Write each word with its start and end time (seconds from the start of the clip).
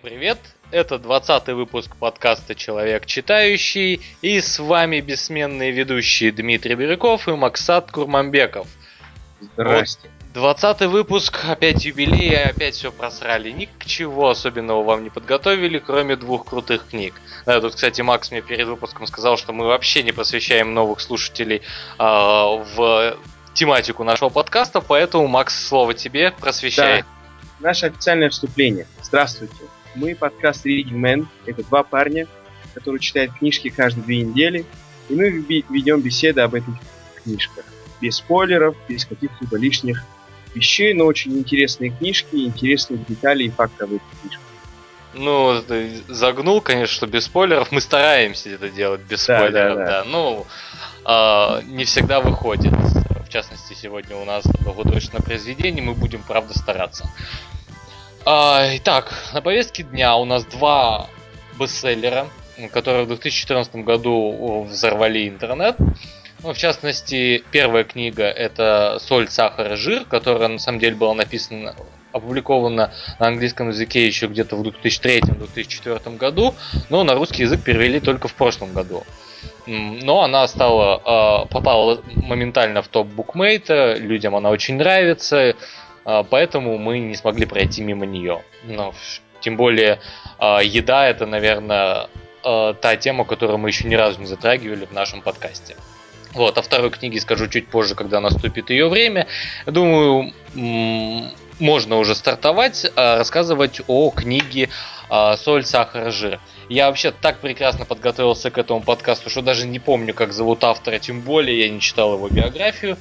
Всем 0.00 0.12
привет! 0.12 0.38
Это 0.70 0.98
20 0.98 1.48
выпуск 1.48 1.94
подкаста 1.96 2.54
«Человек 2.54 3.04
читающий» 3.04 4.00
и 4.22 4.40
с 4.40 4.58
вами 4.58 5.00
бессменные 5.00 5.72
ведущие 5.72 6.32
Дмитрий 6.32 6.74
Бирюков 6.74 7.28
и 7.28 7.32
Максат 7.32 7.90
Курманбеков. 7.90 8.66
Здрасте. 9.40 10.08
Вот 10.34 10.56
20 10.56 10.80
выпуск, 10.82 11.44
опять 11.46 11.84
юбилей, 11.84 12.34
опять 12.34 12.76
все 12.76 12.90
просрали. 12.92 13.50
Ничего 13.50 14.30
особенного 14.30 14.82
вам 14.82 15.04
не 15.04 15.10
подготовили, 15.10 15.78
кроме 15.78 16.16
двух 16.16 16.46
крутых 16.46 16.86
книг. 16.88 17.14
Да, 17.44 17.60
тут, 17.60 17.74
кстати, 17.74 18.00
Макс 18.00 18.30
мне 18.30 18.40
перед 18.40 18.68
выпуском 18.68 19.06
сказал, 19.06 19.36
что 19.36 19.52
мы 19.52 19.66
вообще 19.66 20.02
не 20.02 20.12
посвящаем 20.12 20.72
новых 20.72 21.00
слушателей 21.00 21.58
э, 21.58 21.62
в 21.98 23.18
тематику 23.52 24.04
нашего 24.04 24.30
подкаста, 24.30 24.80
поэтому, 24.80 25.26
Макс, 25.26 25.66
слово 25.66 25.92
тебе, 25.92 26.30
просвещай. 26.30 27.02
Да. 27.02 27.06
Наше 27.58 27.86
официальное 27.86 28.30
вступление. 28.30 28.86
Здравствуйте. 29.02 29.56
Мы 29.94 30.14
подкаст 30.14 30.66
Reading 30.66 31.00
Man. 31.00 31.26
Это 31.46 31.64
два 31.64 31.82
парня, 31.82 32.26
которые 32.74 33.00
читают 33.00 33.32
книжки 33.34 33.70
каждые 33.70 34.04
две 34.04 34.22
недели. 34.22 34.64
И 35.08 35.14
мы 35.14 35.30
ведем 35.30 36.00
беседы 36.00 36.42
об 36.42 36.54
этих 36.54 36.74
книжках. 37.22 37.64
Без 38.00 38.16
спойлеров, 38.16 38.76
без 38.88 39.04
каких-либо 39.04 39.56
лишних 39.58 40.04
вещей, 40.54 40.94
но 40.94 41.06
очень 41.06 41.36
интересные 41.36 41.90
книжки, 41.90 42.36
интересные 42.36 43.04
детали 43.08 43.44
и 43.44 43.50
факты 43.50 43.84
об 43.84 43.92
этих 43.92 44.04
книжках. 44.20 44.46
Ну, 45.12 45.60
загнул, 46.08 46.60
конечно, 46.60 46.94
что 46.94 47.06
без 47.08 47.24
спойлеров. 47.24 47.72
Мы 47.72 47.80
стараемся 47.80 48.50
это 48.50 48.70
делать 48.70 49.00
без 49.00 49.26
да, 49.26 49.38
спойлеров, 49.38 49.76
да. 49.76 49.86
да. 49.86 50.04
Ну, 50.04 50.46
э, 51.04 51.62
не 51.64 51.84
всегда 51.84 52.20
выходит. 52.20 52.72
В 52.72 53.28
частности, 53.28 53.74
сегодня 53.74 54.16
у 54.16 54.24
нас 54.24 54.44
художественное 54.64 55.22
произведение, 55.22 55.82
мы 55.82 55.94
будем, 55.94 56.22
правда, 56.22 56.56
стараться. 56.56 57.10
Итак, 58.26 59.14
на 59.32 59.40
повестке 59.40 59.82
дня 59.82 60.14
у 60.16 60.26
нас 60.26 60.44
два 60.44 61.08
бестселлера, 61.58 62.26
которые 62.70 63.04
в 63.04 63.08
2014 63.08 63.76
году 63.76 64.66
взорвали 64.68 65.26
интернет. 65.26 65.76
Ну, 66.42 66.52
в 66.52 66.58
частности, 66.58 67.42
первая 67.50 67.84
книга 67.84 68.24
это 68.24 68.98
«Соль, 69.00 69.28
сахар 69.28 69.72
и 69.72 69.76
жир», 69.76 70.04
которая 70.04 70.48
на 70.48 70.58
самом 70.58 70.80
деле 70.80 70.96
была 70.96 71.14
написана, 71.14 71.74
опубликована 72.12 72.92
на 73.18 73.26
английском 73.26 73.68
языке 73.68 74.06
еще 74.06 74.26
где-то 74.26 74.56
в 74.56 74.62
2003-2004 74.66 76.16
году, 76.16 76.54
но 76.90 77.04
на 77.04 77.14
русский 77.14 77.42
язык 77.42 77.62
перевели 77.62 78.00
только 78.00 78.28
в 78.28 78.34
прошлом 78.34 78.72
году. 78.74 79.04
Но 79.66 80.22
она 80.22 80.46
стала, 80.48 81.00
а, 81.04 81.44
попала 81.46 82.02
моментально 82.16 82.82
в 82.82 82.88
топ 82.88 83.06
букмейта, 83.06 83.94
людям 83.94 84.34
она 84.34 84.50
очень 84.50 84.76
нравится, 84.76 85.54
поэтому 86.04 86.78
мы 86.78 86.98
не 86.98 87.14
смогли 87.14 87.46
пройти 87.46 87.82
мимо 87.82 88.06
нее. 88.06 88.42
Но, 88.64 88.94
тем 89.40 89.56
более, 89.56 90.00
а, 90.38 90.60
еда 90.62 91.08
это, 91.08 91.26
наверное, 91.26 92.08
а, 92.42 92.74
та 92.74 92.96
тема, 92.96 93.24
которую 93.24 93.58
мы 93.58 93.68
еще 93.68 93.86
ни 93.88 93.94
разу 93.94 94.20
не 94.20 94.26
затрагивали 94.26 94.86
в 94.86 94.92
нашем 94.92 95.22
подкасте. 95.22 95.76
Вот, 96.32 96.58
о 96.58 96.62
второй 96.62 96.90
книге 96.90 97.20
скажу 97.20 97.48
чуть 97.48 97.68
позже, 97.68 97.94
когда 97.94 98.20
наступит 98.20 98.70
ее 98.70 98.88
время. 98.88 99.26
Думаю, 99.66 100.32
можно 101.58 101.98
уже 101.98 102.14
стартовать, 102.14 102.86
рассказывать 102.94 103.80
о 103.88 104.10
книге 104.10 104.68
«Соль, 105.36 105.64
сахар, 105.64 106.12
жир». 106.12 106.38
Я 106.68 106.86
вообще 106.86 107.10
так 107.10 107.40
прекрасно 107.40 107.84
подготовился 107.84 108.52
к 108.52 108.58
этому 108.58 108.80
подкасту, 108.80 109.28
что 109.28 109.42
даже 109.42 109.66
не 109.66 109.80
помню, 109.80 110.14
как 110.14 110.32
зовут 110.32 110.62
автора, 110.62 111.00
тем 111.00 111.20
более 111.20 111.58
я 111.58 111.68
не 111.68 111.80
читал 111.80 112.14
его 112.14 112.28
биографию. 112.28 112.96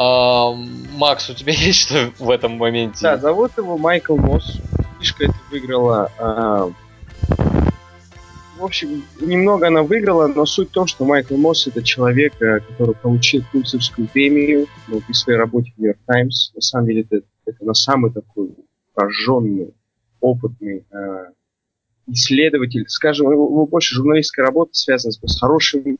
А, 0.00 0.52
Макс, 0.94 1.28
у 1.28 1.34
тебя 1.34 1.52
есть 1.56 1.80
что 1.80 2.12
в 2.20 2.30
этом 2.30 2.52
моменте? 2.52 3.00
Да, 3.02 3.16
зовут 3.16 3.58
его 3.58 3.76
Майкл 3.76 4.16
Мосс. 4.16 4.60
Книжка 4.96 5.24
это 5.24 5.34
выиграла. 5.50 6.12
А, 6.18 6.70
в 8.58 8.64
общем, 8.64 9.02
немного 9.20 9.66
она 9.66 9.82
выиграла, 9.82 10.28
но 10.28 10.46
суть 10.46 10.68
в 10.68 10.72
том, 10.72 10.86
что 10.86 11.04
Майкл 11.04 11.36
Мосс 11.36 11.66
это 11.66 11.82
человек, 11.82 12.40
э, 12.40 12.60
который 12.60 12.94
получил 12.94 13.42
Пульцевскую 13.50 14.06
премию 14.06 14.66
ну, 14.86 15.00
при 15.00 15.12
своей 15.14 15.38
работе 15.38 15.72
в 15.76 15.80
Нью-Йорк 15.80 15.98
Таймс. 16.06 16.52
На 16.54 16.60
самом 16.60 16.86
деле 16.86 17.02
это, 17.02 17.22
это 17.44 17.64
на 17.64 17.74
самый 17.74 18.12
такой 18.12 18.54
прожженный, 18.94 19.74
опытный 20.20 20.86
э, 20.92 21.26
исследователь. 22.08 22.84
Скажем, 22.88 23.30
его, 23.30 23.46
его 23.46 23.66
больше 23.66 23.94
журналистская 23.94 24.46
работа 24.46 24.74
связана 24.74 25.12
с, 25.12 25.40
хорошим 25.40 25.98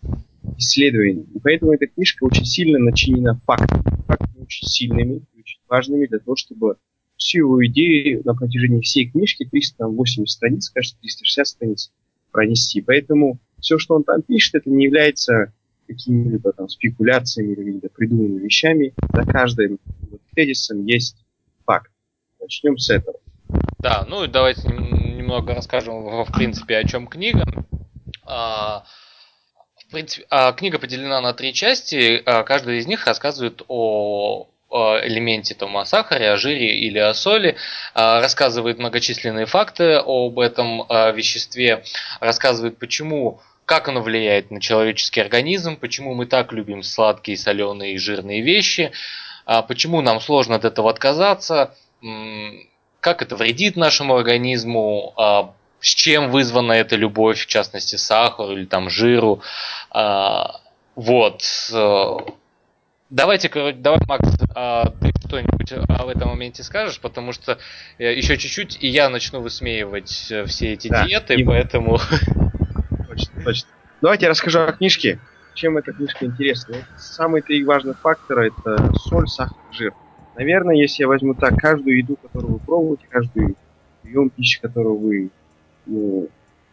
исследований. 0.56 1.26
И 1.34 1.38
поэтому 1.38 1.72
эта 1.72 1.86
книжка 1.86 2.24
очень 2.24 2.44
сильно 2.44 2.78
начинена 2.78 3.40
фактами. 3.46 3.82
Фактами 4.06 4.42
очень 4.42 4.66
сильными, 4.66 5.22
очень 5.38 5.60
важными 5.68 6.06
для 6.06 6.18
того, 6.18 6.36
чтобы 6.36 6.76
всю 7.16 7.38
его 7.38 7.66
идею 7.66 8.22
на 8.24 8.34
протяжении 8.34 8.80
всей 8.80 9.10
книжки, 9.10 9.48
380 9.50 10.28
страниц, 10.28 10.70
кажется, 10.70 10.96
360 11.00 11.46
страниц, 11.46 11.92
пронести. 12.30 12.80
Поэтому 12.80 13.38
все, 13.60 13.78
что 13.78 13.96
он 13.96 14.04
там 14.04 14.22
пишет, 14.22 14.54
это 14.54 14.70
не 14.70 14.84
является 14.84 15.52
какими-либо 15.86 16.52
там 16.52 16.68
спекуляциями 16.68 17.52
или 17.52 17.56
какими-то 17.56 17.88
придуманными 17.88 18.44
вещами. 18.44 18.94
За 19.12 19.22
каждым 19.22 19.78
вот, 20.10 20.20
тезисом 20.34 20.84
есть 20.84 21.16
факт. 21.64 21.90
Начнем 22.40 22.78
с 22.78 22.90
этого. 22.90 23.18
Да, 23.80 24.06
ну 24.08 24.26
давайте 24.26 24.68
немного 25.28 25.54
расскажем, 25.54 26.24
в 26.24 26.32
принципе, 26.32 26.78
о 26.78 26.84
чем 26.84 27.06
книга. 27.06 27.44
А, 28.24 28.84
в 29.76 29.92
принципе, 29.92 30.26
а, 30.30 30.52
книга 30.52 30.78
поделена 30.78 31.20
на 31.20 31.34
три 31.34 31.52
части. 31.52 32.22
А, 32.24 32.44
каждая 32.44 32.76
из 32.76 32.86
них 32.86 33.06
рассказывает 33.06 33.60
о 33.68 34.48
элементе 34.70 35.54
там, 35.54 35.76
о 35.76 35.84
сахаре, 35.84 36.30
о 36.30 36.36
жире 36.36 36.78
или 36.78 36.98
о 36.98 37.14
соли, 37.14 37.56
рассказывает 37.94 38.78
многочисленные 38.78 39.46
факты 39.46 39.94
об 39.94 40.38
этом 40.38 40.86
веществе, 41.14 41.82
рассказывает, 42.20 42.78
почему 42.78 43.40
как 43.64 43.88
оно 43.88 44.02
влияет 44.02 44.50
на 44.50 44.60
человеческий 44.60 45.22
организм, 45.22 45.76
почему 45.76 46.12
мы 46.12 46.26
так 46.26 46.52
любим 46.52 46.82
сладкие, 46.82 47.38
соленые 47.38 47.94
и 47.94 47.98
жирные 47.98 48.42
вещи, 48.42 48.92
почему 49.68 50.02
нам 50.02 50.20
сложно 50.20 50.56
от 50.56 50.66
этого 50.66 50.90
отказаться, 50.90 51.74
как 53.08 53.22
это 53.22 53.36
вредит 53.36 53.76
нашему 53.76 54.16
организму, 54.16 55.14
с 55.80 55.88
чем 55.88 56.30
вызвана 56.30 56.72
эта 56.72 56.96
любовь, 56.96 57.40
в 57.40 57.46
частности, 57.46 57.96
сахару 57.96 58.52
или 58.52 58.66
там 58.66 58.90
жиру. 58.90 59.42
А, 59.90 60.60
вот. 60.94 61.42
Давайте, 63.10 63.48
давай, 63.72 64.00
Макс, 64.06 64.28
а, 64.54 64.90
ты 65.00 65.12
что-нибудь 65.26 65.72
об 65.88 66.08
этом 66.08 66.28
моменте 66.28 66.62
скажешь, 66.62 67.00
потому 67.00 67.32
что 67.32 67.58
э, 67.96 68.14
еще 68.14 68.36
чуть-чуть, 68.36 68.76
и 68.82 68.88
я 68.88 69.08
начну 69.08 69.40
высмеивать 69.40 70.30
э, 70.30 70.44
все 70.44 70.74
эти 70.74 70.88
да, 70.88 71.06
диеты, 71.06 71.34
и... 71.36 71.44
поэтому... 71.44 71.98
Точно, 73.08 73.42
точно. 73.42 73.68
Давайте 74.02 74.26
я 74.26 74.30
расскажу 74.30 74.60
о 74.60 74.72
книжке. 74.72 75.18
Чем 75.54 75.78
эта 75.78 75.92
книжка 75.92 76.26
интересна? 76.26 76.86
Самые 76.98 77.42
три 77.42 77.64
важных 77.64 77.98
фактора– 77.98 78.46
это 78.58 78.92
соль, 78.96 79.26
сахар, 79.26 79.56
жир. 79.72 79.94
Наверное, 80.38 80.76
если 80.76 81.02
я 81.02 81.08
возьму 81.08 81.34
так, 81.34 81.56
каждую 81.56 81.98
еду, 81.98 82.16
которую 82.16 82.54
вы 82.54 82.58
пробуете, 82.60 83.06
каждую 83.08 83.56
прием 84.02 84.30
пищи, 84.30 84.60
которую 84.60 84.96
вы 84.96 85.30
ну, 85.84 86.28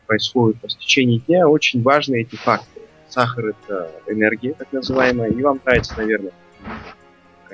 происходит 0.05 0.61
по 0.61 0.67
течение 0.67 1.19
дня, 1.19 1.49
очень 1.49 1.81
важны 1.81 2.21
эти 2.21 2.35
факторы. 2.35 2.85
Сахар– 3.09 3.45
это 3.47 3.91
энергия, 4.05 4.53
так 4.53 4.71
называемая, 4.71 5.31
и 5.31 5.41
вам 5.41 5.59
нравится, 5.65 5.95
наверное, 5.97 6.31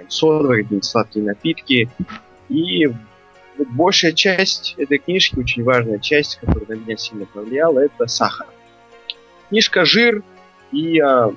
сода, 0.10 0.50
какие-нибудь 0.50 0.84
сладкие 0.84 1.24
напитки. 1.24 1.90
И 2.50 2.88
вот 3.58 3.68
большая 3.70 4.12
часть 4.12 4.76
этой 4.78 4.97
книжки, 4.97 5.40
очень 5.40 5.64
важная 5.64 6.00
часть, 6.00 6.40
которая 6.41 6.66
на 6.66 6.74
меня 6.74 6.97
сильно 6.97 7.26
повлияла, 7.26 7.80
это 7.80 8.08
сахар. 8.08 8.47
Книжка 9.47 9.85
«Жир» 9.85 10.24
и 10.74 11.00
а, 11.00 11.34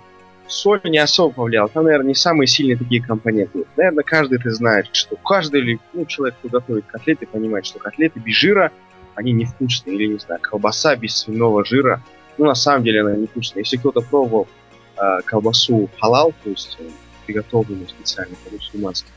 соль 0.47 0.81
не 0.85 0.99
особо 0.99 1.35
повлияла. 1.35 1.69
Там, 1.69 1.85
наверное, 1.85 2.09
не 2.09 2.15
самые 2.15 2.47
сильные 2.47 2.77
такие 2.77 3.03
компоненты. 3.03 3.65
Наверное, 3.77 4.05
каждый 4.05 4.39
это 4.39 4.51
знает, 4.51 4.89
что 4.93 5.17
каждый 5.17 5.81
ну, 5.93 6.05
человек, 6.07 6.37
кто 6.39 6.49
готовит 6.49 6.87
котлеты, 6.87 7.27
понимает, 7.27 7.67
что 7.67 7.79
котлеты 7.79 8.21
без 8.21 8.35
жира– 8.35 8.73
они 9.15 9.33
невкусные, 9.33 9.97
или, 9.97 10.13
не 10.13 10.19
знаю, 10.19 10.41
колбаса 10.41 10.97
без 10.97 11.17
свиного 11.17 11.65
жира, 11.65 12.03
ну, 12.39 12.47
на 12.47 12.55
самом 12.55 12.85
деле 12.85 13.03
она 13.03 13.17
невкусная. 13.17 13.63
Если 13.63 13.77
кто-то 13.77 14.01
пробовал 14.01 14.49
э, 14.97 15.21
колбасу 15.25 15.89
халал, 16.01 16.33
то 16.43 16.51
есть 16.51 16.77
э, 16.81 16.89
приготовленную 17.27 17.89
специально 17.89 18.35
по 18.45 18.55
мусульманским 18.55 19.11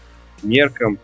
меркам, 0.44 1.00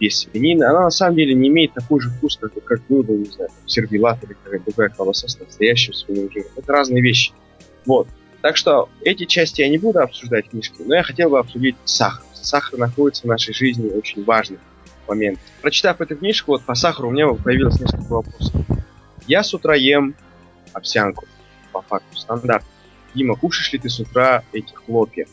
без 0.00 0.20
свинины, 0.20 0.62
она 0.64 0.84
на 0.84 0.90
самом 0.90 1.16
деле 1.16 1.34
не 1.34 1.48
имеет 1.48 1.74
такой 1.74 2.00
же 2.00 2.08
вкус, 2.08 2.38
как, 2.40 2.52
как 2.64 2.80
был 2.88 3.02
бы, 3.02 3.14
не 3.14 3.24
знаю, 3.24 3.50
сервелат 3.66 4.22
или 4.22 4.34
какая-то 4.44 4.66
другая 4.66 4.88
колбаса 4.90 5.26
с 5.26 5.38
настоящим 5.38 5.92
свиным 5.92 6.30
жиром. 6.32 6.48
Это 6.56 6.72
разные 6.72 7.02
вещи. 7.02 7.32
Вот. 7.84 8.06
Так 8.42 8.56
что 8.56 8.88
эти 9.02 9.24
части 9.24 9.62
я 9.62 9.68
не 9.68 9.78
буду 9.78 10.00
обсуждать 10.00 10.46
в 10.46 10.50
книжке, 10.50 10.82
но 10.84 10.94
я 10.94 11.02
хотел 11.02 11.30
бы 11.30 11.38
обсудить 11.38 11.76
сахар. 11.84 12.24
Сахар 12.34 12.78
находится 12.78 13.24
в 13.24 13.26
нашей 13.26 13.52
жизни 13.52 13.90
очень 13.90 14.24
важный 14.24 14.58
момент. 15.08 15.38
Прочитав 15.60 16.00
эту 16.00 16.16
книжку, 16.16 16.52
вот 16.52 16.62
по 16.62 16.74
сахару 16.74 17.08
у 17.08 17.10
меня 17.10 17.28
появилось 17.28 17.80
несколько 17.80 18.12
вопросов. 18.12 18.54
Я 19.26 19.42
с 19.42 19.52
утра 19.52 19.74
ем 19.74 20.14
овсянку, 20.72 21.26
по 21.72 21.82
факту, 21.82 22.16
стандарт. 22.16 22.64
Дима, 23.14 23.36
кушаешь 23.36 23.72
ли 23.72 23.78
ты 23.78 23.88
с 23.88 23.98
утра 23.98 24.44
эти 24.52 24.72
хлопья, 24.72 25.26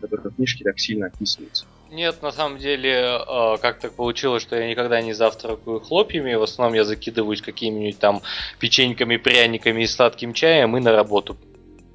которые 0.00 0.30
в 0.30 0.36
книжке 0.36 0.64
так 0.64 0.78
сильно 0.78 1.06
описываются? 1.06 1.66
Нет, 1.90 2.22
на 2.22 2.32
самом 2.32 2.58
деле, 2.58 2.92
э, 2.92 3.56
как 3.60 3.78
так 3.78 3.92
получилось, 3.92 4.42
что 4.42 4.56
я 4.56 4.68
никогда 4.68 5.00
не 5.00 5.12
завтракаю 5.12 5.80
хлопьями. 5.80 6.34
В 6.34 6.42
основном 6.42 6.74
я 6.74 6.84
закидываюсь 6.84 7.42
какими-нибудь 7.42 7.98
там 7.98 8.22
печеньками, 8.58 9.16
пряниками 9.16 9.82
и 9.82 9.86
сладким 9.86 10.32
чаем 10.32 10.76
и 10.76 10.80
на 10.80 10.92
работу. 10.92 11.36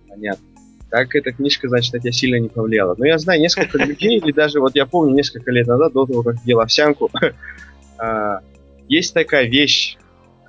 Понятно. 0.07 0.50
Так 0.91 1.15
эта 1.15 1.31
книжка, 1.31 1.69
значит, 1.69 1.93
на 1.93 1.99
тебя 1.99 2.11
сильно 2.11 2.35
не 2.35 2.49
повлияла. 2.49 2.95
Но 2.97 3.05
я 3.05 3.17
знаю 3.17 3.39
несколько 3.39 3.77
людей, 3.77 4.17
или 4.17 4.33
даже 4.33 4.59
вот 4.59 4.75
я 4.75 4.85
помню 4.85 5.15
несколько 5.15 5.49
лет 5.49 5.65
назад, 5.65 5.93
до 5.93 6.05
того, 6.05 6.21
как 6.21 6.35
ел 6.43 6.59
овсянку, 6.59 7.09
а, 7.97 8.41
есть 8.89 9.13
такая 9.13 9.45
вещь, 9.47 9.97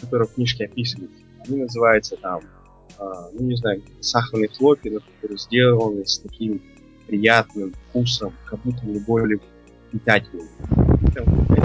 которая 0.01 0.27
в 0.27 0.35
книжке 0.35 0.65
описывается. 0.65 1.17
Они 1.47 1.63
называются 1.63 2.17
там, 2.17 2.41
а, 2.99 3.29
ну 3.33 3.47
не 3.47 3.55
знаю, 3.55 3.83
сахарные 4.01 4.49
хлопья, 4.49 4.99
которые 4.99 5.39
сделаны 5.39 6.05
с 6.05 6.19
таким 6.19 6.61
приятным 7.07 7.73
вкусом, 7.91 8.35
как 8.45 8.61
будто 8.63 8.85
не 8.85 8.99
более 8.99 9.39
питательным. 9.93 10.49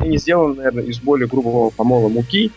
Они 0.01 0.19
сделаны, 0.19 0.55
наверное, 0.55 0.83
из 0.83 0.99
более 0.99 1.27
грубого 1.27 1.71
помола 1.71 2.09
муки, 2.09 2.51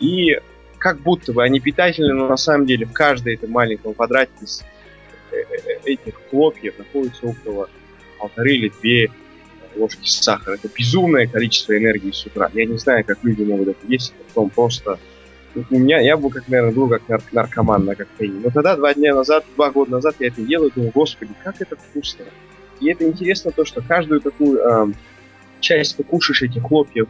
и 0.00 0.40
как 0.78 1.00
будто 1.00 1.34
бы 1.34 1.42
они 1.42 1.60
питательны, 1.60 2.14
но 2.14 2.26
на 2.26 2.38
самом 2.38 2.64
деле 2.64 2.86
в 2.86 2.92
каждой 2.94 3.34
этом 3.34 3.50
маленьком 3.50 3.92
квадрате 3.92 4.32
этих 5.84 6.14
хлопьев 6.30 6.78
находится 6.78 7.26
около 7.26 7.68
полторы 8.18 8.54
или 8.54 8.72
две 8.80 9.10
ложки 9.76 10.08
сахара. 10.08 10.54
Это 10.54 10.68
безумное 10.68 11.26
количество 11.26 11.76
энергии 11.76 12.10
с 12.10 12.26
утра. 12.26 12.50
Я 12.54 12.66
не 12.66 12.78
знаю, 12.78 13.04
как 13.04 13.18
люди 13.22 13.42
могут 13.42 13.68
это 13.68 13.86
есть, 13.86 14.12
потом 14.28 14.50
просто... 14.50 14.98
У 15.54 15.78
меня, 15.78 15.98
я 15.98 16.16
был, 16.16 16.30
как, 16.30 16.46
наверное, 16.48 16.74
был 16.74 16.88
как 16.88 17.08
нар- 17.08 17.22
наркоман 17.32 17.84
на 17.84 17.94
коктейле. 17.94 18.38
Но 18.44 18.50
тогда, 18.50 18.76
два 18.76 18.94
дня 18.94 19.14
назад, 19.14 19.44
два 19.56 19.70
года 19.70 19.92
назад 19.92 20.16
я 20.20 20.28
это 20.28 20.40
ел 20.42 20.66
и 20.66 20.70
думал, 20.70 20.92
господи, 20.94 21.32
как 21.42 21.60
это 21.60 21.74
вкусно. 21.74 22.26
И 22.80 22.88
это 22.90 23.04
интересно 23.08 23.50
то, 23.50 23.64
что 23.64 23.82
каждую 23.82 24.20
такую 24.20 24.58
э, 24.58 24.92
часть 25.60 25.96
ты 25.96 26.04
кушаешь 26.04 26.42
этих 26.42 26.62
хлопьев, 26.62 27.08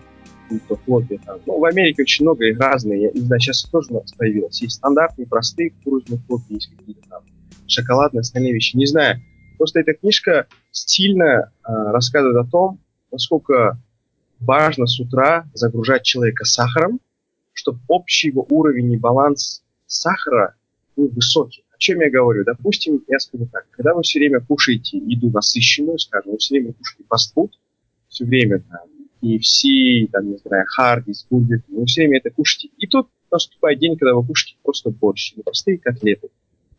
то 0.66 0.76
хлопья 0.76 1.18
там. 1.26 1.40
Ну, 1.44 1.58
в 1.58 1.64
Америке 1.64 2.02
очень 2.02 2.24
много 2.24 2.46
их 2.46 2.58
разные. 2.58 3.02
Я 3.02 3.10
не 3.10 3.20
знаю, 3.20 3.40
сейчас 3.40 3.64
тоже 3.64 3.88
у 3.90 3.94
нас 4.00 4.12
появилось. 4.12 4.62
Есть 4.62 4.76
стандартные, 4.76 5.26
простые 5.26 5.70
кукурузные 5.70 6.20
хлопья, 6.26 6.54
есть 6.54 6.70
какие-то 6.70 7.02
там 7.10 7.22
шоколадные, 7.68 8.20
остальные 8.20 8.54
вещи. 8.54 8.76
Не 8.76 8.86
знаю. 8.86 9.20
Просто 9.58 9.80
эта 9.80 9.94
книжка 9.94 10.46
стильно 10.70 11.24
э, 11.24 11.42
рассказывает 11.66 12.46
о 12.46 12.50
том, 12.50 12.80
насколько 13.10 13.78
важно 14.40 14.86
с 14.86 15.00
утра 15.00 15.48
загружать 15.54 16.04
человека 16.04 16.44
сахаром, 16.44 17.00
чтобы 17.52 17.80
общий 17.88 18.28
его 18.28 18.46
уровень 18.48 18.92
и 18.92 18.96
баланс 18.96 19.62
сахара 19.86 20.54
был 20.96 21.08
высокий. 21.08 21.64
О 21.72 21.78
чем 21.78 22.00
я 22.00 22.10
говорю? 22.10 22.44
Допустим, 22.44 23.02
я 23.08 23.18
скажу 23.18 23.48
так, 23.52 23.66
когда 23.70 23.94
вы 23.94 24.02
все 24.02 24.18
время 24.18 24.40
кушаете 24.40 24.98
еду 24.98 25.30
насыщенную, 25.30 25.98
скажем, 25.98 26.32
вы 26.32 26.38
все 26.38 26.54
время 26.54 26.72
кушаете 26.72 27.04
фастфуд, 27.08 27.58
все 28.08 28.24
время 28.24 28.60
там 28.60 28.88
KFC, 29.22 30.08
там, 30.12 30.30
не 30.30 30.36
знаю, 30.38 30.64
Хардис, 30.68 31.26
Бургер, 31.28 31.62
вы 31.68 31.84
все 31.86 32.02
время 32.02 32.18
это 32.18 32.30
кушаете. 32.30 32.68
И 32.78 32.86
тут 32.86 33.08
наступает 33.30 33.78
день, 33.78 33.96
когда 33.96 34.14
вы 34.14 34.24
кушаете 34.24 34.56
просто 34.62 34.90
борщ, 34.90 35.34
простые 35.44 35.78
котлеты. 35.78 36.28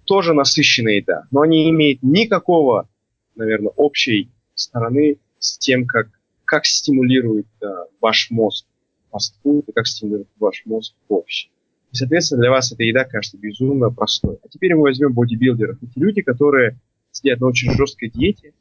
Тоже 0.10 0.34
насыщенная 0.34 0.96
еда, 0.96 1.28
но 1.30 1.46
не 1.46 1.70
имеют 1.70 2.02
никакого, 2.02 2.90
наверное, 3.36 3.72
общей 3.76 4.32
стороны 4.56 5.20
с 5.38 5.60
тем, 5.60 5.86
как, 5.86 6.10
как 6.46 6.66
стимулирует 6.66 7.46
э, 7.62 7.68
ваш 8.02 8.32
мозг 8.32 8.66
фастфуд 9.12 9.70
и 9.70 9.72
как 9.72 9.86
стимулирует 9.86 10.28
ваш 10.40 10.64
мозг 10.66 10.96
борщ. 11.08 11.50
И, 11.92 11.96
соответственно, 11.96 12.42
для 12.42 12.50
вас 12.50 12.72
эта 12.72 12.82
еда 12.82 13.04
кажется 13.04 13.38
безумно 13.38 13.92
простой. 13.92 14.40
А 14.44 14.48
теперь 14.50 14.74
мы 14.74 14.82
возьмем 14.82 15.14
бодибилдеров. 15.14 15.78
Эти 15.84 16.00
люди, 16.00 16.24
которые 16.24 16.80
сидят 17.12 17.40
на 17.40 17.46
очень 17.46 17.72
жесткой 17.74 18.10
диете, 18.10 18.54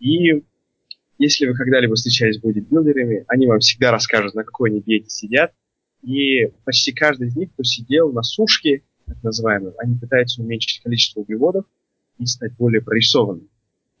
и 0.00 0.42
если 1.18 1.46
вы 1.46 1.54
когда-либо 1.54 1.94
встречались 1.94 2.38
с 2.38 2.40
бодибилдерами, 2.40 3.24
они 3.28 3.46
вам 3.46 3.60
всегда 3.60 3.92
расскажут, 3.92 4.34
на 4.34 4.42
какой 4.42 4.70
они 4.70 4.82
диете 4.82 5.08
сидят. 5.08 5.52
И 6.02 6.48
почти 6.64 6.90
каждый 6.90 7.28
из 7.28 7.36
них, 7.36 7.52
кто 7.52 7.62
сидел 7.62 8.12
на 8.12 8.24
сушке, 8.24 8.82
так 9.06 9.22
называемой, 9.22 9.72
они 9.78 9.96
пытаются 9.96 10.42
уменьшить 10.42 10.82
количество 10.82 11.20
углеводов 11.20 11.64
и 12.18 12.26
стать 12.26 12.54
более 12.56 12.82
прорисованными. 12.82 13.48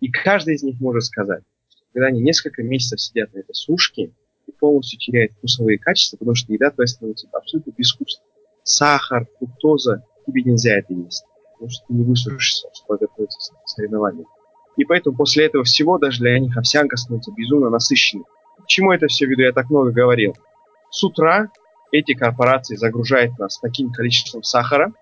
И 0.00 0.10
каждый 0.10 0.54
из 0.54 0.62
них 0.62 0.80
может 0.80 1.04
сказать, 1.04 1.42
что 1.68 1.84
когда 1.92 2.08
они 2.08 2.20
несколько 2.20 2.62
месяцев 2.62 3.00
сидят 3.00 3.32
на 3.34 3.38
этой 3.38 3.54
сушке 3.54 4.12
и 4.46 4.52
полностью 4.52 4.98
теряют 4.98 5.32
вкусовые 5.32 5.78
качества, 5.78 6.16
потому 6.16 6.34
что 6.34 6.52
еда 6.52 6.70
твоя 6.70 6.86
становится 6.86 7.28
абсолютно 7.32 7.70
безвкусной 7.70 8.26
сахар, 8.66 9.26
фруктоза, 9.38 10.04
тебе 10.26 10.42
нельзя 10.42 10.78
это 10.78 10.92
есть, 10.92 11.24
потому 11.54 11.70
что 11.70 11.86
ты 11.86 11.94
не 11.94 12.04
высушишься, 12.04 12.68
чтобы 12.74 12.98
готовиться 12.98 13.54
к 13.54 13.68
соревнованию. 13.68 14.26
И 14.76 14.84
поэтому 14.84 15.16
после 15.16 15.46
этого 15.46 15.64
всего 15.64 15.98
даже 15.98 16.18
для 16.20 16.38
них 16.38 16.56
овсянка 16.56 16.96
становится 16.96 17.32
безумно 17.32 17.70
насыщенной. 17.70 18.24
К 18.58 18.66
чему 18.66 18.92
это 18.92 19.06
все 19.06 19.26
веду, 19.26 19.42
я 19.42 19.52
так 19.52 19.70
много 19.70 19.92
говорил. 19.92 20.36
С 20.90 21.02
утра 21.02 21.50
эти 21.92 22.14
корпорации 22.14 22.76
загружают 22.76 23.38
нас 23.38 23.58
таким 23.58 23.90
количеством 23.92 24.42
сахара, 24.42 24.92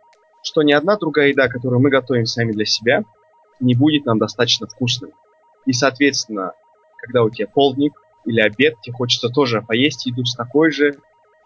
что 0.43 0.63
ни 0.63 0.73
одна 0.73 0.97
другая 0.97 1.29
еда, 1.29 1.49
которую 1.49 1.81
мы 1.81 1.91
готовим 1.91 2.27
сами 2.27 2.53
для 2.53 2.67
себя, 2.67 3.03
не 3.61 3.75
будет 3.75 4.05
нам 4.05 4.19
достаточно 4.19 4.67
вкусной. 4.67 5.13
И, 5.67 5.73
соответственно, 5.73 6.53
когда 6.99 7.23
у 7.23 7.31
тебя 7.31 7.49
полдник 7.49 7.95
или 8.27 8.41
обед, 8.41 8.81
тебе 8.83 8.95
хочется 8.95 9.29
тоже 9.29 9.63
поесть 9.63 10.07
еду 10.07 10.25
с 10.25 10.35
такой 10.35 10.71
же 10.71 10.99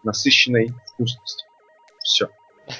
насыщенной 0.03 0.69
вкусностью. 0.93 1.49
Все. 2.03 2.29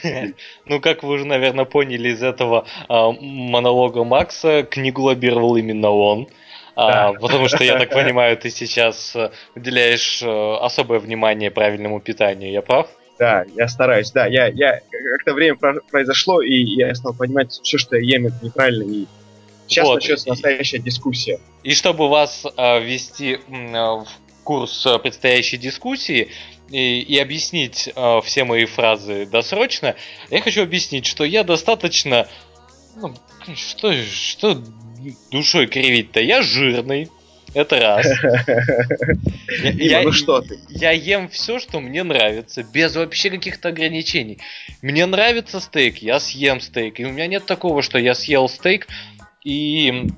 Ну, 0.65 0.79
как 0.79 1.03
вы 1.03 1.13
уже, 1.13 1.25
наверное, 1.25 1.65
поняли 1.65 2.09
из 2.09 2.21
этого 2.21 2.65
а, 2.87 3.11
монолога 3.11 4.03
Макса, 4.03 4.63
книгу 4.63 5.01
лоббировал 5.01 5.55
именно 5.55 5.89
он. 5.89 6.27
А, 6.79 7.13
потому 7.13 7.47
что, 7.47 7.63
я 7.63 7.77
так 7.77 7.89
понимаю, 7.93 8.37
ты 8.37 8.49
сейчас 8.49 9.15
э, 9.15 9.31
уделяешь 9.55 10.21
э, 10.23 10.55
особое 10.61 10.99
внимание 10.99 11.51
правильному 11.51 11.99
питанию, 11.99 12.51
я 12.51 12.61
прав? 12.61 12.87
Да, 13.17 13.43
я 13.55 13.67
стараюсь, 13.67 14.11
да, 14.11 14.25
я, 14.27 14.47
я 14.47 14.79
как-то 14.89 15.33
время 15.33 15.57
произошло, 15.91 16.41
и 16.41 16.55
я 16.55 16.95
стал 16.95 17.13
понимать, 17.13 17.51
все, 17.51 17.77
что 17.77 17.97
я 17.97 18.17
ем, 18.17 18.27
это 18.27 18.37
неправильно, 18.41 18.83
и 18.89 19.05
сейчас 19.67 19.87
вот. 19.87 19.95
начнется 19.95 20.29
настоящая 20.29 20.79
дискуссия. 20.79 21.39
И 21.63 21.73
чтобы 21.73 22.07
вас 22.07 22.45
э, 22.45 22.79
ввести 22.79 23.33
э, 23.33 23.39
в 23.49 24.07
курс 24.45 24.87
предстоящей 25.03 25.57
дискуссии, 25.57 26.29
и, 26.69 27.01
и 27.01 27.19
объяснить 27.19 27.89
э, 27.93 28.21
все 28.23 28.45
мои 28.45 28.65
фразы 28.65 29.25
досрочно, 29.25 29.95
я 30.29 30.41
хочу 30.41 30.63
объяснить, 30.63 31.05
что 31.05 31.25
я 31.25 31.43
достаточно... 31.43 32.27
Ну, 32.95 33.13
что, 33.55 33.93
что 33.93 34.61
душой 35.31 35.67
кривить-то? 35.67 36.19
Я 36.19 36.41
жирный. 36.41 37.09
Это 37.53 37.79
раз. 37.79 38.05
Я, 39.63 40.03
ну 40.03 40.11
что 40.11 40.41
ты? 40.41 40.59
Я 40.69 40.91
ем 40.91 41.29
все, 41.29 41.57
что 41.57 41.79
мне 41.79 42.03
нравится, 42.03 42.63
без 42.63 42.95
вообще 42.95 43.31
каких-то 43.31 43.69
ограничений. 43.69 44.37
Мне 44.83 45.05
нравится 45.07 45.59
стейк, 45.59 45.97
я 45.97 46.19
съем 46.19 46.61
стейк. 46.61 46.99
И 46.99 47.05
у 47.05 47.11
меня 47.11 47.25
нет 47.25 47.45
такого, 47.45 47.81
что 47.81 47.97
я 47.97 48.13
съел 48.13 48.47
стейк 48.47 48.87
и 49.43 50.09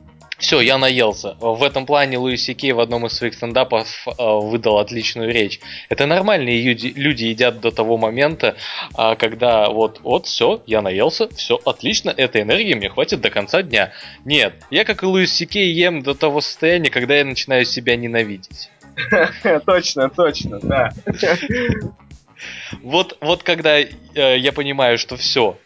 все, 0.42 0.60
я 0.60 0.78
наелся. 0.80 1.36
В 1.40 1.64
этом 1.64 1.86
плане 1.86 2.18
Луис 2.18 2.48
Кей 2.58 2.72
в 2.72 2.80
одном 2.80 3.06
из 3.06 3.14
своих 3.14 3.36
стендапов 3.36 3.88
э, 4.08 4.12
выдал 4.18 4.80
отличную 4.80 5.32
речь. 5.32 5.60
Это 5.88 6.08
нормальные 6.08 6.64
люди, 6.64 6.88
люди 6.96 7.26
едят 7.26 7.62
до 7.62 7.70
того 7.70 7.98
момента, 7.98 8.56
э, 8.98 9.16
когда 9.18 9.70
вот, 9.70 10.02
вот, 10.02 10.26
все, 10.26 10.64
я 10.66 10.82
наелся, 10.82 11.30
все, 11.36 11.60
отлично, 11.64 12.10
этой 12.10 12.42
энергии 12.42 12.74
мне 12.74 12.90
хватит 12.90 13.22
до 13.22 13.30
конца 13.30 13.62
дня. 13.62 13.94
Нет, 14.26 14.56
я 14.72 14.84
как 14.84 15.04
и 15.04 15.06
Луис 15.06 15.38
Кей 15.48 15.72
ем 15.74 16.02
до 16.02 16.16
того 16.16 16.42
состояния, 16.42 16.90
когда 16.90 17.16
я 17.16 17.24
начинаю 17.24 17.64
себя 17.64 17.96
ненавидеть. 17.96 18.70
Точно, 19.66 20.10
точно, 20.10 20.60
да. 20.60 20.92
Вот, 22.82 23.18
вот 23.22 23.44
когда 23.44 23.80
э, 23.80 23.88
я 24.16 24.52
понимаю, 24.52 24.98
что 24.98 25.16
все, 25.16 25.60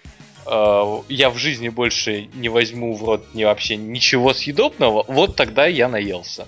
я 0.47 1.29
в 1.29 1.37
жизни 1.37 1.69
больше 1.69 2.29
не 2.33 2.49
возьму 2.49 2.95
в 2.95 3.03
рот 3.03 3.25
ни 3.33 3.43
вообще 3.43 3.77
ничего 3.77 4.33
съедобного, 4.33 5.03
вот 5.07 5.35
тогда 5.35 5.65
я 5.65 5.87
наелся. 5.87 6.47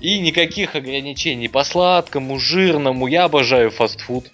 И 0.00 0.18
никаких 0.18 0.74
ограничений 0.74 1.48
по 1.48 1.62
сладкому, 1.64 2.38
жирному. 2.38 3.06
Я 3.06 3.24
обожаю 3.24 3.70
фастфуд. 3.70 4.30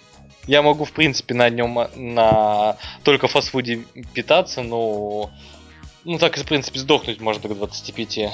Я 0.47 0.61
могу, 0.61 0.85
в 0.85 0.91
принципе, 0.91 1.33
на 1.33 1.49
нем 1.49 1.77
на 1.95 2.77
только 3.03 3.27
фастфуде 3.27 3.83
питаться, 4.13 4.61
но 4.61 5.31
ну, 6.05 6.17
так, 6.17 6.35
в 6.37 6.45
принципе, 6.45 6.79
сдохнуть 6.79 7.21
можно 7.21 7.47
к 7.47 7.55
25. 7.55 8.29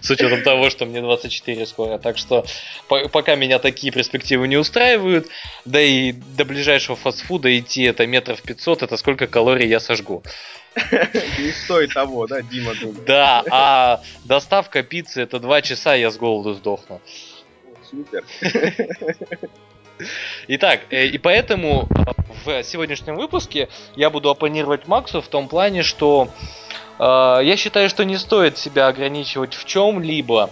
С 0.00 0.10
учетом 0.10 0.42
того, 0.42 0.70
что 0.70 0.86
мне 0.86 1.00
24 1.00 1.66
скоро. 1.66 1.98
Так 1.98 2.18
что 2.18 2.44
пока 2.88 3.34
меня 3.34 3.58
такие 3.58 3.92
перспективы 3.92 4.48
не 4.48 4.56
устраивают, 4.56 5.28
да 5.64 5.80
и 5.80 6.12
до 6.12 6.44
ближайшего 6.44 6.96
фастфуда 6.96 7.56
идти 7.58 7.82
это 7.82 8.06
метров 8.06 8.42
500, 8.42 8.82
это 8.82 8.96
сколько 8.96 9.26
калорий 9.26 9.68
я 9.68 9.80
сожгу. 9.80 10.22
Не 11.38 11.52
стоит 11.52 11.94
того, 11.94 12.26
да, 12.26 12.42
Дима 12.42 12.74
думает. 12.74 13.04
Да, 13.04 13.44
а 13.50 14.02
доставка 14.24 14.82
пиццы 14.82 15.22
это 15.22 15.38
2 15.38 15.62
часа, 15.62 15.94
я 15.94 16.10
с 16.10 16.16
голоду 16.16 16.54
сдохну. 16.54 17.00
Супер. 17.88 18.24
Итак, 20.48 20.80
э, 20.90 21.06
и 21.06 21.18
поэтому 21.18 21.88
э, 22.46 22.62
в 22.62 22.64
сегодняшнем 22.64 23.14
выпуске 23.14 23.68
я 23.94 24.10
буду 24.10 24.30
оппонировать 24.30 24.88
Максу 24.88 25.20
в 25.20 25.28
том 25.28 25.48
плане, 25.48 25.82
что 25.82 26.28
я 26.98 27.56
считаю, 27.56 27.88
что 27.88 28.04
не 28.04 28.18
стоит 28.18 28.58
себя 28.58 28.88
ограничивать 28.88 29.54
в 29.54 29.64
чем-либо. 29.64 30.50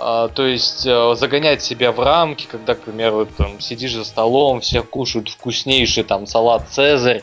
А, 0.00 0.28
то 0.28 0.46
есть 0.46 0.86
э, 0.86 1.14
загонять 1.16 1.60
себя 1.60 1.90
в 1.90 1.98
рамки, 1.98 2.46
когда, 2.48 2.76
к 2.76 2.82
примеру, 2.82 3.26
там, 3.26 3.58
сидишь 3.58 3.94
за 3.94 4.04
столом, 4.04 4.60
все 4.60 4.84
кушают 4.84 5.28
вкуснейший 5.28 6.04
там 6.04 6.24
салат 6.24 6.68
Цезарь, 6.68 7.22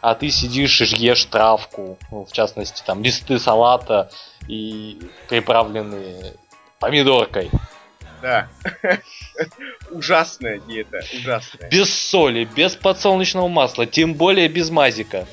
а 0.00 0.16
ты 0.16 0.28
сидишь 0.30 0.80
и 0.80 0.96
ешь 0.96 1.24
травку, 1.26 1.98
ну, 2.10 2.24
в 2.24 2.32
частности, 2.32 2.82
там 2.84 3.04
листы 3.04 3.38
салата 3.38 4.10
и 4.48 4.98
приправленные 5.28 6.34
помидоркой. 6.80 7.48
Да. 8.20 8.48
Ужасная 9.90 10.58
диета, 10.58 11.02
ужасная. 11.16 11.70
Без 11.70 11.94
соли, 11.94 12.44
без 12.44 12.74
подсолнечного 12.74 13.46
масла, 13.46 13.86
тем 13.86 14.14
более 14.14 14.48
без 14.48 14.70
мазика. 14.70 15.28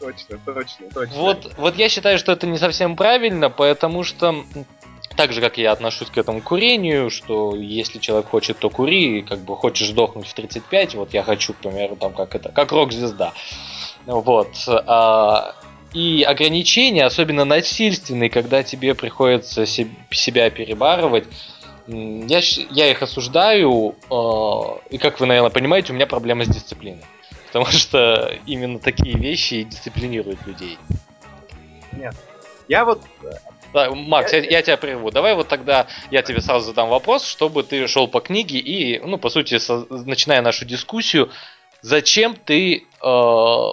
Точно, 0.00 0.38
точно, 0.44 0.86
точно. 0.92 1.14
Вот, 1.14 1.52
вот 1.58 1.76
я 1.76 1.88
считаю, 1.90 2.18
что 2.18 2.32
это 2.32 2.46
не 2.46 2.56
совсем 2.56 2.96
правильно, 2.96 3.50
потому 3.50 4.02
что 4.02 4.44
так 5.16 5.32
же, 5.32 5.42
как 5.42 5.58
я 5.58 5.72
отношусь 5.72 6.08
к 6.08 6.16
этому 6.16 6.40
курению, 6.40 7.10
что 7.10 7.54
если 7.54 7.98
человек 7.98 8.28
хочет, 8.28 8.58
то 8.58 8.70
кури, 8.70 9.20
как 9.22 9.40
бы 9.40 9.56
хочешь 9.56 9.88
сдохнуть 9.88 10.26
в 10.26 10.34
35, 10.34 10.94
вот 10.94 11.12
я 11.12 11.22
хочу, 11.22 11.52
к 11.52 11.56
примеру, 11.56 11.96
там 11.96 12.14
как 12.14 12.34
это, 12.34 12.50
как 12.50 12.72
рок-звезда. 12.72 13.34
Вот. 14.06 14.48
А, 14.66 15.54
и 15.92 16.22
ограничения, 16.22 17.04
особенно 17.04 17.44
насильственные, 17.44 18.30
когда 18.30 18.62
тебе 18.62 18.94
приходится 18.94 19.66
себя 19.66 20.50
перебарывать, 20.50 21.24
я, 21.86 22.40
я 22.70 22.90
их 22.90 23.02
осуждаю, 23.02 23.96
а, 24.10 24.78
и 24.88 24.96
как 24.96 25.20
вы, 25.20 25.26
наверное, 25.26 25.50
понимаете, 25.50 25.92
у 25.92 25.96
меня 25.96 26.06
проблема 26.06 26.44
с 26.44 26.48
дисциплиной. 26.48 27.04
Потому 27.52 27.66
что 27.66 28.32
именно 28.46 28.78
такие 28.78 29.16
вещи 29.16 29.64
дисциплинируют 29.64 30.46
людей. 30.46 30.78
Нет. 31.92 32.14
Я 32.68 32.84
вот 32.84 33.02
да, 33.72 33.90
Макс, 33.90 34.32
я, 34.32 34.40
я 34.40 34.62
тебя 34.62 34.76
прерву. 34.76 35.10
Давай 35.10 35.34
вот 35.34 35.48
тогда 35.48 35.86
я 36.10 36.22
тебе 36.22 36.40
сразу 36.40 36.66
задам 36.66 36.88
вопрос, 36.88 37.26
чтобы 37.26 37.62
ты 37.62 37.86
шел 37.86 38.08
по 38.08 38.20
книге 38.20 38.58
и, 38.58 38.98
ну, 39.00 39.18
по 39.18 39.28
сути, 39.28 39.58
со, 39.58 39.86
начиная 39.90 40.42
нашу 40.42 40.64
дискуссию, 40.64 41.30
зачем 41.80 42.34
ты 42.34 42.84
э, 43.02 43.64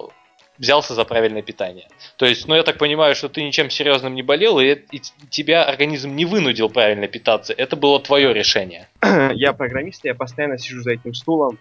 взялся 0.58 0.94
за 0.94 1.04
правильное 1.04 1.42
питание? 1.42 1.88
То 2.18 2.26
есть, 2.26 2.48
ну, 2.48 2.56
я 2.56 2.64
так 2.64 2.78
понимаю, 2.78 3.16
что 3.16 3.30
ты 3.30 3.44
ничем 3.44 3.70
серьезным 3.70 4.14
не 4.14 4.22
болел, 4.22 4.60
и, 4.60 4.76
и 4.92 5.02
тебя 5.30 5.64
организм 5.64 6.16
не 6.16 6.26
вынудил 6.26 6.70
правильно 6.70 7.08
питаться. 7.08 7.54
Это 7.54 7.76
было 7.76 8.00
твое 8.00 8.34
решение. 8.34 8.88
Я 9.34 9.54
программист, 9.54 10.06
я 10.06 10.14
постоянно 10.14 10.58
сижу 10.58 10.82
за 10.82 10.92
этим 10.92 11.14
стулом, 11.14 11.58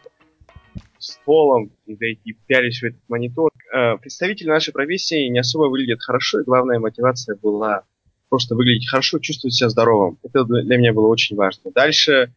стволом 1.07 1.73
и 1.87 1.95
зайти 1.95 2.37
пялись 2.47 2.81
в 2.81 2.85
этот 2.85 3.01
монитор. 3.09 3.51
Э, 3.73 3.97
представители 3.99 4.49
нашей 4.49 4.73
профессии 4.73 5.29
не 5.29 5.39
особо 5.39 5.69
выглядят 5.69 6.03
хорошо, 6.03 6.41
и 6.41 6.45
главная 6.45 6.79
мотивация 6.79 7.37
была 7.37 7.85
просто 8.29 8.55
выглядеть 8.55 8.89
хорошо, 8.89 9.19
чувствовать 9.19 9.55
себя 9.55 9.69
здоровым. 9.69 10.19
Это 10.23 10.45
для 10.45 10.77
меня 10.77 10.93
было 10.93 11.07
очень 11.07 11.37
важно. 11.37 11.71
Дальше 11.73 12.13
э, 12.13 12.31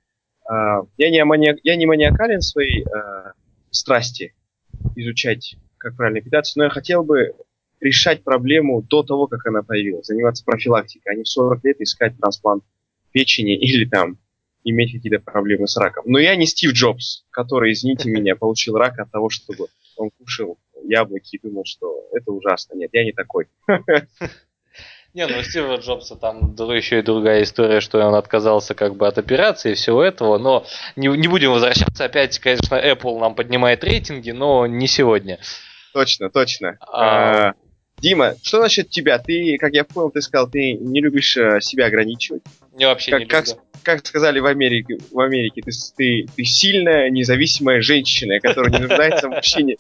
я, 0.98 1.10
не 1.10 1.24
маниак, 1.24 1.58
я 1.64 1.76
не 1.76 1.86
маниакален 1.86 2.40
в 2.40 2.46
своей 2.46 2.84
э, 2.84 3.32
страсти 3.72 4.34
изучать, 4.96 5.56
как 5.78 5.96
правильно 5.96 6.22
питаться, 6.22 6.58
но 6.58 6.66
я 6.66 6.70
хотел 6.70 7.04
бы 7.04 7.34
решать 7.80 8.24
проблему 8.24 8.82
до 8.82 9.04
того, 9.04 9.28
как 9.28 9.46
она 9.48 9.64
появилась, 9.64 10.08
заниматься 10.08 10.44
профилактикой, 10.44 11.14
а 11.14 11.16
не 11.16 11.24
в 11.24 11.28
40 11.28 11.64
лет 11.64 11.82
искать 11.82 12.18
трансплант 12.18 12.64
печени 13.12 13.58
или 13.60 13.86
там 13.86 14.18
иметь 14.70 14.94
какие-то 14.94 15.20
проблемы 15.20 15.68
с 15.68 15.78
раком. 15.78 16.04
Но 16.08 16.20
я 16.20 16.36
не 16.36 16.46
Стив 16.46 16.72
Джобс, 16.72 17.26
который, 17.32 17.74
извините 17.74 18.10
меня, 18.10 18.36
получил 18.36 18.76
рак 18.78 19.00
от 19.00 19.12
того, 19.12 19.30
чтобы 19.30 19.68
он 19.98 20.12
кушал 20.18 20.58
яблоки 20.84 21.36
и 21.36 21.40
думал, 21.48 21.64
что 21.66 22.08
это 22.14 22.32
ужасно. 22.32 22.76
Нет, 22.76 22.90
я 22.94 23.04
не 23.04 23.12
такой. 23.12 23.48
Не, 25.16 25.26
ну 25.26 25.40
у 25.40 25.42
Стива 25.42 25.78
Джобса 25.78 26.16
там 26.16 26.54
еще 26.54 27.00
и 27.00 27.02
другая 27.02 27.42
история, 27.42 27.82
что 27.82 27.98
он 28.06 28.14
отказался 28.14 28.76
как 28.76 28.96
бы 28.96 29.08
от 29.08 29.18
операции 29.18 29.72
и 29.72 29.76
всего 29.76 30.04
этого, 30.04 30.38
но 30.38 30.66
не, 30.96 31.08
не 31.08 31.28
будем 31.28 31.52
возвращаться. 31.52 32.06
Опять, 32.06 32.38
конечно, 32.38 32.76
Apple 32.76 33.20
нам 33.20 33.34
поднимает 33.34 33.84
рейтинги, 33.84 34.30
но 34.30 34.68
не 34.68 34.88
сегодня. 34.88 35.40
Точно, 35.94 36.30
точно. 36.30 36.78
А... 36.82 37.50
А, 37.50 37.54
Дима, 37.98 38.36
что 38.44 38.62
насчет 38.62 38.90
тебя? 38.90 39.18
Ты, 39.18 39.58
как 39.60 39.74
я 39.74 39.84
понял, 39.84 40.12
ты 40.12 40.22
сказал, 40.22 40.50
ты 40.50 40.74
не 40.74 41.02
любишь 41.02 41.36
э, 41.38 41.60
себя 41.60 41.88
ограничивать. 41.88 42.44
Не, 42.74 42.86
вообще 42.86 43.12
как, 43.12 43.20
не 43.20 43.26
люблю. 43.26 43.38
Как 43.38 43.48
сказали 44.06 44.40
в 44.40 44.46
Америке, 44.46 44.98
в 45.12 45.20
Америке 45.20 45.62
ты, 45.62 45.72
ты, 45.96 46.26
ты 46.36 46.44
сильная, 46.44 47.10
независимая 47.10 47.82
женщина, 47.82 48.40
которая 48.40 48.72
не 48.72 48.88
нуждается 48.88 49.28
в 49.28 49.32
мужчине. 49.32 49.78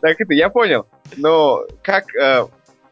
Так 0.00 0.20
это, 0.20 0.34
я 0.34 0.48
понял. 0.48 0.86
Но 1.16 1.66
как 1.82 2.14
э, 2.14 2.46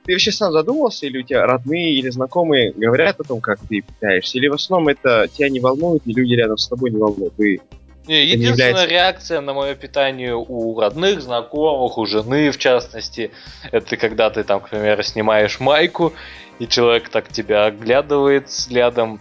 ты 0.05 0.13
вообще 0.13 0.33
сам 0.33 0.53
задумывался, 0.53 1.07
или 1.07 1.19
у 1.19 1.23
тебя 1.23 1.47
родные 1.47 1.95
или 1.95 2.11
знакомые 2.11 2.73
говорят 2.73 3.21
о 3.21 3.25
том, 3.25 3.41
как 3.41 3.59
ты 3.69 3.83
питаешься? 3.83 4.39
Или 4.39 4.49
в 4.49 4.55
основном 4.55 4.89
это 4.89 5.29
тебя 5.33 5.49
не 5.49 5.61
волнует, 5.61 6.03
и 6.07 6.13
люди 6.13 6.35
рядом 6.35 6.59
с 6.59 6.69
тобой 6.69 6.91
не 6.91 6.99
волнуют? 6.99 7.35
Вы 7.37 7.61
не, 8.07 8.25
единственная 8.25 8.69
является... 8.69 8.87
реакция 8.87 9.41
на 9.41 9.53
мое 9.53 9.75
питание 9.75 10.37
у 10.37 10.79
родных, 10.79 11.21
знакомых, 11.21 11.99
у 11.99 12.07
жены 12.07 12.53
в 12.53 12.59
частности, 12.59 13.33
это 13.73 13.97
когда 13.97 14.31
ты 14.31 14.45
там, 14.45 14.61
к 14.61 14.71
примеру, 14.71 15.03
снимаешь 15.03 15.59
майку, 15.59 16.13
и 16.61 16.69
человек 16.69 17.09
так 17.09 17.29
тебя 17.29 17.67
оглядывает 17.67 18.47
взглядом 18.49 19.21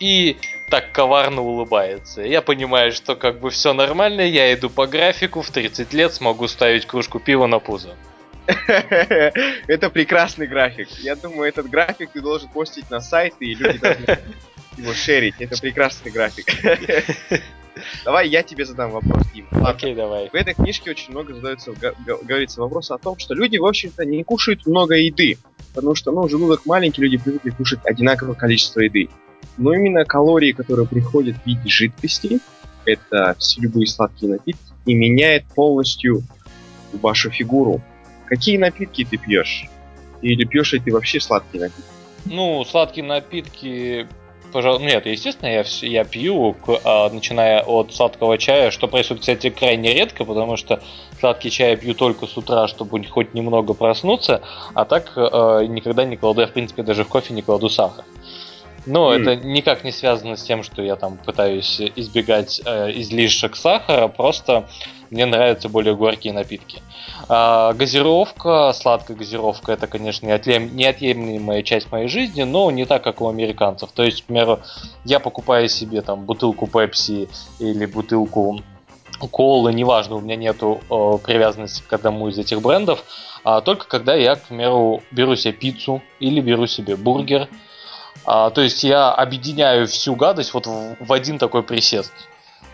и 0.00 0.36
так 0.68 0.92
коварно 0.92 1.42
улыбается. 1.42 2.22
Я 2.22 2.42
понимаю, 2.42 2.92
что 2.92 3.16
как 3.16 3.40
бы 3.40 3.50
все 3.50 3.72
нормально, 3.72 4.22
я 4.22 4.52
иду 4.54 4.68
по 4.70 4.86
графику, 4.86 5.42
в 5.42 5.50
30 5.50 5.92
лет 5.92 6.14
смогу 6.14 6.48
ставить 6.48 6.86
кружку 6.86 7.20
пива 7.20 7.46
на 7.46 7.58
пузо. 7.58 7.94
Это 8.46 9.90
прекрасный 9.90 10.46
график. 10.46 10.88
Я 11.00 11.16
думаю, 11.16 11.48
этот 11.48 11.68
график 11.68 12.10
ты 12.12 12.20
должен 12.20 12.48
постить 12.48 12.90
на 12.90 13.00
сайт, 13.00 13.34
и 13.40 13.54
люди 13.54 13.78
должны 13.78 14.18
его 14.78 14.92
шерить. 14.92 15.34
Это 15.40 15.60
прекрасный 15.60 16.10
график. 16.10 16.46
Давай 18.04 18.28
я 18.28 18.42
тебе 18.42 18.64
задам 18.64 18.92
вопрос, 18.92 19.22
Дим. 19.34 19.46
Окей, 19.50 19.94
давай. 19.94 20.30
В 20.30 20.34
этой 20.34 20.54
книжке 20.54 20.90
очень 20.90 21.10
много 21.10 21.34
задается, 21.34 21.74
говорится 21.74 22.62
вопрос 22.62 22.90
о 22.90 22.96
том, 22.96 23.18
что 23.18 23.34
люди, 23.34 23.58
в 23.58 23.66
общем-то, 23.66 24.04
не 24.06 24.24
кушают 24.24 24.66
много 24.66 24.94
еды. 24.94 25.36
Потому 25.74 25.94
что, 25.94 26.10
ну, 26.10 26.26
желудок 26.26 26.64
маленький, 26.64 27.02
люди 27.02 27.18
привыкли 27.18 27.50
кушать 27.50 27.80
одинаковое 27.84 28.34
количество 28.34 28.80
еды. 28.80 29.10
Но 29.56 29.74
именно 29.74 30.04
калории, 30.04 30.52
которые 30.52 30.86
приходят 30.86 31.36
в 31.36 31.46
виде 31.46 31.68
жидкости, 31.68 32.40
это 32.84 33.36
любые 33.58 33.86
сладкие 33.86 34.32
напитки, 34.32 34.62
и 34.84 34.94
меняет 34.94 35.44
полностью 35.54 36.22
вашу 36.92 37.30
фигуру. 37.30 37.80
Какие 38.26 38.58
напитки 38.58 39.04
ты 39.04 39.16
пьешь? 39.16 39.68
Или 40.22 40.44
пьешь 40.44 40.72
ли 40.72 40.80
ты 40.80 40.92
вообще 40.92 41.20
сладкие 41.20 41.64
напитки? 41.64 41.90
Ну, 42.24 42.64
сладкие 42.64 43.04
напитки, 43.04 44.08
пожалуй, 44.52 44.82
нет, 44.82 45.06
естественно, 45.06 45.48
я, 45.48 45.64
я 45.82 46.04
пью, 46.04 46.56
а, 46.84 47.08
начиная 47.10 47.60
от 47.62 47.94
сладкого 47.94 48.36
чая, 48.36 48.70
что 48.70 48.88
происходит, 48.88 49.20
кстати, 49.20 49.50
крайне 49.50 49.94
редко, 49.94 50.24
потому 50.24 50.56
что 50.56 50.82
сладкий 51.20 51.50
чай 51.50 51.70
я 51.70 51.76
пью 51.76 51.94
только 51.94 52.26
с 52.26 52.36
утра, 52.36 52.66
чтобы 52.66 53.04
хоть 53.04 53.34
немного 53.34 53.74
проснуться, 53.74 54.42
а 54.74 54.84
так 54.84 55.12
э, 55.14 55.66
никогда 55.68 56.04
не 56.04 56.16
кладу, 56.16 56.40
я 56.40 56.46
в 56.48 56.52
принципе 56.52 56.82
даже 56.82 57.04
в 57.04 57.08
кофе 57.08 57.32
не 57.32 57.42
кладу 57.42 57.68
сахар. 57.68 58.04
Но 58.86 59.12
mm. 59.12 59.20
это 59.20 59.36
никак 59.44 59.84
не 59.84 59.92
связано 59.92 60.36
с 60.36 60.42
тем, 60.42 60.62
что 60.62 60.80
я 60.80 60.96
там 60.96 61.16
пытаюсь 61.18 61.80
избегать 61.96 62.60
э, 62.64 62.92
излишек 62.92 63.56
сахара, 63.56 64.08
просто 64.08 64.68
мне 65.10 65.26
нравятся 65.26 65.68
более 65.68 65.94
горькие 65.94 66.32
напитки. 66.32 66.82
А, 67.28 67.72
газировка, 67.72 68.72
сладкая 68.72 69.16
газировка, 69.16 69.72
это, 69.72 69.86
конечно, 69.86 70.26
неотъемлемая 70.26 71.62
часть 71.62 71.90
моей 71.90 72.08
жизни, 72.08 72.42
но 72.42 72.70
не 72.70 72.84
так, 72.84 73.02
как 73.02 73.20
у 73.20 73.28
американцев. 73.28 73.90
То 73.92 74.02
есть, 74.04 74.22
к 74.22 74.26
примеру, 74.26 74.60
я 75.04 75.20
покупаю 75.20 75.68
себе 75.68 76.02
там 76.02 76.24
бутылку 76.24 76.66
Пепси 76.66 77.28
или 77.58 77.86
бутылку 77.86 78.60
колы, 79.30 79.72
неважно, 79.72 80.16
у 80.16 80.20
меня 80.20 80.36
нету 80.36 80.80
э, 80.90 81.18
привязанности 81.24 81.82
к 81.86 81.92
одному 81.92 82.28
из 82.28 82.38
этих 82.38 82.60
брендов, 82.60 83.02
а 83.44 83.60
только 83.60 83.86
когда 83.86 84.14
я, 84.14 84.34
к 84.34 84.42
примеру, 84.42 85.02
беру 85.10 85.36
себе 85.36 85.54
пиццу 85.54 86.02
или 86.20 86.40
беру 86.40 86.66
себе 86.66 86.96
бургер, 86.96 87.48
а, 88.24 88.50
то 88.50 88.60
есть 88.60 88.84
я 88.84 89.12
объединяю 89.12 89.86
всю 89.86 90.14
гадость 90.14 90.54
вот 90.54 90.66
в, 90.66 90.96
в 91.00 91.12
один 91.12 91.38
такой 91.38 91.62
присест. 91.62 92.12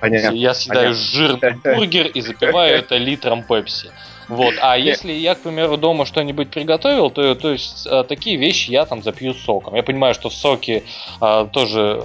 Понятно. 0.01 0.35
Я 0.35 0.55
съедаю 0.55 0.95
Понятно. 0.95 1.05
жирный 1.05 1.77
бургер 1.77 2.07
и 2.09 2.21
запиваю 2.21 2.77
это 2.77 2.97
литром 2.97 3.45
пепси. 3.45 3.93
Вот. 4.29 4.55
А 4.61 4.77
если 4.77 5.13
я, 5.13 5.35
к 5.35 5.41
примеру, 5.41 5.77
дома 5.77 6.07
что-нибудь 6.07 6.51
приготовил, 6.51 7.11
то, 7.11 7.35
то 7.35 7.53
есть 7.53 7.87
а, 7.87 8.03
такие 8.03 8.37
вещи 8.37 8.71
я 8.71 8.85
там 8.85 9.03
запью 9.03 9.35
соком. 9.35 9.75
Я 9.75 9.83
понимаю, 9.83 10.15
что 10.15 10.29
в 10.29 10.35
соке 10.35 10.83
а, 11.21 11.47
тоже 11.47 12.05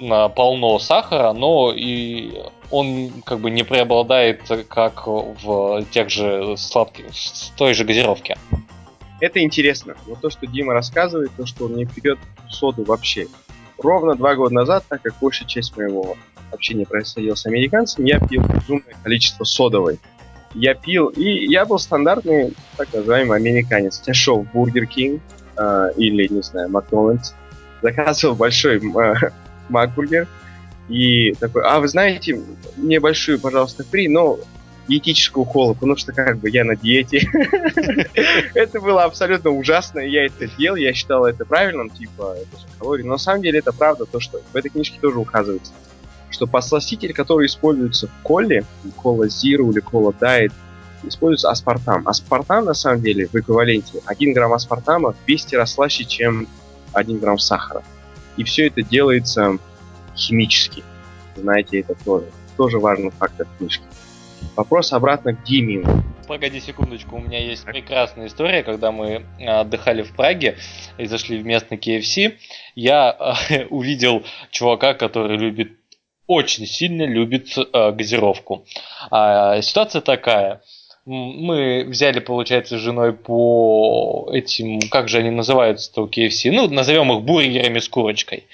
а, 0.00 0.28
полно 0.28 0.78
сахара, 0.78 1.32
но 1.32 1.72
и 1.74 2.32
он 2.70 3.10
как 3.24 3.40
бы 3.40 3.50
не 3.50 3.62
преобладает, 3.62 4.42
как 4.68 5.06
в 5.06 5.84
тех 5.90 6.10
же 6.10 6.56
сладких, 6.56 7.06
в 7.12 7.56
той 7.56 7.74
же 7.74 7.84
газировке. 7.84 8.36
Это 9.24 9.40
интересно. 9.40 9.96
Вот 10.06 10.20
то, 10.20 10.28
что 10.28 10.46
Дима 10.46 10.74
рассказывает, 10.74 11.30
то, 11.34 11.46
что 11.46 11.64
он 11.64 11.76
не 11.76 11.86
пьет 11.86 12.18
соду 12.50 12.84
вообще. 12.84 13.26
Ровно 13.78 14.16
два 14.16 14.34
года 14.34 14.54
назад, 14.54 14.84
так 14.86 15.00
как 15.00 15.14
большая 15.18 15.48
часть 15.48 15.74
моего 15.78 16.18
общения 16.52 16.84
происходила 16.84 17.34
с 17.34 17.46
американцами, 17.46 18.10
я 18.10 18.20
пил 18.20 18.42
безумное 18.42 18.94
количество 19.02 19.44
содовой. 19.44 19.98
я 20.52 20.74
пил, 20.74 21.08
и 21.08 21.46
я 21.46 21.64
был 21.64 21.78
стандартный, 21.78 22.52
так 22.76 22.92
называемый, 22.92 23.38
американец. 23.38 24.02
Я 24.04 24.12
шел 24.12 24.42
в 24.42 24.52
Бургер 24.52 24.84
Кинг 24.84 25.22
э, 25.56 25.92
или, 25.96 26.30
не 26.30 26.42
знаю, 26.42 26.68
Макдональдс, 26.68 27.32
заказывал 27.80 28.34
большой 28.34 28.78
макбургер, 29.70 30.28
и 30.90 31.32
такой, 31.40 31.62
а 31.62 31.80
вы 31.80 31.88
знаете, 31.88 32.42
мне 32.76 33.00
большую, 33.00 33.40
пожалуйста, 33.40 33.84
фри, 33.84 34.06
но 34.06 34.38
диетического 34.88 35.44
кола, 35.44 35.74
потому 35.74 35.96
что 35.96 36.12
как 36.12 36.38
бы 36.38 36.50
я 36.50 36.64
на 36.64 36.76
диете. 36.76 37.28
это 38.54 38.80
было 38.80 39.04
абсолютно 39.04 39.50
ужасно, 39.50 40.00
я 40.00 40.26
это 40.26 40.46
делал, 40.58 40.76
я 40.76 40.92
считал 40.92 41.24
это 41.24 41.44
правильным, 41.44 41.90
типа, 41.90 42.36
это 42.36 42.60
же 42.60 42.66
калории. 42.78 43.02
Но 43.02 43.12
на 43.12 43.18
самом 43.18 43.42
деле 43.42 43.60
это 43.60 43.72
правда, 43.72 44.04
то, 44.04 44.20
что 44.20 44.40
в 44.52 44.56
этой 44.56 44.70
книжке 44.70 44.98
тоже 45.00 45.18
указывается, 45.18 45.72
что 46.30 46.46
посластитель, 46.46 47.12
который 47.12 47.46
используется 47.46 48.08
в 48.08 48.22
коле, 48.22 48.64
кола 48.96 49.26
Zero 49.26 49.70
или 49.70 49.80
кола 49.80 50.12
Diet, 50.18 50.52
используется 51.02 51.50
аспартам. 51.50 52.06
Аспартам, 52.06 52.64
на 52.64 52.74
самом 52.74 53.02
деле, 53.02 53.26
в 53.26 53.34
эквиваленте 53.34 54.00
1 54.06 54.32
грамм 54.32 54.52
аспартама 54.52 55.12
в 55.12 55.24
200 55.26 55.56
раз 55.56 55.74
слаще, 55.74 56.04
чем 56.04 56.48
1 56.92 57.18
грамм 57.18 57.38
сахара. 57.38 57.82
И 58.36 58.44
все 58.44 58.66
это 58.66 58.82
делается 58.82 59.58
химически. 60.16 60.82
Знаете, 61.36 61.80
это 61.80 61.94
тоже, 62.04 62.26
тоже 62.56 62.78
важный 62.78 63.10
фактор 63.10 63.46
книжки. 63.58 63.84
Вопрос 64.56 64.92
обратно 64.92 65.34
к 65.34 65.44
Диме. 65.44 65.84
Погоди 66.26 66.60
секундочку, 66.60 67.16
у 67.16 67.20
меня 67.20 67.38
есть 67.38 67.64
прекрасная 67.64 68.28
история, 68.28 68.62
когда 68.62 68.92
мы 68.92 69.26
а, 69.40 69.60
отдыхали 69.60 70.02
в 70.02 70.14
Праге 70.14 70.56
и 70.96 71.06
зашли 71.06 71.38
в 71.38 71.44
местный 71.44 71.76
KFC. 71.76 72.34
Я 72.74 73.36
э, 73.50 73.66
увидел 73.70 74.22
чувака, 74.50 74.94
который 74.94 75.36
любит 75.36 75.72
очень 76.26 76.66
сильно 76.66 77.02
любит 77.02 77.56
э, 77.56 77.92
газировку. 77.92 78.64
А, 79.10 79.60
ситуация 79.60 80.00
такая. 80.00 80.62
Мы 81.04 81.84
взяли, 81.86 82.20
получается, 82.20 82.78
с 82.78 82.80
женой 82.80 83.12
по 83.12 84.30
этим, 84.32 84.80
как 84.90 85.08
же 85.08 85.18
они 85.18 85.30
называются-то 85.30 86.04
у 86.04 86.08
KFC, 86.08 86.50
ну, 86.50 86.68
назовем 86.68 87.12
их 87.12 87.22
бургерами 87.24 87.78
с 87.78 87.88
курочкой. 87.88 88.44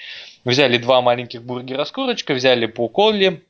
Взяли 0.44 0.78
два 0.78 1.00
маленьких 1.00 1.42
бургера 1.42 1.84
с 1.84 1.92
курочкой, 1.92 2.36
взяли 2.36 2.66
по 2.66 2.88
коле, 2.88 3.28
э, 3.28 3.49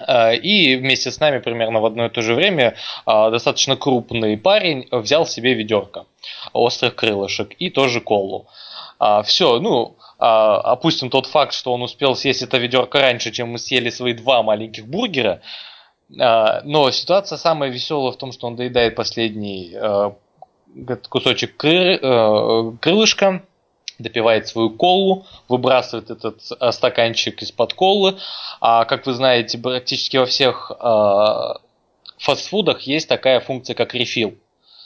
и 0.00 0.76
вместе 0.76 1.10
с 1.10 1.20
нами 1.20 1.38
примерно 1.38 1.80
в 1.80 1.86
одно 1.86 2.06
и 2.06 2.10
то 2.10 2.22
же 2.22 2.34
время 2.34 2.76
э, 3.06 3.30
достаточно 3.30 3.76
крупный 3.76 4.36
парень 4.36 4.86
взял 4.90 5.26
себе 5.26 5.54
ведерко 5.54 6.06
острых 6.52 6.94
крылышек 6.94 7.52
и 7.58 7.70
тоже 7.70 8.00
колу. 8.00 8.46
А, 8.98 9.22
Все, 9.22 9.58
ну, 9.60 9.96
а, 10.18 10.58
опустим 10.72 11.10
тот 11.10 11.26
факт, 11.26 11.52
что 11.52 11.72
он 11.72 11.82
успел 11.82 12.16
съесть 12.16 12.42
это 12.42 12.58
ведерко 12.58 13.00
раньше, 13.00 13.30
чем 13.30 13.50
мы 13.50 13.58
съели 13.58 13.90
свои 13.90 14.14
два 14.14 14.42
маленьких 14.42 14.86
бургера. 14.86 15.40
А, 16.18 16.62
но 16.64 16.90
ситуация 16.90 17.36
самая 17.36 17.70
веселая 17.70 18.12
в 18.12 18.16
том, 18.16 18.32
что 18.32 18.46
он 18.46 18.56
доедает 18.56 18.94
последний 18.94 19.74
а, 19.74 20.14
кусочек 21.08 21.56
кры, 21.56 21.98
крылышка, 22.80 23.42
допивает 23.98 24.48
свою 24.48 24.70
колу, 24.70 25.26
выбрасывает 25.48 26.10
этот 26.10 26.40
а, 26.58 26.72
стаканчик 26.72 27.42
из-под 27.42 27.74
колы. 27.74 28.18
А 28.60 28.84
как 28.84 29.06
вы 29.06 29.12
знаете, 29.12 29.58
практически 29.58 30.16
во 30.16 30.26
всех 30.26 30.72
а, 30.78 31.58
фастфудах 32.18 32.82
есть 32.82 33.08
такая 33.08 33.40
функция, 33.40 33.74
как 33.74 33.94
рефил. 33.94 34.36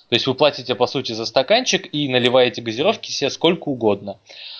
То 0.08 0.16
есть 0.16 0.26
вы 0.26 0.34
платите, 0.34 0.74
по 0.74 0.86
сути, 0.86 1.12
за 1.12 1.24
стаканчик 1.24 1.88
и 1.94 2.08
наливаете 2.08 2.62
газировки 2.62 3.10
себе 3.10 3.30
сколько 3.30 3.68
угодно. 3.68 4.18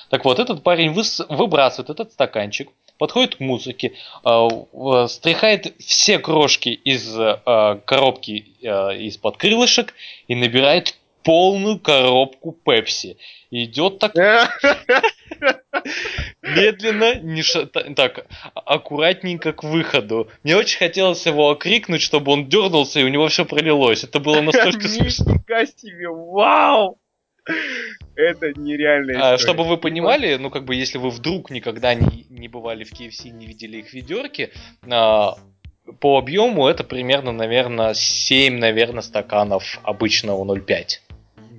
Так 0.08 0.24
вот, 0.24 0.38
этот 0.38 0.62
парень 0.62 0.92
выбрасывает 0.92 1.90
этот 1.90 2.12
стаканчик, 2.12 2.68
подходит 2.98 3.36
к 3.36 3.40
музыке, 3.40 3.94
э, 4.24 5.06
стряхает 5.08 5.74
все 5.78 6.18
крошки 6.18 6.68
из 6.68 7.16
э, 7.18 7.80
коробки 7.84 8.46
э, 8.60 8.96
из-под 9.06 9.36
крылышек 9.38 9.94
и 10.28 10.34
набирает 10.34 10.96
полную 11.22 11.78
коробку 11.78 12.52
пепси. 12.52 13.16
Идет 13.50 13.98
так 13.98 14.14
медленно, 16.42 17.20
не 17.20 17.42
ша... 17.42 17.66
так, 17.66 18.26
аккуратненько 18.54 19.52
к 19.52 19.64
выходу. 19.64 20.28
Мне 20.42 20.56
очень 20.56 20.78
хотелось 20.78 21.26
его 21.26 21.50
окрикнуть, 21.50 22.02
чтобы 22.02 22.32
он 22.32 22.48
дернулся 22.48 23.00
и 23.00 23.04
у 23.04 23.08
него 23.08 23.28
все 23.28 23.44
пролилось. 23.44 24.04
Это 24.04 24.20
было 24.20 24.40
настолько 24.40 24.82
смешно. 24.88 25.32
Нифига 25.32 25.66
себе, 25.66 26.08
вау! 26.08 26.98
Это 28.14 28.52
нереально. 28.58 29.32
А, 29.32 29.38
чтобы 29.38 29.64
вы 29.64 29.78
понимали, 29.78 30.36
ну 30.36 30.50
как 30.50 30.64
бы 30.64 30.74
если 30.74 30.98
вы 30.98 31.10
вдруг 31.10 31.50
никогда 31.50 31.94
не, 31.94 32.26
не 32.28 32.48
бывали 32.48 32.84
в 32.84 32.92
KFC, 32.92 33.30
не 33.30 33.46
видели 33.46 33.78
их 33.78 33.94
ведерки, 33.94 34.50
а, 34.88 35.36
по 36.00 36.18
объему 36.18 36.68
это 36.68 36.84
примерно, 36.84 37.32
наверное, 37.32 37.94
7, 37.94 38.58
наверное, 38.58 39.02
стаканов 39.02 39.80
обычного 39.82 40.44
0,5 40.44 41.00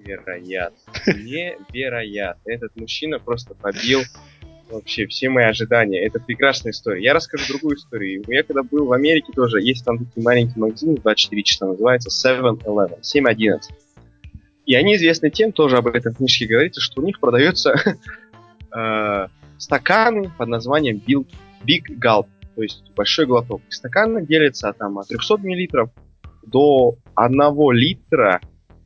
невероятно. 0.05 0.77
Невероятно. 1.07 2.51
Этот 2.51 2.75
мужчина 2.75 3.19
просто 3.19 3.55
побил 3.55 4.01
вообще 4.69 5.05
все 5.07 5.29
мои 5.29 5.45
ожидания. 5.45 6.05
Это 6.05 6.19
прекрасная 6.19 6.71
история. 6.71 7.03
Я 7.03 7.13
расскажу 7.13 7.45
другую 7.49 7.77
историю. 7.77 8.23
Я 8.27 8.43
когда 8.43 8.63
был 8.63 8.85
в 8.85 8.93
Америке 8.93 9.31
тоже, 9.33 9.61
есть 9.61 9.85
там 9.85 9.97
такие 9.97 10.23
маленькие 10.23 10.59
магазины, 10.59 10.97
24 10.97 11.43
часа 11.43 11.65
называется 11.67 12.09
7-Eleven, 12.09 13.01
7-11. 13.01 13.59
И 14.65 14.75
они 14.75 14.95
известны 14.95 15.29
тем, 15.29 15.51
тоже 15.51 15.77
об 15.77 15.87
этом 15.87 16.13
книжке 16.13 16.45
говорится, 16.45 16.79
что 16.81 17.01
у 17.01 17.05
них 17.05 17.19
продаются 17.19 17.73
э, 18.75 19.27
стаканы 19.57 20.31
под 20.37 20.47
названием 20.47 21.01
Big 21.05 21.83
Gulp, 21.99 22.27
то 22.55 22.63
есть 22.63 22.89
большой 22.95 23.25
глоток. 23.25 23.61
стаканы 23.69 24.25
делятся 24.25 24.73
там, 24.73 24.99
от 24.99 25.07
300 25.07 25.37
мл 25.37 25.91
до 26.43 26.95
1 27.15 27.71
литра 27.71 28.41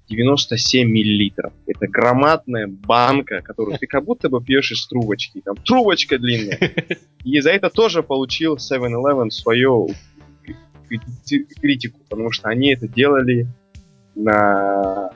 97 0.08 0.88
миллилитров. 0.88 1.54
Это 1.66 1.88
громадная 1.88 2.68
банка, 2.68 3.42
которую 3.42 3.78
ты 3.78 3.88
как 3.88 4.06
будто 4.06 4.30
бы 4.30 4.44
пьешь 4.44 4.72
из 4.72 4.88
трубочки. 4.88 5.42
Там 5.42 5.56
трубочка 5.56 6.18
длинная. 6.18 6.60
И 7.24 7.40
за 7.40 7.52
это 7.52 7.70
тоже 7.70 8.04
получил 8.04 8.58
7-Eleven 8.58 9.30
свою 9.32 9.90
критику, 11.60 12.00
потому 12.08 12.32
что 12.32 12.50
они 12.50 12.74
это 12.74 12.88
делали 12.88 13.48
на... 14.14 15.12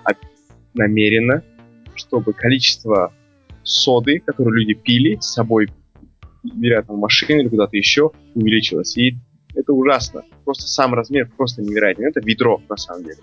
намеренно, 0.73 1.43
чтобы 1.95 2.33
количество 2.33 3.13
соды, 3.63 4.19
которую 4.19 4.55
люди 4.55 4.73
пили 4.73 5.17
с 5.19 5.33
собой, 5.33 5.69
беря 6.43 6.81
там 6.81 6.97
машину 6.97 7.41
или 7.41 7.49
куда-то 7.49 7.77
еще, 7.77 8.11
увеличилось. 8.33 8.97
И 8.97 9.15
это 9.53 9.73
ужасно. 9.73 10.23
Просто 10.45 10.67
сам 10.67 10.93
размер 10.93 11.29
просто 11.37 11.61
невероятный. 11.61 12.07
Это 12.07 12.21
ведро, 12.21 12.61
на 12.67 12.77
самом 12.77 13.03
деле. 13.03 13.19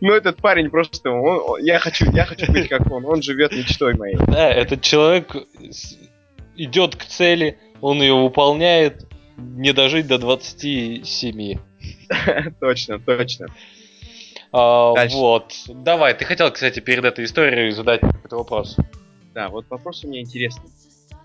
Ну, 0.00 0.12
этот 0.12 0.36
парень 0.36 0.70
просто, 0.70 1.10
он, 1.10 1.62
я 1.64 1.78
хочу, 1.78 2.10
я 2.12 2.24
хочу 2.24 2.50
быть 2.52 2.68
как 2.68 2.90
он, 2.90 3.04
он 3.06 3.22
живет 3.22 3.52
мечтой 3.52 3.94
моей. 3.94 4.16
Да, 4.26 4.50
этот 4.50 4.82
человек 4.82 5.34
идет 6.56 6.96
к 6.96 7.04
цели, 7.04 7.58
он 7.80 8.00
ее 8.02 8.14
выполняет, 8.14 9.06
не 9.36 9.72
дожить 9.72 10.06
до 10.06 10.18
27. 10.18 11.58
Точно, 12.60 12.98
точно. 12.98 13.46
А, 14.52 15.06
вот. 15.08 15.54
Давай, 15.68 16.14
ты 16.14 16.24
хотел, 16.24 16.50
кстати, 16.50 16.80
перед 16.80 17.04
этой 17.04 17.24
историей 17.24 17.70
задать 17.70 18.00
какой-то 18.00 18.36
вопрос. 18.36 18.76
Да, 19.34 19.48
вот 19.48 19.64
вопрос 19.70 20.04
у 20.04 20.08
меня 20.08 20.20
интересный. 20.20 20.70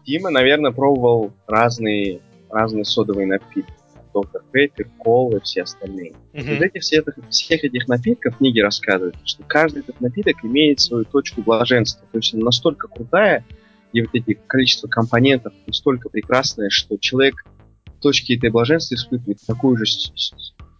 Дима, 0.05 0.29
наверное, 0.29 0.71
пробовал 0.71 1.33
разные, 1.45 2.21
разные 2.49 2.85
содовые 2.85 3.27
напитки 3.27 3.73
доктор 4.21 4.43
Пеппер, 4.51 4.89
Кол 4.97 5.35
и 5.35 5.39
все 5.41 5.61
остальные. 5.61 6.13
Mm-hmm. 6.33 6.53
Вот 6.53 6.61
эти, 6.63 6.79
все, 6.79 7.03
всех 7.29 7.63
этих 7.63 7.87
напитков 7.87 8.35
в 8.35 8.37
книге 8.39 8.63
рассказывают, 8.63 9.15
что 9.25 9.43
каждый 9.43 9.79
этот 9.79 10.01
напиток 10.01 10.43
имеет 10.43 10.79
свою 10.79 11.05
точку 11.05 11.43
блаженства. 11.43 12.07
То 12.11 12.17
есть 12.17 12.33
он 12.33 12.39
настолько 12.39 12.87
крутая, 12.87 13.45
и 13.93 14.01
вот 14.01 14.09
эти 14.13 14.33
количество 14.47 14.87
компонентов 14.87 15.53
настолько 15.67 16.09
прекрасное, 16.09 16.69
что 16.69 16.97
человек 16.97 17.45
в 17.85 17.99
точке 17.99 18.35
этой 18.35 18.49
блаженства 18.49 18.95
испытывает 18.95 19.39
такую 19.45 19.77
же 19.77 19.85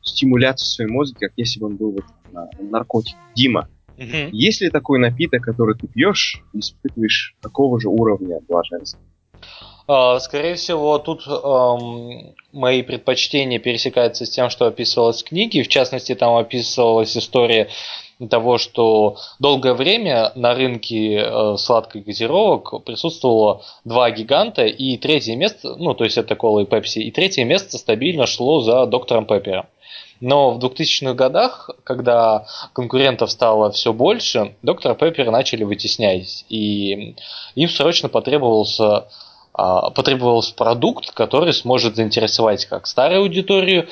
стимуляцию 0.01 0.65
в 0.65 0.69
своем 0.69 0.91
мозге, 0.93 1.17
как 1.19 1.33
если 1.37 1.59
бы 1.59 1.67
он 1.67 1.75
был 1.75 1.91
вот 1.91 2.05
на 2.31 2.49
наркотик. 2.59 3.15
Дима, 3.35 3.69
mm-hmm. 3.97 4.29
есть 4.31 4.61
ли 4.61 4.69
такой 4.71 4.97
напиток, 4.97 5.43
который 5.43 5.75
ты 5.75 5.87
пьешь 5.87 6.43
и 6.53 6.59
испытываешь 6.59 7.35
такого 7.41 7.79
же 7.79 7.89
уровня 7.89 8.39
блаженства? 8.47 8.99
А, 9.87 10.19
скорее 10.19 10.55
всего, 10.55 10.99
тут 10.99 11.25
мои 12.51 12.81
предпочтения 12.81 13.57
пересекаются 13.57 14.25
с 14.25 14.29
тем, 14.29 14.49
что 14.49 14.65
описывалось 14.65 15.23
в 15.23 15.27
книге. 15.27 15.63
В 15.63 15.69
частности, 15.69 16.13
там 16.13 16.35
описывалась 16.35 17.15
история 17.15 17.69
того, 18.29 18.57
что 18.57 19.17
долгое 19.39 19.73
время 19.75 20.31
на 20.35 20.55
рынке 20.55 21.17
э, 21.17 21.55
сладких 21.57 22.03
газировок 22.03 22.83
присутствовало 22.83 23.61
два 23.85 24.09
гиганта, 24.09 24.65
и 24.65 24.97
третье 24.97 25.35
место, 25.35 25.75
ну, 25.75 25.93
то 25.93 26.03
есть 26.03 26.17
это 26.17 26.35
Кола 26.35 26.61
и 26.61 26.65
Пепси, 26.65 26.99
и 26.99 27.11
третье 27.11 27.45
место 27.45 27.77
стабильно 27.77 28.25
шло 28.25 28.61
за 28.61 28.87
доктором 28.87 29.27
Пеппером. 29.27 29.67
Но 30.19 30.49
в 30.49 30.57
2000-х 30.57 31.13
годах, 31.13 31.69
когда 31.83 32.47
конкурентов 32.73 33.29
стало 33.29 33.71
все 33.71 33.93
больше, 33.93 34.55
доктора 34.63 34.95
Пеппера 34.95 35.29
начали 35.29 35.63
вытеснять, 35.63 36.43
и 36.49 37.15
им 37.53 37.69
срочно 37.69 38.09
потребовался 38.09 39.05
потребовался 39.57 40.53
продукт, 40.53 41.11
который 41.11 41.51
сможет 41.51 41.95
заинтересовать 41.95 42.65
как 42.65 42.85
старую 42.85 43.21
аудиторию, 43.21 43.87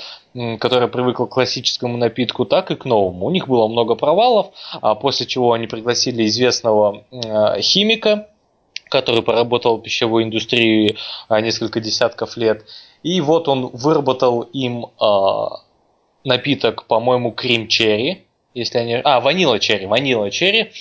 которая 0.60 0.88
привыкла 0.88 1.26
к 1.26 1.32
классическому 1.32 1.98
напитку, 1.98 2.46
так 2.46 2.70
и 2.70 2.76
к 2.76 2.86
новому. 2.86 3.26
У 3.26 3.32
них 3.32 3.48
было 3.48 3.68
много 3.68 3.96
провалов, 3.96 4.48
а 4.82 4.94
после 4.94 5.26
чего 5.26 5.54
они 5.54 5.66
пригласили 5.66 6.26
известного 6.26 7.04
а, 7.12 7.60
химика, 7.62 8.28
который 8.90 9.24
поработал 9.24 9.78
в 9.78 9.82
пищевой 9.82 10.24
индустрии 10.24 10.98
а, 11.30 11.42
несколько 11.42 11.80
десятков 11.80 12.38
лет. 12.38 12.66
И 13.02 13.20
вот 13.22 13.48
он 13.48 13.68
выработал 13.68 14.42
им 14.42 14.88
напиток, 16.24 16.86
по-моему, 16.86 17.32
крем 17.32 17.68
черри, 17.68 18.26
если 18.54 18.78
они... 18.78 19.02
А, 19.04 19.20
ванила 19.20 19.60
черри, 19.60 19.86
ванила 19.86 20.30
черри, 20.30 20.72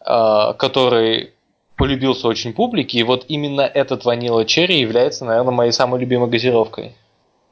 который 0.00 1.32
полюбился 1.82 2.28
очень 2.28 2.52
публике, 2.52 2.98
и 2.98 3.02
вот 3.02 3.24
именно 3.26 3.62
этот 3.62 4.04
ванила 4.04 4.44
черри 4.44 4.78
является, 4.78 5.24
наверное, 5.24 5.50
моей 5.50 5.72
самой 5.72 5.98
любимой 5.98 6.30
газировкой. 6.30 6.92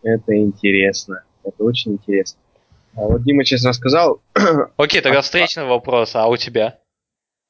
Это 0.05 0.37
интересно. 0.37 1.25
Это 1.43 1.65
очень 1.65 1.95
интересно. 1.95 2.39
А 2.95 3.01
вот 3.09 3.25
Дима 3.25 3.45
сейчас 3.45 3.65
рассказал. 3.65 4.23
Окей, 4.77 5.01
тогда 5.01 5.23
встречный 5.23 5.65
вопрос, 5.65 6.15
а 6.15 6.29
у 6.29 6.37
тебя? 6.37 6.79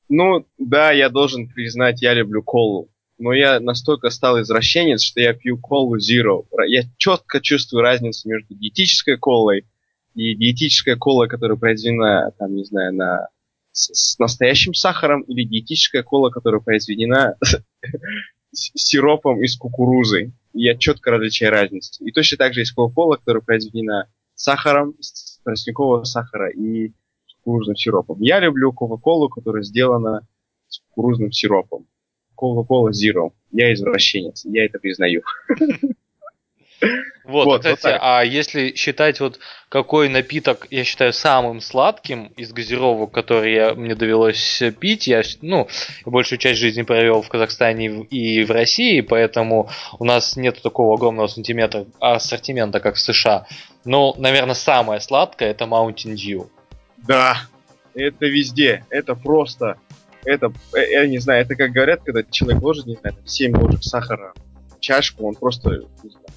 Ну, 0.09 0.47
да, 0.57 0.90
я 0.90 1.11
должен 1.11 1.51
признать, 1.51 2.01
я 2.01 2.14
люблю 2.14 2.43
колу. 2.43 2.88
Но 3.19 3.35
я 3.35 3.61
настолько 3.61 4.09
стал 4.09 4.40
извращенец, 4.40 5.03
что 5.03 5.21
я 5.21 5.35
пью 5.35 5.59
колу 5.59 5.99
Zero. 5.99 6.47
Я 6.66 6.85
четко 6.97 7.43
чувствую 7.43 7.83
разницу 7.83 8.27
между 8.27 8.55
диетической 8.55 9.19
колой 9.19 9.66
и 10.14 10.35
диетическая 10.35 10.97
кола, 10.97 11.27
которая 11.27 11.59
произведена, 11.59 12.33
там, 12.38 12.57
не 12.57 12.64
знаю, 12.64 12.95
на 12.95 13.29
с, 13.72 14.14
с 14.14 14.18
настоящим 14.18 14.74
сахаром 14.74 15.22
или 15.22 15.44
диетическая 15.44 16.02
кола, 16.02 16.30
которая 16.30 16.61
произведена 16.61 17.37
сиропом 18.52 19.42
из 19.42 19.56
кукурузы. 19.56 20.33
Я 20.52 20.76
четко 20.76 21.12
различаю 21.12 21.52
разницу. 21.52 22.04
И 22.04 22.11
точно 22.12 22.38
так 22.38 22.54
же 22.54 22.61
есть 22.61 22.72
кола-кола, 22.72 23.16
которая 23.16 23.42
произведена 23.42 24.09
сахаром, 24.35 24.94
с 25.00 25.38
тростникового 25.44 26.04
сахара 26.04 26.50
и 26.50 26.92
кукурузным 27.42 27.76
сиропом. 27.76 28.20
Я 28.20 28.40
люблю 28.40 28.72
кока-колу, 28.72 29.28
которая 29.28 29.62
сделана 29.62 30.26
с 30.68 30.80
кукурузным 30.80 31.33
сиропом. 31.33 31.87
Кока-кола 32.35 32.90
Zero. 32.90 33.33
Я 33.52 33.72
извращенец, 33.72 34.44
я 34.44 34.64
это 34.64 34.78
признаю. 34.78 35.22
Вот, 37.31 37.45
вот, 37.45 37.59
кстати, 37.61 37.93
вот 37.93 37.99
а 38.01 38.23
если 38.23 38.75
считать 38.75 39.21
вот 39.21 39.38
какой 39.69 40.09
напиток 40.09 40.66
я 40.71 40.83
считаю 40.83 41.12
самым 41.12 41.61
сладким 41.61 42.27
из 42.37 42.53
газировок, 42.53 43.12
которые 43.12 43.55
я, 43.55 43.75
мне 43.75 43.95
довелось 43.95 44.62
пить, 44.81 45.07
я 45.07 45.23
ну 45.43 45.69
большую 46.05 46.38
часть 46.38 46.59
жизни 46.59 46.83
провел 46.83 47.23
в 47.23 47.29
Казахстане 47.29 48.03
и 48.05 48.45
в 48.45 48.51
России, 48.51 49.01
поэтому 49.01 49.71
у 49.99 50.05
нас 50.05 50.37
нет 50.37 50.61
такого 50.61 50.97
огромного 50.97 51.29
сантиметра 51.29 51.87
ассортимента, 52.01 52.81
как 52.81 52.97
в 52.97 53.01
США. 53.01 53.47
Но, 53.85 54.14
наверное, 54.19 54.55
самое 54.55 55.01
сладкое 55.01 55.51
это 55.51 55.66
Mountain 55.66 56.14
Dew. 56.14 56.49
Да, 56.99 57.43
это 57.95 58.27
везде, 58.27 58.85
это 58.90 59.14
просто, 59.14 59.77
это, 60.25 60.53
э, 60.75 60.90
я 60.90 61.07
не 61.07 61.19
знаю, 61.19 61.43
это 61.43 61.55
как 61.55 61.71
говорят, 61.71 62.01
когда 62.05 62.25
человек 62.25 62.62
ложит, 62.62 62.87
не 62.87 62.97
знаю, 62.97 63.16
7 63.25 63.57
ложек 63.57 63.85
сахара 63.85 64.33
чашку, 64.81 65.29
он 65.29 65.35
просто 65.35 65.83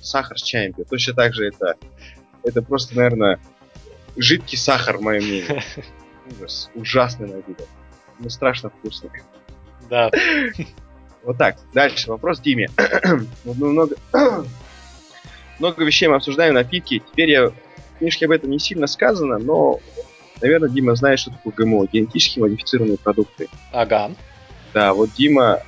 сахар 0.04 0.38
с 0.38 0.44
чаем 0.44 0.74
пьет. 0.74 0.89
Точно 0.89 1.13
так 1.13 1.34
же 1.34 1.48
это, 1.48 1.76
это 2.44 2.62
просто, 2.62 2.96
наверное, 2.96 3.39
жидкий 4.16 4.58
сахар, 4.58 5.00
мое 5.00 5.22
мнение. 5.22 5.63
Ужас. 6.38 6.70
Ужасный 6.76 7.28
напиток. 7.28 7.68
Ну, 8.20 8.30
страшно 8.30 8.70
вкусный. 8.70 9.10
Да. 9.89 10.12
Вот 11.24 11.38
так. 11.38 11.56
Дальше. 11.74 12.10
Вопрос 12.10 12.42
Диме. 12.42 12.68
Много, 13.46 13.96
много 15.60 15.86
вещей 15.86 16.10
мы 16.10 16.16
обсуждаем, 16.16 16.54
напитки. 16.54 17.02
Теперь 17.12 17.30
я... 17.30 17.48
В 17.48 18.00
книжке 18.00 18.26
об 18.26 18.32
этом 18.32 18.50
не 18.50 18.60
сильно 18.60 18.88
сказано, 18.88 19.38
но, 19.38 19.80
наверное, 20.42 20.68
Дима 20.68 20.96
знает, 20.96 21.20
что 21.20 21.32
такое 21.32 21.54
ГМО, 21.54 21.86
генетически 21.86 22.39
модифицированные 22.39 22.98
продукты. 22.98 23.48
Ага. 23.72 24.12
Да, 24.74 24.94
вот 24.94 25.12
Дима 25.13 25.62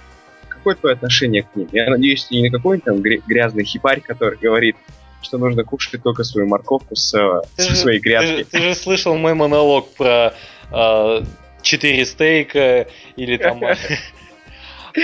какое 0.66 0.76
твое 0.76 0.96
отношение 0.96 1.44
к 1.44 1.56
ним? 1.56 1.70
Я 1.72 1.90
надеюсь, 1.92 2.26
ты 2.26 2.42
не 2.42 2.50
какой-нибудь 2.50 2.86
там 2.86 3.02
грязный 3.02 3.64
хипарь, 3.64 4.02
который 4.02 4.40
говорит, 4.40 4.76
что 5.22 5.38
нужно 5.38 5.64
кушать 5.64 6.02
только 6.02 6.24
свою 6.24 6.48
морковку 6.48 6.96
с, 6.96 7.12
ты 7.56 7.62
со 7.62 7.70
же, 7.70 7.76
своей 7.76 8.00
грядки. 8.00 8.44
Ты, 8.46 8.58
ты 8.58 8.62
же 8.62 8.76
слышал 8.76 9.16
мой 9.16 9.36
монолог 9.36 9.90
про 9.94 10.34
э, 10.72 11.22
4 11.62 12.06
стейка 12.06 12.88
или 13.16 13.38
там... 13.38 13.62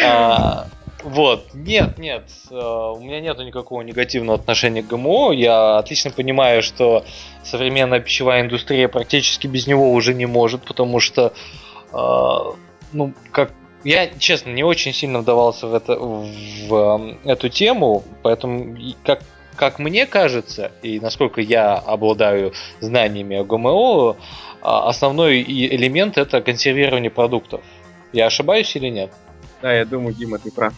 А, 0.04 0.68
вот, 1.04 1.54
нет, 1.54 2.00
нет, 2.00 2.24
э, 2.50 2.56
у 2.56 3.00
меня 3.00 3.20
нет 3.20 3.38
никакого 3.38 3.84
негативного 3.84 4.40
отношения 4.40 4.82
к 4.82 4.88
ГМО. 4.88 5.34
Я 5.34 5.78
отлично 5.78 6.10
понимаю, 6.10 6.64
что 6.64 7.06
современная 7.44 8.00
пищевая 8.00 8.42
индустрия 8.42 8.88
практически 8.88 9.46
без 9.46 9.68
него 9.68 9.92
уже 9.92 10.16
не 10.16 10.26
может, 10.26 10.64
потому 10.64 11.00
что, 11.00 11.34
э, 11.94 12.58
ну, 12.94 13.14
как 13.32 13.52
я, 13.84 14.08
честно, 14.08 14.52
не 14.52 14.64
очень 14.64 14.94
сильно 14.94 15.20
вдавался 15.20 15.68
в, 15.68 15.74
это, 15.74 15.98
в 15.98 17.16
эту 17.24 17.50
тему, 17.50 18.04
поэтому, 18.22 18.78
как, 19.04 19.22
как 19.56 19.80
мне 19.80 20.06
кажется, 20.06 20.72
и 20.82 21.00
насколько 21.00 21.42
я 21.42 21.76
обладаю 21.76 22.54
знаниями 22.80 23.38
о 23.38 23.44
ГМО, 23.44 24.18
а, 24.62 24.90
основной 24.90 25.42
элемент 25.42 26.18
это 26.18 26.42
консервирование 26.42 27.10
продуктов. 27.10 27.62
Я 28.14 28.28
ошибаюсь 28.28 28.76
или 28.76 28.90
нет? 28.90 29.12
Да, 29.62 29.74
я 29.74 29.86
думаю, 29.86 30.14
Дима, 30.14 30.38
ты 30.38 30.52
прав. 30.52 30.74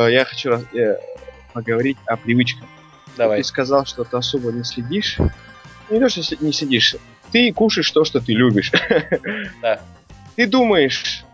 Я 0.00 0.24
хочу 0.24 0.52
э, 0.52 0.98
поговорить 1.52 1.96
о 2.06 2.16
привычках. 2.16 2.68
Давай. 3.16 3.38
Ты 3.38 3.44
сказал, 3.44 3.86
что 3.86 4.04
ты 4.04 4.16
особо 4.16 4.52
не 4.52 4.64
следишь. 4.64 5.18
Не 5.90 6.00
то, 6.00 6.08
что 6.08 6.44
не 6.44 6.52
следишь. 6.52 6.96
Ты 7.32 7.52
кушаешь 7.52 7.90
то, 7.90 8.04
что 8.04 8.20
ты 8.20 8.32
любишь. 8.32 8.72
Да. 9.62 9.80
Ты 10.36 10.46
думаешь, 10.46 11.24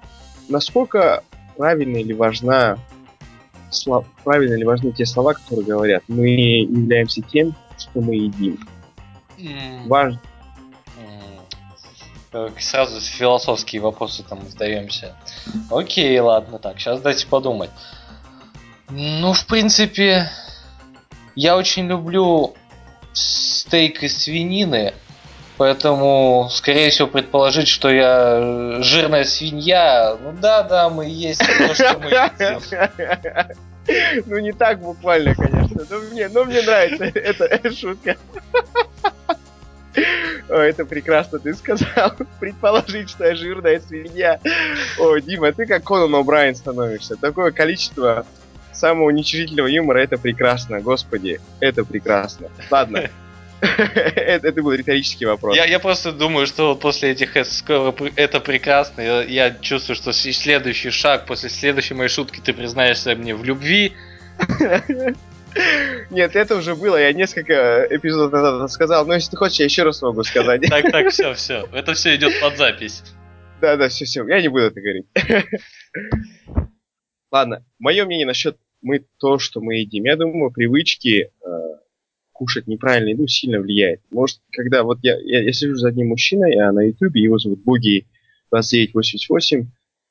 насколько 0.48 1.24
правильно 1.56 1.96
или 1.96 2.12
важна 2.12 2.78
слов, 3.70 4.06
правильно 4.22 4.54
ли 4.54 4.64
важны 4.64 4.92
те 4.92 5.06
слова, 5.06 5.34
которые 5.34 5.66
говорят, 5.66 6.04
мы 6.06 6.28
являемся 6.28 7.20
тем, 7.22 7.54
что 7.76 8.00
мы 8.00 8.14
едим. 8.14 8.58
Mm. 9.38 9.88
Важно. 9.88 10.20
Mm. 12.32 12.60
Сразу 12.60 13.00
философские 13.00 13.82
вопросы 13.82 14.22
там 14.22 14.48
задаемся. 14.48 15.16
Окей, 15.70 16.18
ладно, 16.20 16.58
так, 16.58 16.78
сейчас 16.78 17.00
дайте 17.00 17.26
подумать. 17.26 17.70
Ну, 18.94 19.32
в 19.32 19.46
принципе, 19.46 20.28
я 21.34 21.56
очень 21.56 21.86
люблю 21.86 22.54
стейк 23.14 24.02
из 24.02 24.18
свинины, 24.18 24.92
поэтому, 25.56 26.50
скорее 26.50 26.90
всего, 26.90 27.08
предположить, 27.08 27.68
что 27.68 27.88
я 27.88 28.82
жирная 28.82 29.24
свинья, 29.24 30.18
ну 30.20 30.32
да, 30.32 30.62
да, 30.62 30.90
мы 30.90 31.06
есть 31.06 31.40
то, 31.40 31.74
что 31.74 31.98
мы 32.00 32.10
Ну, 34.26 34.38
не 34.38 34.52
так 34.52 34.80
буквально, 34.80 35.34
конечно, 35.34 35.86
но 35.88 35.98
мне, 36.10 36.28
но 36.28 36.44
мне 36.44 36.60
нравится 36.60 37.04
эта 37.04 37.74
шутка. 37.74 38.18
О, 40.48 40.54
это 40.54 40.84
прекрасно 40.84 41.38
ты 41.38 41.54
сказал. 41.54 42.12
Предположить, 42.40 43.10
что 43.10 43.24
я 43.26 43.34
жирная 43.34 43.80
свинья. 43.80 44.38
О, 44.98 45.16
Дима, 45.18 45.52
ты 45.52 45.66
как 45.66 45.82
Конан 45.82 46.14
О'Брайен 46.14 46.54
становишься. 46.54 47.16
Такое 47.16 47.52
количество 47.52 48.26
самого 48.72 49.06
уничижительного 49.06 49.66
юмора 49.66 49.98
это 49.98 50.18
прекрасно, 50.18 50.80
господи, 50.80 51.40
это 51.60 51.84
прекрасно. 51.84 52.48
Ладно. 52.70 53.10
это, 53.62 54.48
это 54.48 54.62
был 54.62 54.72
риторический 54.72 55.24
вопрос. 55.24 55.56
Я, 55.56 55.64
я 55.66 55.78
просто 55.78 56.12
думаю, 56.12 56.46
что 56.46 56.74
после 56.74 57.10
этих 57.10 57.30
скоро 57.46 57.94
это 58.16 58.40
прекрасно. 58.40 59.00
Я, 59.00 59.22
я 59.22 59.50
чувствую, 59.50 59.94
что 59.96 60.12
следующий 60.12 60.90
шаг 60.90 61.26
после 61.26 61.48
следующей 61.48 61.94
моей 61.94 62.08
шутки 62.08 62.40
ты 62.44 62.52
признаешься 62.52 63.14
мне 63.14 63.34
в 63.34 63.44
любви. 63.44 63.92
Нет, 66.10 66.34
это 66.34 66.56
уже 66.56 66.74
было, 66.74 66.96
я 66.96 67.12
несколько 67.12 67.86
эпизодов 67.90 68.32
назад 68.32 68.72
сказал, 68.72 69.06
но 69.06 69.14
если 69.14 69.30
ты 69.30 69.36
хочешь, 69.36 69.58
я 69.58 69.66
еще 69.66 69.82
раз 69.82 70.00
могу 70.02 70.22
сказать. 70.24 70.62
Так, 70.62 70.90
так, 70.90 71.08
все, 71.10 71.34
все. 71.34 71.68
Это 71.72 71.94
все 71.94 72.16
идет 72.16 72.40
под 72.40 72.56
запись. 72.56 73.02
Да, 73.60 73.76
да, 73.76 73.88
все, 73.88 74.06
все, 74.06 74.26
я 74.26 74.40
не 74.40 74.48
буду 74.48 74.64
это 74.64 74.80
говорить. 74.80 75.06
Ладно, 77.32 77.64
мое 77.78 78.04
мнение 78.04 78.26
насчет 78.26 78.58
мы 78.82 79.06
то, 79.18 79.38
что 79.38 79.62
мы 79.62 79.76
едим. 79.76 80.04
Я 80.04 80.16
думаю, 80.16 80.52
привычки 80.52 81.30
э, 81.44 81.50
кушать 82.32 82.66
неправильную 82.66 83.14
еду 83.14 83.26
сильно 83.26 83.58
влияет. 83.58 84.02
Может, 84.10 84.40
когда 84.50 84.82
вот 84.82 84.98
я, 85.02 85.18
я, 85.18 85.42
я 85.42 85.52
сижу 85.52 85.76
за 85.76 85.88
одним 85.88 86.08
мужчиной, 86.08 86.54
а 86.56 86.72
на 86.72 86.82
ютубе 86.82 87.22
его 87.22 87.38
зовут 87.38 87.62
Буги 87.64 88.06
2988, 88.50 89.70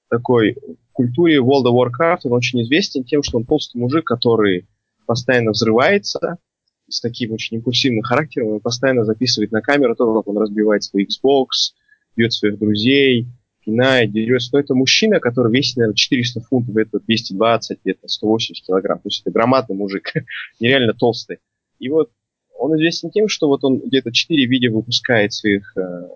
такой 0.09 0.57
в 0.89 0.93
культуре 0.93 1.37
World 1.37 1.65
of 1.65 1.75
Warcraft, 1.75 2.21
он 2.23 2.33
очень 2.33 2.63
известен 2.63 3.03
тем, 3.03 3.21
что 3.21 3.37
он 3.37 3.45
толстый 3.45 3.77
мужик, 3.77 4.03
который 4.03 4.67
постоянно 5.05 5.51
взрывается, 5.51 6.37
с 6.89 7.01
таким 7.01 7.33
очень 7.33 7.57
импульсивным 7.57 8.01
характером, 8.01 8.53
он 8.53 8.59
постоянно 8.61 9.05
записывает 9.05 9.51
на 9.51 9.61
камеру 9.61 9.95
то, 9.95 10.13
как 10.13 10.27
он 10.27 10.37
разбивает 10.39 10.83
свой 10.83 11.05
Xbox, 11.05 11.75
бьет 12.15 12.33
своих 12.33 12.57
друзей, 12.57 13.27
пинает, 13.65 14.11
дерется. 14.11 14.49
Но 14.53 14.59
это 14.59 14.75
мужчина, 14.75 15.19
который 15.19 15.51
весит, 15.51 15.77
наверное, 15.77 15.95
400 15.95 16.41
фунтов, 16.41 16.75
это 16.75 16.99
220, 16.99 17.79
где-то 17.83 18.07
180 18.07 18.65
килограмм. 18.65 18.99
То 18.99 19.07
есть 19.07 19.21
это 19.21 19.31
громадный 19.31 19.75
мужик, 19.75 20.13
нереально 20.59 20.93
толстый. 20.93 21.39
И 21.79 21.89
вот 21.89 22.11
он 22.57 22.75
известен 22.75 23.09
тем, 23.09 23.27
что 23.27 23.47
вот 23.47 23.63
он 23.63 23.79
где-то 23.79 24.11
4 24.11 24.45
видео 24.45 24.75
выпускает 24.75 25.33
своих 25.33 25.75
э, 25.75 26.07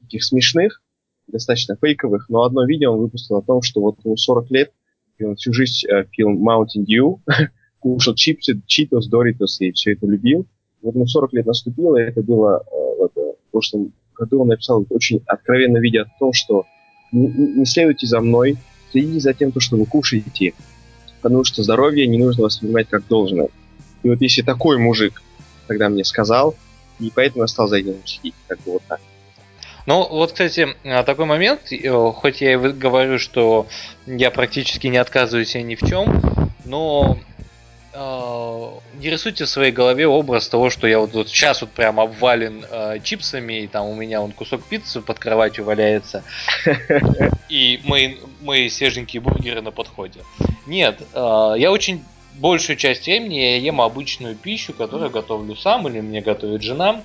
таких 0.00 0.22
смешных, 0.22 0.82
достаточно 1.26 1.76
фейковых, 1.80 2.28
но 2.28 2.42
одно 2.42 2.66
видео 2.66 2.92
он 2.92 3.00
выпустил 3.00 3.36
о 3.36 3.42
том, 3.42 3.62
что 3.62 3.80
вот 3.80 3.96
ему 4.04 4.16
40 4.16 4.50
лет, 4.50 4.72
и 5.18 5.24
он 5.24 5.36
всю 5.36 5.52
жизнь 5.52 5.86
э, 5.86 6.04
пил 6.10 6.30
Mountain 6.30 6.84
Dew, 6.86 7.20
кушал 7.78 8.14
чипсы, 8.14 8.60
читос, 8.66 9.08
доритос 9.08 9.60
и 9.60 9.72
все 9.72 9.92
это 9.92 10.06
любил. 10.06 10.46
Вот 10.82 10.94
ему 10.94 11.06
40 11.06 11.32
лет 11.32 11.46
наступило, 11.46 11.96
и 11.96 12.02
это 12.02 12.22
было 12.22 12.62
э, 12.66 12.96
вот, 12.98 13.12
э, 13.16 13.20
в 13.48 13.50
прошлом 13.50 13.92
году 14.14 14.42
он 14.42 14.48
написал 14.48 14.84
очень 14.90 15.22
откровенно 15.26 15.78
видео 15.78 16.02
о 16.02 16.18
том, 16.18 16.32
что 16.32 16.64
не, 17.14 17.64
следуйте 17.64 18.06
за 18.06 18.20
мной, 18.20 18.56
следите 18.90 19.20
за 19.20 19.34
тем, 19.34 19.52
что 19.58 19.76
вы 19.76 19.86
кушаете, 19.86 20.54
потому 21.22 21.44
что 21.44 21.62
здоровье 21.62 22.06
не 22.06 22.18
нужно 22.18 22.44
воспринимать 22.44 22.88
как 22.88 23.06
должное. 23.06 23.48
И 24.02 24.08
вот 24.08 24.20
если 24.20 24.42
такой 24.42 24.78
мужик 24.78 25.22
тогда 25.66 25.88
мне 25.88 26.04
сказал, 26.04 26.54
и 27.00 27.10
поэтому 27.14 27.44
я 27.44 27.48
стал 27.48 27.68
за 27.68 27.76
этим 27.76 27.96
следить, 28.04 28.34
как 28.46 28.58
бы 28.62 28.72
вот 28.72 28.82
так. 28.88 29.00
Ну, 29.86 30.06
вот, 30.08 30.32
кстати, 30.32 30.68
а, 30.84 31.02
такой 31.02 31.26
момент, 31.26 31.70
э, 31.70 32.12
хоть 32.14 32.40
я 32.40 32.54
и 32.54 32.56
говорю, 32.56 33.18
что 33.18 33.66
я 34.06 34.30
практически 34.30 34.86
не 34.86 34.96
отказываюсь 34.96 35.54
ни 35.54 35.74
в 35.74 35.80
чем, 35.80 36.22
но 36.64 37.18
не 37.94 39.10
рисуйте 39.10 39.44
в 39.44 39.48
своей 39.48 39.70
голове 39.70 40.06
образ 40.08 40.48
того, 40.48 40.68
что 40.68 40.86
я 40.86 40.98
вот, 40.98 41.12
вот 41.12 41.28
сейчас 41.28 41.60
вот 41.60 41.70
прям 41.70 42.00
обвален 42.00 42.64
э, 42.68 42.98
чипсами, 43.04 43.62
и 43.62 43.66
там 43.68 43.86
у 43.86 43.94
меня 43.94 44.20
он 44.20 44.32
кусок 44.32 44.64
пиццы 44.64 45.00
под 45.00 45.18
кроватью 45.20 45.64
валяется, 45.64 46.24
и 47.48 47.80
мои, 47.84 48.16
мои 48.40 48.68
свеженькие 48.68 49.20
бургеры 49.20 49.62
на 49.62 49.70
подходе. 49.70 50.20
Нет, 50.66 51.02
э, 51.12 51.54
я 51.56 51.70
очень 51.70 52.02
большую 52.34 52.76
часть 52.76 53.06
времени 53.06 53.36
я 53.36 53.56
ем 53.58 53.80
обычную 53.80 54.34
пищу, 54.34 54.72
которую 54.72 55.10
готовлю 55.10 55.54
сам 55.54 55.86
или 55.86 56.00
мне 56.00 56.20
готовит 56.20 56.62
жена. 56.62 57.02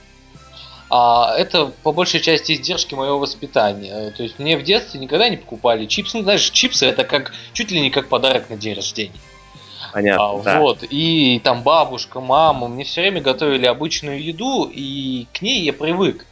А 0.91 1.35
это 1.37 1.71
по 1.83 1.91
большей 1.91 2.19
части 2.19 2.53
издержки 2.53 2.95
моего 2.95 3.19
воспитания. 3.19 4.11
То 4.17 4.23
есть 4.23 4.39
мне 4.39 4.57
в 4.57 4.63
детстве 4.63 4.99
никогда 4.99 5.29
не 5.29 5.37
покупали 5.37 5.85
чипсы. 5.85 6.17
Ну, 6.17 6.23
знаешь, 6.23 6.49
чипсы 6.49 6.87
это 6.87 7.03
как 7.03 7.31
чуть 7.53 7.69
ли 7.69 7.79
не 7.79 7.91
как 7.91 8.09
подарок 8.09 8.49
на 8.49 8.57
день 8.57 8.73
рождения. 8.73 9.13
Понятно. 9.93 10.31
А, 10.31 10.41
да. 10.43 10.59
Вот. 10.59 10.83
И 10.89 11.41
там 11.43 11.63
бабушка, 11.63 12.19
мама 12.19 12.67
мне 12.67 12.83
все 12.83 13.01
время 13.01 13.21
готовили 13.21 13.65
обычную 13.65 14.23
еду, 14.23 14.69
и 14.71 15.27
к 15.33 15.41
ней 15.41 15.61
я 15.61 15.73
привык. 15.73 16.25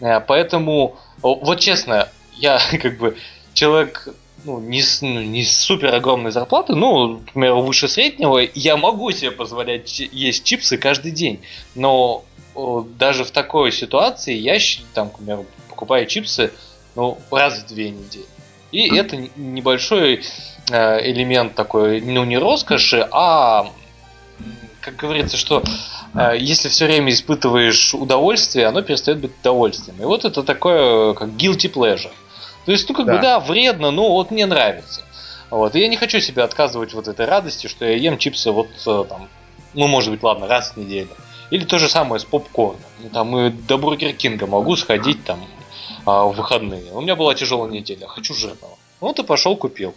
Э, 0.00 0.20
поэтому, 0.20 0.96
вот 1.20 1.60
честно, 1.60 2.08
я 2.36 2.58
как 2.82 2.98
бы 2.98 3.16
человек 3.54 4.08
ну, 4.44 4.58
не, 4.60 4.82
ну, 5.02 5.20
не 5.20 5.44
супер 5.44 5.94
огромной 5.94 6.32
зарплаты, 6.32 6.74
ну, 6.74 7.18
например, 7.18 7.54
выше 7.54 7.88
среднего, 7.88 8.38
я 8.54 8.76
могу 8.76 9.10
себе 9.12 9.30
позволять 9.30 10.00
есть 10.00 10.44
чипсы 10.44 10.78
каждый 10.78 11.12
день. 11.12 11.40
Но 11.74 12.24
даже 12.54 13.24
в 13.24 13.30
такой 13.30 13.72
ситуации 13.72 14.34
я, 14.34 14.58
там, 14.94 15.10
к 15.10 15.18
примеру, 15.18 15.46
покупаю 15.68 16.06
чипсы 16.06 16.52
ну, 16.94 17.18
раз 17.30 17.60
в 17.60 17.66
две 17.66 17.90
недели. 17.90 18.26
И 18.72 18.94
это 18.94 19.16
небольшой 19.36 20.22
э, 20.70 21.10
элемент 21.10 21.54
такой, 21.54 22.00
ну, 22.00 22.24
не 22.24 22.38
роскоши, 22.38 23.06
а, 23.10 23.70
как 24.80 24.96
говорится, 24.96 25.36
что 25.36 25.62
э, 26.14 26.36
если 26.38 26.68
все 26.68 26.86
время 26.86 27.12
испытываешь 27.12 27.94
удовольствие, 27.94 28.66
оно 28.66 28.82
перестает 28.82 29.20
быть 29.20 29.32
удовольствием. 29.40 30.00
И 30.00 30.04
вот 30.04 30.24
это 30.24 30.42
такое, 30.42 31.12
как 31.12 31.28
guilty 31.28 31.70
pleasure. 31.72 32.12
То 32.64 32.72
есть, 32.72 32.88
ну, 32.88 32.94
как 32.94 33.06
да. 33.06 33.12
бы, 33.14 33.22
да, 33.22 33.40
вредно, 33.40 33.90
но 33.90 34.10
вот 34.10 34.30
мне 34.30 34.46
нравится. 34.46 35.02
Вот. 35.50 35.74
И 35.76 35.80
я 35.80 35.88
не 35.88 35.96
хочу 35.96 36.20
себе 36.20 36.42
отказывать 36.42 36.94
вот 36.94 37.08
этой 37.08 37.26
радости, 37.26 37.66
что 37.66 37.84
я 37.84 37.94
ем 37.96 38.16
чипсы 38.16 38.50
вот 38.50 38.68
э, 38.86 39.04
там, 39.06 39.28
ну, 39.74 39.86
может 39.86 40.10
быть, 40.10 40.22
ладно, 40.22 40.46
раз 40.46 40.72
в 40.72 40.76
неделю. 40.78 41.10
Или 41.50 41.64
то 41.64 41.78
же 41.78 41.90
самое 41.90 42.18
с 42.18 42.24
попкорном. 42.24 42.80
Ну, 43.00 43.10
там 43.10 43.36
и 43.36 43.50
до 43.50 43.76
Бургер 43.76 44.14
Кинга 44.14 44.46
могу 44.46 44.76
сходить 44.76 45.22
там 45.24 45.40
а, 46.04 46.24
в 46.24 46.34
выходные. 46.34 46.92
У 46.92 47.00
меня 47.00 47.16
была 47.16 47.34
тяжелая 47.34 47.70
неделя, 47.70 48.06
хочу 48.06 48.34
жирного. 48.34 48.76
Ну, 49.00 49.12
ты 49.12 49.22
пошел, 49.22 49.56
купил. 49.56 49.94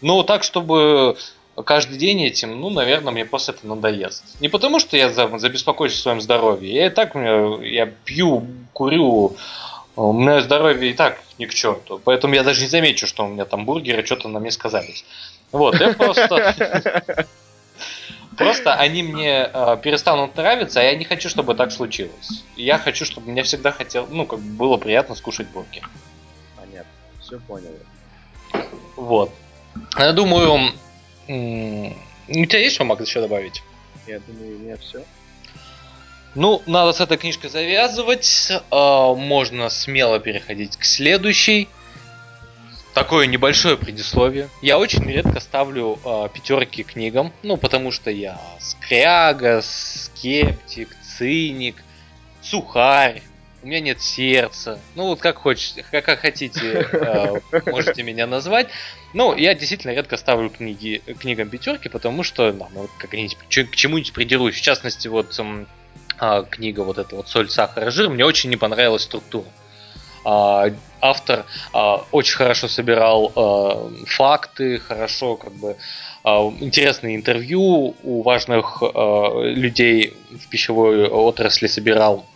Но 0.00 0.22
так, 0.22 0.42
чтобы 0.44 1.16
каждый 1.64 1.98
день 1.98 2.22
этим, 2.22 2.60
ну, 2.60 2.70
наверное, 2.70 3.12
мне 3.12 3.24
просто 3.24 3.52
это 3.52 3.66
надоест. 3.66 4.40
Не 4.40 4.48
потому, 4.48 4.78
что 4.78 4.96
я 4.96 5.10
забеспокоюсь 5.10 5.94
о 5.94 6.02
своем 6.02 6.20
здоровье. 6.20 6.72
Я 6.72 6.86
и 6.86 6.90
так, 6.90 7.14
я 7.14 7.86
пью, 8.04 8.46
курю, 8.72 9.36
у 9.96 10.12
меня 10.12 10.40
здоровье 10.40 10.90
и 10.90 10.94
так 10.94 11.18
ни 11.38 11.46
к 11.46 11.54
черту. 11.54 12.00
Поэтому 12.04 12.34
я 12.34 12.44
даже 12.44 12.60
не 12.60 12.68
замечу, 12.68 13.06
что 13.06 13.24
у 13.24 13.28
меня 13.28 13.44
там 13.44 13.64
бургеры 13.64 14.04
что-то 14.04 14.28
на 14.28 14.38
мне 14.38 14.50
сказались. 14.50 15.04
Вот, 15.50 15.80
я 15.80 15.92
просто... 15.94 17.26
Просто 18.36 18.74
они 18.74 19.02
мне 19.02 19.50
э, 19.52 19.76
перестанут 19.82 20.36
нравиться, 20.36 20.80
а 20.80 20.84
я 20.84 20.94
не 20.94 21.04
хочу, 21.04 21.28
чтобы 21.28 21.54
так 21.54 21.72
случилось. 21.72 22.44
Я 22.56 22.78
хочу, 22.78 23.04
чтобы 23.04 23.32
мне 23.32 23.42
всегда 23.42 23.72
хотел, 23.72 24.06
ну, 24.08 24.26
как 24.26 24.38
бы 24.38 24.56
было 24.56 24.76
приятно 24.76 25.16
скушать 25.16 25.48
бургер. 25.48 25.88
Понятно, 26.56 26.92
все 27.20 27.40
понял. 27.40 27.74
Вот. 28.96 29.32
Я 29.98 30.12
думаю, 30.12 30.72
у 31.26 32.44
тебя 32.44 32.58
есть 32.58 32.76
что, 32.76 32.84
Макс, 32.84 33.04
еще 33.04 33.20
добавить? 33.20 33.62
Я 34.06 34.20
думаю, 34.20 34.56
у 34.56 34.58
меня 34.60 34.76
все. 34.76 35.04
Ну, 36.34 36.62
надо 36.66 36.92
с 36.92 37.00
этой 37.00 37.16
книжкой 37.16 37.50
завязывать. 37.50 38.52
Э, 38.70 39.14
можно 39.16 39.68
смело 39.68 40.20
переходить 40.20 40.76
к 40.76 40.84
следующей. 40.84 41.68
Такое 42.98 43.28
небольшое 43.28 43.76
предисловие. 43.76 44.48
Я 44.60 44.76
очень 44.76 45.04
редко 45.04 45.38
ставлю 45.38 46.00
э, 46.04 46.28
пятерки 46.34 46.82
книгам, 46.82 47.32
ну, 47.44 47.56
потому 47.56 47.92
что 47.92 48.10
я 48.10 48.40
скряга, 48.58 49.60
скептик, 49.62 50.96
циник, 51.00 51.76
сухарь, 52.42 53.22
у 53.62 53.68
меня 53.68 53.78
нет 53.78 54.00
сердца. 54.00 54.80
Ну, 54.96 55.04
вот 55.04 55.20
как 55.20 55.36
хочете, 55.36 55.84
как, 55.88 56.06
как 56.06 56.18
хотите, 56.18 56.88
э, 56.90 57.40
можете 57.70 58.02
меня 58.02 58.26
назвать. 58.26 58.66
Ну, 59.14 59.36
я 59.36 59.54
действительно 59.54 59.92
редко 59.92 60.16
ставлю 60.16 60.50
книги, 60.50 61.00
книгам 61.20 61.50
пятерки, 61.50 61.88
потому 61.88 62.24
что, 62.24 62.50
ну, 62.50 62.66
ну 62.74 62.88
как 62.98 63.10
к 63.10 63.76
чему-нибудь 63.76 64.12
придерусь. 64.12 64.56
В 64.56 64.60
частности, 64.60 65.06
вот 65.06 65.38
а, 66.18 66.42
книга 66.42 66.80
вот 66.80 66.98
эта 66.98 67.14
вот 67.14 67.28
«Соль, 67.28 67.48
сахар, 67.48 67.92
жир», 67.92 68.08
мне 68.08 68.24
очень 68.24 68.50
не 68.50 68.56
понравилась 68.56 69.04
структура. 69.04 69.46
А, 70.30 70.70
автор 71.00 71.46
а, 71.72 72.04
очень 72.12 72.36
хорошо 72.36 72.68
собирал 72.68 73.32
а, 73.34 73.90
факты, 74.06 74.78
хорошо 74.78 75.36
как 75.36 75.52
бы 75.54 75.76
интересные 76.60 77.16
интервью 77.16 77.94
у 78.02 78.22
важных 78.22 78.82
людей 78.82 80.14
в 80.30 80.50
пищевой 80.50 81.08
отрасли 81.08 81.68
собирал. 81.68 82.26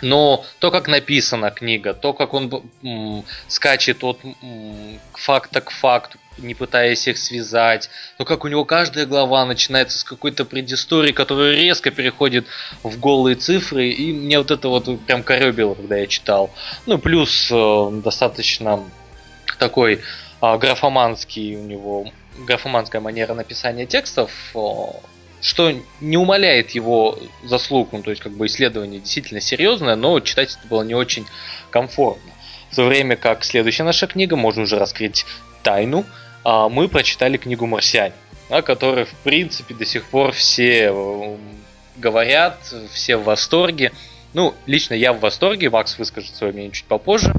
Но 0.00 0.44
то, 0.60 0.70
как 0.70 0.88
написана 0.88 1.50
книга, 1.50 1.92
то, 1.92 2.14
как 2.14 2.32
он 2.32 2.64
скачет 3.48 4.02
от 4.02 4.20
факта 5.12 5.60
к 5.60 5.70
факту, 5.70 6.18
не 6.38 6.54
пытаясь 6.54 7.06
их 7.06 7.18
связать, 7.18 7.90
но 8.18 8.24
как 8.24 8.44
у 8.44 8.48
него 8.48 8.64
каждая 8.64 9.06
глава 9.06 9.44
начинается 9.44 9.98
с 9.98 10.04
какой-то 10.04 10.44
предыстории, 10.44 11.12
которая 11.12 11.52
резко 11.52 11.90
переходит 11.90 12.46
в 12.82 12.98
голые 12.98 13.36
цифры, 13.36 13.88
и 13.88 14.12
мне 14.12 14.38
вот 14.38 14.50
это 14.50 14.68
вот 14.68 14.88
прям 15.06 15.22
коребило, 15.22 15.74
когда 15.74 15.96
я 15.96 16.06
читал. 16.06 16.50
Ну, 16.86 16.98
плюс 16.98 17.48
э, 17.50 17.90
достаточно 18.04 18.84
такой 19.58 20.00
э, 20.42 20.58
графоманский 20.58 21.56
у 21.56 21.62
него, 21.62 22.10
графоманская 22.46 23.00
манера 23.00 23.34
написания 23.34 23.86
текстов, 23.86 24.30
э, 24.54 24.58
что 25.40 25.72
не 26.00 26.16
умаляет 26.16 26.70
его 26.70 27.18
заслуг, 27.44 27.90
ну, 27.92 28.02
то 28.02 28.10
есть 28.10 28.22
как 28.22 28.32
бы 28.32 28.46
исследование 28.46 29.00
действительно 29.00 29.40
серьезное, 29.40 29.94
но 29.94 30.18
читать 30.20 30.56
это 30.58 30.66
было 30.68 30.82
не 30.82 30.94
очень 30.94 31.26
комфортно. 31.70 32.32
В 32.70 32.76
то 32.76 32.86
время 32.86 33.14
как 33.16 33.44
следующая 33.44 33.84
наша 33.84 34.06
книга, 34.06 34.36
можно 34.36 34.62
уже 34.62 34.78
раскрыть 34.78 35.26
тайну, 35.62 36.04
мы 36.44 36.88
прочитали 36.88 37.36
книгу 37.36 37.66
«Марсиане», 37.66 38.14
о 38.50 38.62
которой, 38.62 39.04
в 39.04 39.14
принципе, 39.24 39.74
до 39.74 39.84
сих 39.84 40.04
пор 40.04 40.32
все 40.32 40.90
э, 40.92 41.36
говорят, 41.96 42.58
все 42.92 43.16
в 43.16 43.24
восторге. 43.24 43.92
Ну, 44.32 44.54
лично 44.66 44.94
я 44.94 45.12
в 45.12 45.20
восторге, 45.20 45.70
Макс 45.70 45.98
выскажет 45.98 46.34
свое 46.34 46.52
мнение 46.52 46.72
чуть 46.72 46.84
попозже. 46.86 47.32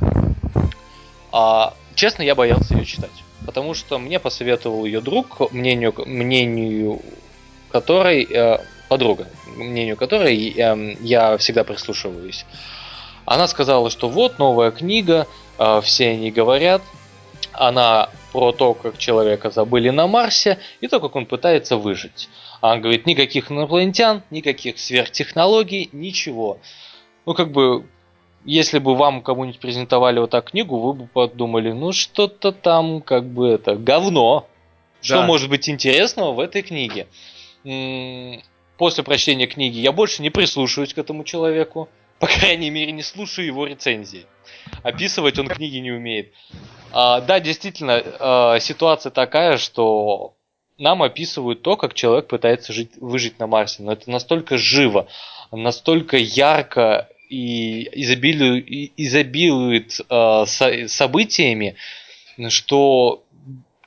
А, 1.31 1.73
честно, 1.95 2.23
я 2.23 2.35
боялся 2.35 2.73
ее 2.73 2.85
читать. 2.85 3.11
Потому 3.45 3.73
что 3.73 3.99
мне 3.99 4.19
посоветовал 4.19 4.85
ее 4.85 5.01
друг, 5.01 5.51
мнению, 5.51 5.93
мнению 6.05 7.01
которой, 7.69 8.23
э, 8.23 8.57
подруга, 8.87 9.27
мнению 9.55 9.97
которой 9.97 10.49
э, 10.49 10.95
я 11.01 11.37
всегда 11.37 11.63
прислушиваюсь. 11.63 12.45
Она 13.25 13.47
сказала, 13.47 13.89
что 13.89 14.09
вот 14.09 14.39
новая 14.39 14.71
книга, 14.71 15.27
э, 15.59 15.81
все 15.83 16.11
они 16.11 16.31
говорят, 16.31 16.81
она 17.57 18.09
про 18.31 18.51
то, 18.51 18.73
как 18.73 18.97
человека 18.97 19.49
забыли 19.49 19.89
на 19.89 20.07
Марсе 20.07 20.59
и 20.81 20.87
то, 20.87 20.99
как 20.99 21.15
он 21.15 21.25
пытается 21.25 21.77
выжить. 21.77 22.29
Она 22.61 22.77
говорит, 22.77 23.05
никаких 23.05 23.51
инопланетян, 23.51 24.23
никаких 24.29 24.79
сверхтехнологий, 24.79 25.89
ничего. 25.91 26.59
Ну, 27.25 27.33
как 27.33 27.51
бы, 27.51 27.85
если 28.43 28.79
бы 28.79 28.95
вам 28.95 29.21
кому-нибудь 29.21 29.59
презентовали 29.59 30.19
вот 30.19 30.31
так 30.31 30.51
книгу, 30.51 30.77
вы 30.77 30.93
бы 30.93 31.07
подумали, 31.07 31.71
ну, 31.71 31.91
что-то 31.91 32.51
там, 32.51 33.01
как 33.01 33.25
бы, 33.25 33.49
это, 33.49 33.75
говно. 33.75 34.47
Что 35.01 35.21
да. 35.21 35.25
может 35.25 35.49
быть 35.49 35.69
интересного 35.69 36.33
в 36.33 36.39
этой 36.39 36.61
книге? 36.61 37.07
После 38.77 39.03
прочтения 39.03 39.47
книги 39.47 39.77
я 39.79 39.91
больше 39.91 40.21
не 40.21 40.29
прислушиваюсь 40.29 40.93
к 40.93 40.97
этому 40.97 41.23
человеку. 41.23 41.87
По 42.19 42.27
крайней 42.27 42.69
мере, 42.69 42.91
не 42.91 43.03
слушаю 43.03 43.45
его 43.45 43.65
рецензии. 43.65 44.25
Описывать 44.83 45.37
он 45.37 45.47
книги 45.47 45.77
не 45.77 45.91
умеет. 45.91 46.31
А, 46.91 47.21
да, 47.21 47.39
действительно, 47.39 48.01
а, 48.19 48.59
ситуация 48.59 49.11
такая, 49.11 49.57
что 49.57 50.35
нам 50.77 51.03
описывают 51.03 51.61
то, 51.61 51.77
как 51.77 51.93
человек 51.93 52.27
пытается 52.27 52.73
жить, 52.73 52.91
выжить 52.99 53.39
на 53.39 53.47
Марсе. 53.47 53.83
Но 53.83 53.93
это 53.93 54.09
настолько 54.09 54.57
живо, 54.57 55.07
настолько 55.51 56.17
ярко 56.17 57.09
и 57.29 57.89
изобилует, 58.01 58.65
изобилует 58.97 59.99
э, 60.09 60.43
со, 60.45 60.87
событиями, 60.87 61.75
что 62.49 63.23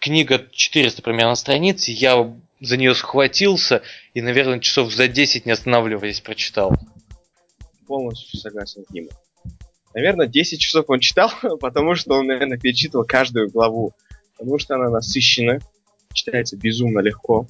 книга 0.01 0.47
400 0.51 1.03
примерно 1.03 1.35
страниц, 1.35 1.89
я 1.89 2.33
за 2.61 2.77
нее 2.77 2.95
схватился 2.95 3.83
и, 4.15 4.21
наверное, 4.21 4.59
часов 4.59 4.93
за 4.93 5.09
10 5.09 5.47
не 5.47 5.53
останавливаясь 5.53 6.21
прочитал. 6.21 6.73
Полностью 7.89 8.39
согласен 8.39 8.85
с 8.87 8.91
ним. 8.93 9.09
Наверное, 9.95 10.29
10 10.29 10.61
часов 10.61 10.85
он 10.89 11.01
читал, 11.01 11.31
потому 11.61 11.97
что 11.97 12.15
он, 12.15 12.27
наверное, 12.27 12.59
перечитывал 12.59 13.05
каждую 13.05 13.51
главу. 13.51 13.95
Потому 14.37 14.59
что 14.59 14.77
она 14.77 14.91
насыщена, 14.91 15.59
читается 16.13 16.57
безумно 16.57 17.01
легко. 17.01 17.49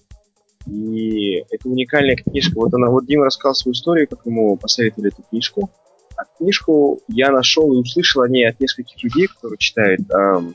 И 0.67 1.45
это 1.51 1.69
уникальная 1.69 2.17
книжка. 2.17 2.55
Вот 2.57 2.73
она, 2.73 2.89
вот 2.89 3.07
Дима 3.07 3.27
рассказал 3.27 3.55
свою 3.55 3.75
историю, 3.75 4.09
как 4.09 4.25
ему 4.25 4.57
посоветовали 4.57 5.13
эту 5.13 5.23
книжку. 5.23 5.71
А 6.17 6.25
книжку 6.39 7.01
я 7.09 7.31
нашел 7.31 7.73
и 7.73 7.77
услышал 7.77 8.23
о 8.23 8.29
ней 8.29 8.49
от 8.49 8.61
нескольких 8.61 9.03
людей, 9.03 9.27
которые 9.27 9.59
читают 9.59 10.01
эм, 10.11 10.55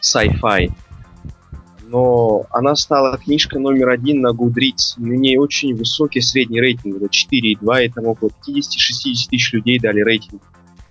sci-fi. 0.00 0.70
Но 1.88 2.46
она 2.50 2.74
стала 2.74 3.16
книжка 3.16 3.58
номер 3.58 3.90
один 3.90 4.20
на 4.20 4.32
Goodreads. 4.32 4.96
У 4.98 5.04
нее 5.06 5.40
очень 5.40 5.74
высокий 5.74 6.20
средний 6.20 6.60
рейтинг, 6.60 6.96
это 6.96 7.06
4,2, 7.06 7.84
и 7.84 7.88
там 7.88 8.06
около 8.06 8.30
50-60 8.30 8.32
тысяч 9.30 9.52
людей 9.52 9.78
дали 9.78 10.00
рейтинг. 10.00 10.42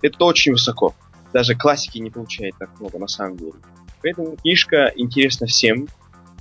Это 0.01 0.23
очень 0.23 0.53
высоко. 0.53 0.93
Даже 1.33 1.55
классики 1.55 1.97
не 1.97 2.09
получает 2.09 2.55
так 2.57 2.69
много, 2.79 2.97
на 2.97 3.07
самом 3.07 3.37
деле. 3.37 3.53
Поэтому 4.01 4.37
книжка 4.37 4.91
интересна 4.95 5.47
всем. 5.47 5.87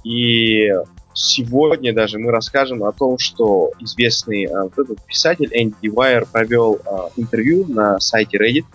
И 0.05 0.71
сегодня 1.15 1.93
даже 1.93 2.19
мы 2.19 2.31
расскажем 2.31 2.85
о 2.85 2.93
том, 2.93 3.19
что 3.19 3.73
известный 3.81 4.45
э, 4.45 4.63
вот 4.63 4.79
этот 4.79 5.05
писатель 5.07 5.49
Энди 5.53 5.89
Уайер 5.89 6.27
провел 6.27 6.77
э, 6.85 6.89
интервью 7.17 7.65
на 7.67 7.99
сайте 8.01 8.37
Reddit, 8.37 8.67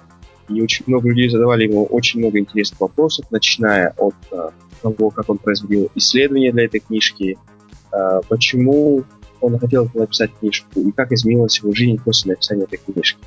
и 0.50 0.62
очень 0.62 0.86
много 0.88 1.10
людей 1.10 1.30
задавали 1.30 1.66
ему 1.66 1.86
очень 1.86 2.20
много 2.20 2.40
интересных 2.40 2.80
вопросов, 2.82 3.26
начиная 3.30 3.94
от 3.98 4.16
э, 4.32 4.50
того, 4.82 5.10
как 5.12 5.30
он 5.30 5.38
произвел 5.38 5.90
исследования 5.96 6.52
для 6.52 6.66
этой 6.66 6.80
книжки, 6.80 7.38
э, 7.92 8.22
почему 8.28 9.04
он 9.42 9.58
хотел 9.60 9.90
написать 9.94 10.32
книжку 10.40 10.82
и 10.82 10.92
как 10.92 11.12
изменилась 11.12 11.60
его 11.60 11.74
жизнь 11.74 12.02
после 12.04 12.32
написания 12.32 12.64
этой 12.64 12.78
книжки. 12.78 13.20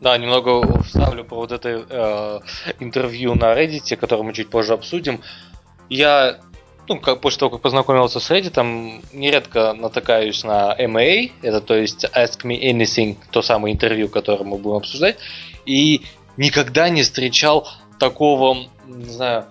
Да, 0.00 0.16
немного 0.16 0.82
вставлю 0.82 1.24
по 1.24 1.36
вот 1.36 1.52
это 1.52 1.84
э, 1.88 2.40
интервью 2.80 3.34
на 3.34 3.52
Reddit, 3.52 3.96
которое 3.96 4.22
мы 4.22 4.32
чуть 4.32 4.48
позже 4.48 4.72
обсудим. 4.72 5.20
Я, 5.90 6.38
ну, 6.88 6.98
как, 6.98 7.20
после 7.20 7.40
того, 7.40 7.50
как 7.50 7.60
познакомился 7.60 8.18
с 8.18 8.30
Reddit, 8.30 9.02
нередко 9.12 9.74
натыкаюсь 9.74 10.42
на 10.42 10.74
MA, 10.78 11.32
это 11.42 11.60
то 11.60 11.74
есть 11.74 12.06
Ask 12.06 12.44
Me 12.44 12.58
Anything, 12.62 13.18
то 13.30 13.42
самое 13.42 13.74
интервью, 13.74 14.08
которое 14.08 14.44
мы 14.44 14.56
будем 14.56 14.78
обсуждать, 14.78 15.18
и 15.66 16.02
никогда 16.40 16.88
не 16.88 17.02
встречал 17.02 17.68
такого, 17.98 18.66
не 18.86 19.10
знаю, 19.10 19.46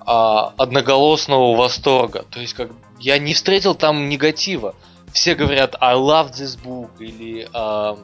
а, 0.00 0.52
одноголосного 0.58 1.56
восторга. 1.56 2.24
То 2.30 2.40
есть, 2.40 2.52
как 2.54 2.70
я 3.00 3.18
не 3.18 3.34
встретил 3.34 3.74
там 3.74 4.08
негатива. 4.08 4.74
Все 5.12 5.34
говорят 5.34 5.76
I 5.80 5.94
love 5.94 6.32
this 6.32 6.58
book 6.62 6.90
или 6.98 7.48
uh, 7.52 7.98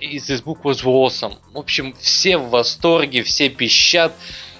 This 0.00 0.44
book 0.44 0.62
was 0.62 0.84
awesome. 0.84 1.38
В 1.52 1.58
общем, 1.58 1.94
все 1.98 2.36
в 2.36 2.50
восторге, 2.50 3.22
все 3.22 3.48
пищат 3.48 4.12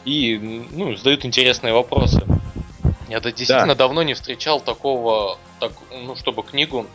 и 0.04 0.38
ну, 0.72 0.96
задают 0.96 1.24
интересные 1.24 1.74
вопросы. 1.74 2.24
Я 3.08 3.20
да, 3.20 3.30
действительно 3.30 3.74
да. 3.74 3.74
давно 3.74 4.02
не 4.02 4.14
встречал 4.14 4.60
такого, 4.60 5.38
так, 5.60 5.72
ну, 5.90 6.16
чтобы 6.16 6.42
книгу 6.42 6.86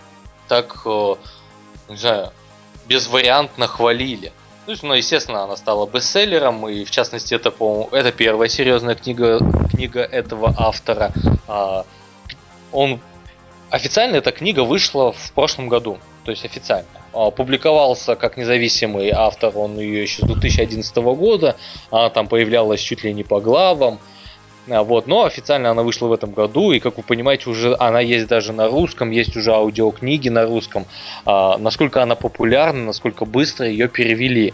так, 0.47 0.82
э, 0.86 1.15
не 1.89 1.97
знаю, 1.97 2.32
безвариантно 2.88 3.67
хвалили. 3.67 4.34
То 4.65 4.71
есть, 4.71 4.84
ну, 4.84 4.93
естественно, 4.93 5.43
она 5.43 5.58
стала 5.58 5.88
бестселлером, 5.88 6.67
и 6.69 6.86
в 6.86 6.91
частности, 6.91 7.34
это, 7.34 7.50
по 7.50 7.89
это 7.91 8.12
первая 8.12 8.47
серьезная 8.47 8.95
книга, 8.95 9.39
книга 9.71 10.02
этого 10.02 10.54
автора. 10.56 11.12
А, 11.47 11.86
он 12.71 13.00
официально 13.71 14.17
эта 14.17 14.32
книга 14.32 14.63
вышла 14.63 15.13
в 15.13 15.32
прошлом 15.34 15.67
году, 15.67 15.97
то 16.26 16.32
есть 16.32 16.45
официально. 16.45 16.88
А, 17.12 17.32
публиковался 17.32 18.15
как 18.15 18.38
независимый 18.38 19.10
автор, 19.10 19.58
он 19.58 19.80
ее 19.80 20.04
еще 20.04 20.21
с 20.21 20.26
2011 20.26 20.95
года, 20.97 21.56
она 21.89 22.10
там 22.10 22.28
появлялась 22.28 22.82
чуть 22.82 23.04
ли 23.04 23.13
не 23.13 23.24
по 23.24 23.41
главам, 23.41 24.00
вот, 24.67 25.08
но 25.08 25.26
официально 25.26 25.71
она 25.71 25.84
вышла 25.84 26.08
в 26.08 26.13
этом 26.13 26.32
году, 26.32 26.71
и, 26.71 26.80
как 26.80 26.97
вы 26.97 27.04
понимаете, 27.04 27.50
уже 27.50 27.76
она 27.80 28.00
есть 28.00 28.28
даже 28.28 28.54
на 28.54 28.67
русском, 28.67 29.10
есть 29.10 29.36
уже 29.36 29.52
аудиокниги 29.52 30.30
на 30.30 30.45
русском. 30.45 30.86
А, 31.26 31.58
насколько 31.58 32.04
она 32.04 32.15
популярна, 32.15 32.86
насколько 32.86 33.26
быстро 33.26 33.67
ее 33.67 33.88
перевели. 33.88 34.54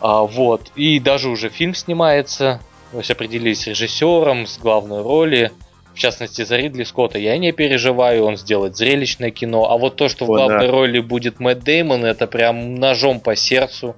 А, 0.00 0.22
вот, 0.22 0.72
и 0.76 0.98
даже 0.98 1.28
уже 1.28 1.50
фильм 1.50 1.74
снимается, 1.74 2.60
то 2.92 2.98
есть 2.98 3.10
определились 3.10 3.62
с 3.62 3.66
режиссером, 3.66 4.46
с 4.46 4.58
главной 4.58 5.02
роли 5.02 5.52
в 5.96 5.98
частности 5.98 6.44
за 6.44 6.56
Ридли 6.56 6.84
Скотта, 6.84 7.18
я 7.18 7.38
не 7.38 7.52
переживаю, 7.52 8.24
он 8.24 8.36
сделает 8.36 8.76
зрелищное 8.76 9.30
кино. 9.30 9.70
А 9.70 9.78
вот 9.78 9.96
то, 9.96 10.10
что 10.10 10.26
в 10.26 10.28
главной 10.28 10.66
да. 10.66 10.70
роли 10.70 11.00
будет 11.00 11.40
Мэтт 11.40 11.64
Деймон, 11.64 12.04
это 12.04 12.26
прям 12.26 12.74
ножом 12.74 13.18
по 13.18 13.34
сердцу. 13.34 13.96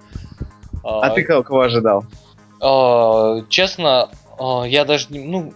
А, 0.85 1.01
а 1.01 1.11
ты 1.11 1.25
кого 1.25 1.63
ожидал? 1.63 2.05
А, 2.61 3.43
честно, 3.49 4.03
а, 4.03 4.11
я 4.67 4.85
даже 4.85 5.07
ну 5.11 5.53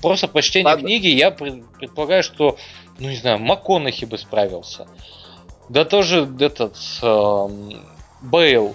просто 0.00 0.28
по 0.28 0.42
чтению 0.42 0.70
Ладно. 0.70 0.86
книги 0.86 1.08
я 1.08 1.30
предполагаю, 1.30 2.22
что 2.22 2.56
ну 2.98 3.08
не 3.08 3.16
знаю, 3.16 3.38
МакКонахи 3.38 4.04
бы 4.04 4.18
справился. 4.18 4.86
Да 5.68 5.84
тоже 5.84 6.28
этот 6.40 6.76
э, 7.02 7.48
Бейл 8.22 8.74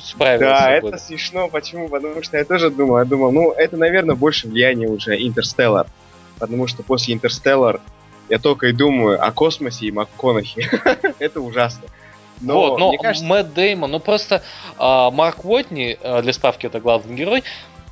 справился. 0.00 0.50
Да, 0.50 0.70
это 0.70 0.98
смешно. 0.98 1.48
Почему? 1.48 1.88
Потому 1.88 2.22
что 2.22 2.36
я 2.36 2.44
тоже 2.44 2.70
думал, 2.70 2.98
я 2.98 3.04
думал, 3.04 3.30
ну, 3.30 3.52
это, 3.52 3.76
наверное, 3.76 4.16
больше 4.16 4.48
влияние 4.48 4.88
уже 4.88 5.16
Интерстеллар 5.16 5.86
потому 6.42 6.66
что 6.66 6.82
после 6.82 7.14
Интерстеллар 7.14 7.80
я 8.28 8.40
только 8.40 8.66
и 8.66 8.72
думаю 8.72 9.24
о 9.24 9.30
космосе 9.30 9.86
и 9.86 9.92
МакКонахи. 9.92 10.68
Это 11.20 11.40
ужасно. 11.40 11.82
Но, 12.40 12.70
вот, 12.70 12.80
но 12.80 12.96
кажется... 12.98 13.24
Мэтт 13.24 13.54
Деймон, 13.54 13.92
ну 13.92 14.00
просто 14.00 14.42
а, 14.76 15.12
Марк 15.12 15.44
Уотни, 15.44 15.96
а, 16.02 16.20
для 16.22 16.32
справки 16.32 16.66
это 16.66 16.80
главный 16.80 17.14
герой, 17.14 17.44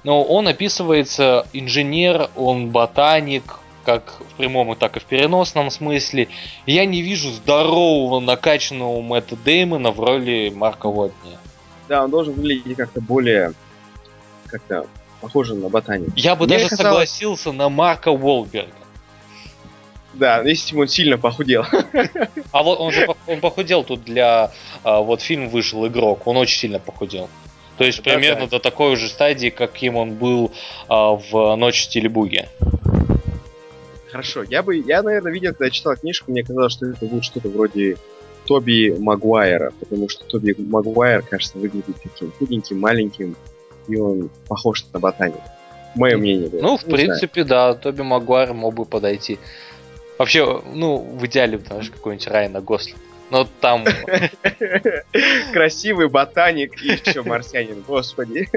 но 0.05 0.23
он 0.23 0.49
описывается 0.49 1.47
инженер, 1.53 2.31
он 2.37 2.71
ботаник, 2.71 3.59
как 3.85 4.21
в 4.31 4.35
прямом, 4.37 4.75
так 4.77 4.97
и 4.97 5.01
в 5.01 5.05
переносном 5.05 5.71
смысле. 5.71 6.29
Я 6.67 6.85
не 6.85 7.03
вижу 7.03 7.31
здорового, 7.31 8.21
накачанного 8.21 9.01
Мэтта 9.01 9.37
Деймона 9.37 9.91
в 9.91 10.01
роли 10.01 10.53
Марка 10.55 10.87
Уотни. 10.87 11.39
Да, 11.89 12.05
он 12.05 12.11
должен 12.11 12.35
выглядеть 12.35 12.77
как-то 12.77 13.01
более 13.01 13.53
как-то 14.47 14.87
похоже 15.21 15.55
на 15.55 15.69
ботанику. 15.69 16.13
Я 16.17 16.35
бы 16.35 16.47
Мне 16.47 16.57
даже 16.57 16.71
казалось... 16.71 17.11
согласился 17.11 17.53
на 17.53 17.69
Марка 17.69 18.09
Уолберга. 18.09 18.73
Да, 20.15 20.43
если 20.43 20.75
бы 20.75 20.83
он 20.83 20.89
сильно 20.89 21.19
похудел. 21.19 21.65
А 22.53 22.63
вот 22.63 22.81
он 22.81 22.93
же 22.93 23.09
он 23.27 23.41
похудел 23.41 23.85
тут 23.85 24.05
для... 24.05 24.51
А, 24.83 25.01
вот 25.01 25.21
фильм 25.21 25.49
вышел 25.49 25.87
«Игрок», 25.87 26.27
он 26.27 26.37
очень 26.37 26.59
сильно 26.59 26.79
похудел. 26.81 27.29
То 27.81 27.87
есть 27.87 28.03
да, 28.03 28.13
примерно 28.13 28.45
да. 28.45 28.51
до 28.51 28.59
такой 28.59 28.95
же 28.97 29.09
стадии, 29.09 29.49
каким 29.49 29.97
он 29.97 30.13
был 30.13 30.53
а, 30.87 31.13
в 31.13 31.57
«Ночь 31.57 31.81
в 31.81 31.85
стиле 31.85 32.11
буги». 32.11 32.47
Хорошо, 34.11 34.43
я 34.43 34.63
бы, 34.63 34.77
я, 34.77 35.03
наверное, 35.03 35.33
видел, 35.33 35.53
когда 35.53 35.65
я 35.65 35.71
читал 35.71 35.97
книжку, 35.97 36.31
мне 36.31 36.43
казалось, 36.43 36.75
что 36.75 36.85
это 36.85 37.07
будет 37.07 37.25
что-то 37.25 37.49
вроде 37.49 37.97
Тоби 38.45 38.95
Магуайра, 38.99 39.73
потому 39.81 40.11
что 40.11 40.27
Тоби 40.27 40.55
Магуайр, 40.59 41.23
кажется, 41.23 41.57
выглядит 41.57 41.97
таким 42.03 42.31
худеньким, 42.33 42.79
маленьким, 42.79 43.35
и 43.89 43.97
он 43.97 44.29
похож 44.47 44.85
на 44.93 45.01
ботаника. 45.01 45.41
Мое 45.95 46.19
мнение. 46.19 46.51
Ну, 46.53 46.77
в 46.77 46.85
принципе, 46.85 47.47
знаю. 47.47 47.77
да, 47.77 47.81
Тоби 47.81 48.03
Магуайр 48.03 48.53
мог 48.53 48.75
бы 48.75 48.85
подойти. 48.85 49.39
Вообще, 50.19 50.63
ну, 50.75 50.99
в 50.99 51.25
идеале, 51.25 51.57
знаешь, 51.57 51.89
какой-нибудь 51.89 52.29
Райана 52.29 52.61
Гослинг. 52.61 53.01
Но 53.31 53.47
там... 53.61 53.85
Красивый 55.53 56.09
ботаник 56.09 56.83
и 56.83 56.89
еще 56.89 57.23
марсианин, 57.23 57.83
господи. 57.87 58.49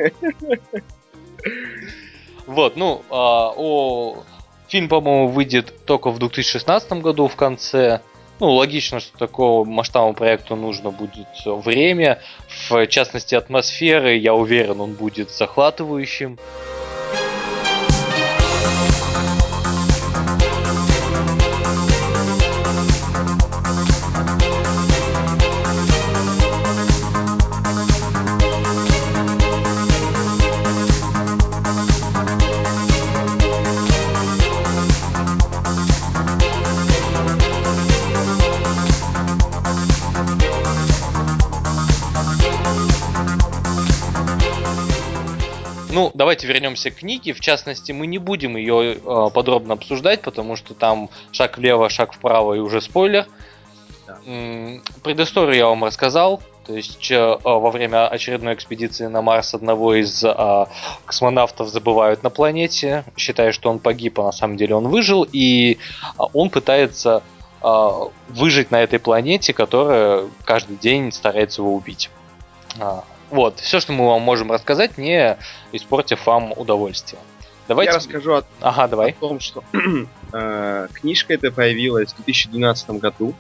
Вот, 2.45 2.76
ну, 2.76 3.03
а, 3.09 3.53
о... 3.55 4.24
фильм, 4.67 4.89
по-моему, 4.89 5.28
выйдет 5.30 5.86
только 5.86 6.09
в 6.09 6.19
2016 6.19 6.91
году 6.93 7.28
в 7.28 7.36
конце. 7.36 8.01
Ну, 8.39 8.51
логично, 8.51 8.99
что 8.99 9.17
такого 9.17 9.63
масштабного 9.63 10.13
проекту 10.13 10.55
нужно 10.55 10.89
будет 10.91 11.28
время. 11.45 12.19
В 12.69 12.88
частности, 12.88 13.36
атмосферы, 13.36 14.15
я 14.17 14.34
уверен, 14.34 14.82
он 14.82 14.93
будет 14.93 15.30
захватывающим. 15.32 16.38
Ну, 46.04 46.12
давайте 46.16 46.47
вернемся 46.47 46.91
к 46.91 46.95
книге. 46.95 47.32
В 47.32 47.39
частности, 47.39 47.93
мы 47.93 48.08
не 48.08 48.18
будем 48.18 48.58
ее 48.58 48.95
э, 48.95 49.30
подробно 49.34 49.76
обсуждать, 49.76 50.22
потому 50.22 50.58
что 50.58 50.74
там 50.74 51.10
шаг 51.32 51.58
влево, 51.58 51.88
шаг 51.88 52.12
вправо 52.12 52.56
и 52.56 52.60
уже 52.60 52.82
спойлер. 52.82 53.26
Да. 54.06 54.18
Предысторию 55.01 55.56
я 55.56 55.68
вам 55.68 55.86
рассказал. 55.86 56.41
То 56.66 56.74
есть 56.76 57.10
э, 57.10 57.38
во 57.41 57.72
время 57.72 58.10
очередной 58.10 58.54
экспедиции 58.56 59.06
на 59.06 59.22
Марс 59.22 59.54
одного 59.54 59.95
из 59.95 60.26
э, 60.26 60.66
космонавтов 61.06 61.70
забывают 61.70 62.22
на 62.22 62.30
планете, 62.30 63.06
считая, 63.16 63.54
что 63.54 63.70
он 63.70 63.80
погиб, 63.80 64.20
а 64.20 64.24
на 64.24 64.32
самом 64.34 64.58
деле 64.58 64.76
он 64.76 64.89
выжил, 64.89 65.26
и 65.32 65.78
он 66.18 66.49
пытается 66.49 67.24
э, 67.62 67.89
выжить 68.28 68.72
на 68.72 68.84
этой 68.84 68.99
планете, 68.99 69.54
которая 69.54 70.26
каждый 70.43 70.76
день 70.76 71.14
старается 71.14 71.62
его 71.62 71.74
убить. 71.74 72.10
Вот, 73.34 73.59
все, 73.59 73.79
что 73.79 73.93
мы 73.93 74.05
вам 74.05 74.21
можем 74.21 74.51
рассказать, 74.51 74.99
не 74.99 75.39
испортив 75.71 76.23
вам 76.27 76.53
удовольствие. 76.55 77.19
Давайте... 77.67 77.93
Я 77.93 77.97
расскажу 77.97 78.34
о, 78.34 78.43
ага, 78.61 78.88
давай. 78.88 79.09
о 79.09 79.13
том, 79.15 79.39
что 79.39 79.63
э, 80.34 80.88
книжка 80.93 81.34
эта 81.34 81.49
появилась 81.51 82.13
в 82.13 82.17
2012 82.17 82.91
году 82.91 83.34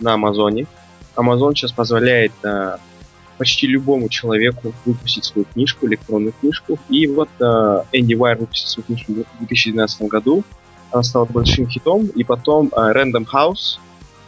на 0.00 0.14
Амазоне. 0.14 0.66
Амазон 1.14 1.54
сейчас 1.54 1.72
позволяет 1.72 2.32
э, 2.42 2.78
почти 3.36 3.66
любому 3.66 4.08
человеку 4.08 4.72
выпустить 4.86 5.26
свою 5.26 5.44
книжку, 5.52 5.86
электронную 5.88 6.32
книжку. 6.40 6.78
И 6.88 7.06
вот 7.06 7.28
э, 7.38 7.82
Энди 7.92 8.14
Уайер 8.14 8.38
выпустил 8.38 8.68
свою 8.68 8.86
книжку 8.86 9.12
в 9.12 9.38
2012 9.40 10.08
году. 10.08 10.42
Она 10.90 11.02
стала 11.02 11.26
большим 11.26 11.68
хитом, 11.68 12.06
и 12.06 12.24
потом 12.24 12.68
э, 12.68 12.76
Random 12.76 13.26
House 13.30 13.78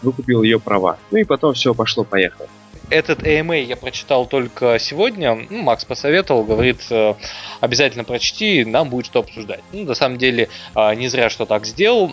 выкупил 0.02 0.42
ее 0.42 0.60
права. 0.60 0.98
Ну 1.10 1.16
и 1.16 1.24
потом 1.24 1.54
все 1.54 1.72
пошло-поехало. 1.72 2.50
Этот 2.88 3.22
AMA 3.24 3.62
я 3.62 3.76
прочитал 3.76 4.26
только 4.26 4.78
сегодня. 4.78 5.34
Ну, 5.50 5.62
Макс 5.62 5.84
посоветовал, 5.84 6.44
говорит, 6.44 6.80
э, 6.90 7.14
обязательно 7.60 8.04
прочти, 8.04 8.64
нам 8.64 8.90
будет 8.90 9.06
что 9.06 9.20
обсуждать. 9.20 9.62
Ну, 9.72 9.84
на 9.84 9.94
самом 9.94 10.18
деле, 10.18 10.48
э, 10.74 10.94
не 10.94 11.08
зря 11.08 11.28
что 11.28 11.46
так 11.46 11.66
сделал. 11.66 12.12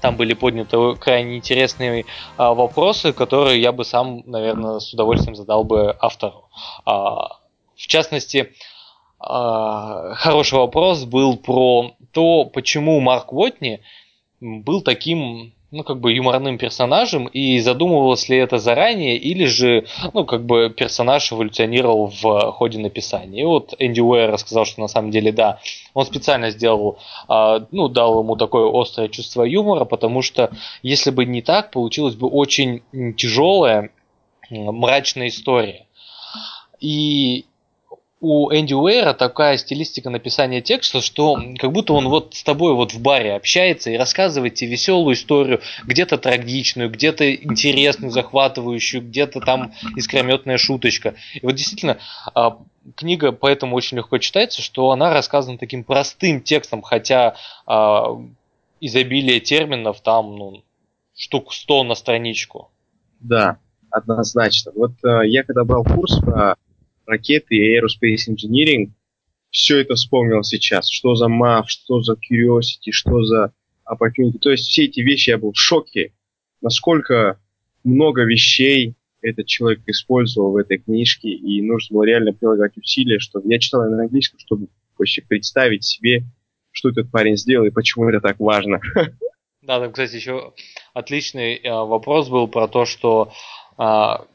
Там 0.00 0.16
были 0.16 0.32
подняты 0.32 0.94
крайне 0.94 1.38
интересные 1.38 2.04
а, 2.36 2.54
вопросы, 2.54 3.12
которые 3.12 3.60
я 3.60 3.72
бы 3.72 3.84
сам, 3.84 4.22
наверное, 4.26 4.78
с 4.78 4.94
удовольствием 4.94 5.34
задал 5.34 5.64
бы 5.64 5.96
автору. 6.00 6.48
А, 6.84 7.40
в 7.74 7.86
частности, 7.88 8.52
хороший 9.18 10.54
вопрос 10.54 11.02
был 11.02 11.36
про 11.36 11.96
то, 12.12 12.44
почему 12.44 13.00
Марк 13.00 13.32
Уотни 13.32 13.80
был 14.40 14.82
таким 14.82 15.52
ну, 15.70 15.84
как 15.84 16.00
бы 16.00 16.12
юморным 16.12 16.56
персонажем, 16.56 17.26
и 17.26 17.58
задумывалось 17.60 18.28
ли 18.28 18.38
это 18.38 18.58
заранее, 18.58 19.18
или 19.18 19.44
же, 19.44 19.86
ну, 20.14 20.24
как 20.24 20.46
бы 20.46 20.70
персонаж 20.70 21.30
эволюционировал 21.30 22.06
в 22.06 22.52
ходе 22.52 22.78
написания. 22.78 23.42
И 23.42 23.44
вот 23.44 23.74
Энди 23.78 24.00
Уэйр 24.00 24.30
рассказал, 24.30 24.64
что 24.64 24.80
на 24.80 24.88
самом 24.88 25.10
деле, 25.10 25.30
да, 25.30 25.60
он 25.92 26.06
специально 26.06 26.50
сделал, 26.50 26.98
э, 27.28 27.60
ну, 27.70 27.88
дал 27.88 28.20
ему 28.20 28.36
такое 28.36 28.70
острое 28.72 29.08
чувство 29.08 29.42
юмора, 29.42 29.84
потому 29.84 30.22
что, 30.22 30.50
если 30.82 31.10
бы 31.10 31.26
не 31.26 31.42
так, 31.42 31.70
получилась 31.70 32.14
бы 32.14 32.28
очень 32.28 32.82
тяжелая, 33.16 33.90
мрачная 34.50 35.28
история. 35.28 35.86
И 36.80 37.44
у 38.20 38.50
Энди 38.52 38.74
Уэйра 38.74 39.14
такая 39.14 39.56
стилистика 39.58 40.10
написания 40.10 40.60
текста, 40.60 41.00
что 41.00 41.40
как 41.58 41.72
будто 41.72 41.92
он 41.92 42.08
вот 42.08 42.34
с 42.34 42.42
тобой 42.42 42.74
вот 42.74 42.92
в 42.92 43.00
баре 43.00 43.34
общается 43.34 43.90
и 43.90 43.96
рассказывает 43.96 44.54
тебе 44.54 44.72
веселую 44.72 45.14
историю, 45.14 45.60
где-то 45.84 46.18
трагичную, 46.18 46.90
где-то 46.90 47.32
интересную, 47.34 48.10
захватывающую, 48.10 49.02
где-то 49.02 49.40
там 49.40 49.72
искрометная 49.96 50.58
шуточка. 50.58 51.14
И 51.34 51.40
вот 51.44 51.52
действительно, 51.52 51.98
а, 52.34 52.58
книга 52.96 53.30
поэтому 53.30 53.76
очень 53.76 53.98
легко 53.98 54.18
читается, 54.18 54.62
что 54.62 54.90
она 54.90 55.14
рассказана 55.14 55.58
таким 55.58 55.84
простым 55.84 56.40
текстом, 56.40 56.82
хотя 56.82 57.36
а, 57.66 58.18
изобилие 58.80 59.38
терминов 59.40 60.00
там, 60.00 60.36
ну, 60.36 60.62
штук 61.16 61.52
100 61.52 61.84
на 61.84 61.94
страничку. 61.94 62.70
Да, 63.20 63.58
однозначно. 63.90 64.72
Вот 64.74 64.92
э, 65.04 65.26
я 65.26 65.42
когда 65.42 65.64
брал 65.64 65.82
курс 65.82 66.18
про 66.20 66.56
ракеты 67.08 67.56
и 67.56 67.76
Aerospace 67.76 68.30
Engineering, 68.30 68.92
все 69.50 69.78
это 69.78 69.94
вспомнил 69.94 70.42
сейчас. 70.42 70.88
Что 70.88 71.14
за 71.14 71.26
MAV, 71.26 71.64
что 71.66 72.02
за 72.02 72.14
Curiosity, 72.14 72.92
что 72.92 73.22
за 73.22 73.52
Opportunity. 73.90 74.38
То 74.38 74.50
есть 74.50 74.66
все 74.68 74.84
эти 74.84 75.00
вещи 75.00 75.30
я 75.30 75.38
был 75.38 75.52
в 75.52 75.58
шоке, 75.58 76.12
насколько 76.60 77.40
много 77.84 78.24
вещей 78.24 78.94
этот 79.22 79.46
человек 79.46 79.80
использовал 79.86 80.52
в 80.52 80.56
этой 80.56 80.78
книжке, 80.78 81.30
и 81.30 81.62
нужно 81.62 81.94
было 81.94 82.04
реально 82.04 82.32
прилагать 82.32 82.76
усилия, 82.76 83.18
чтобы 83.18 83.50
я 83.50 83.58
читал 83.58 83.82
на 83.88 84.02
английском, 84.02 84.38
чтобы 84.38 84.68
вообще 84.96 85.22
представить 85.22 85.84
себе, 85.84 86.24
что 86.70 86.90
этот 86.90 87.10
парень 87.10 87.36
сделал 87.36 87.66
и 87.66 87.70
почему 87.70 88.08
это 88.08 88.20
так 88.20 88.38
важно. 88.38 88.80
Да, 89.60 89.80
там, 89.80 89.92
кстати, 89.92 90.16
еще 90.16 90.54
отличный 90.94 91.56
э, 91.56 91.70
вопрос 91.70 92.30
был 92.30 92.48
про 92.48 92.68
то, 92.68 92.86
что 92.86 93.32
э, 93.76 93.82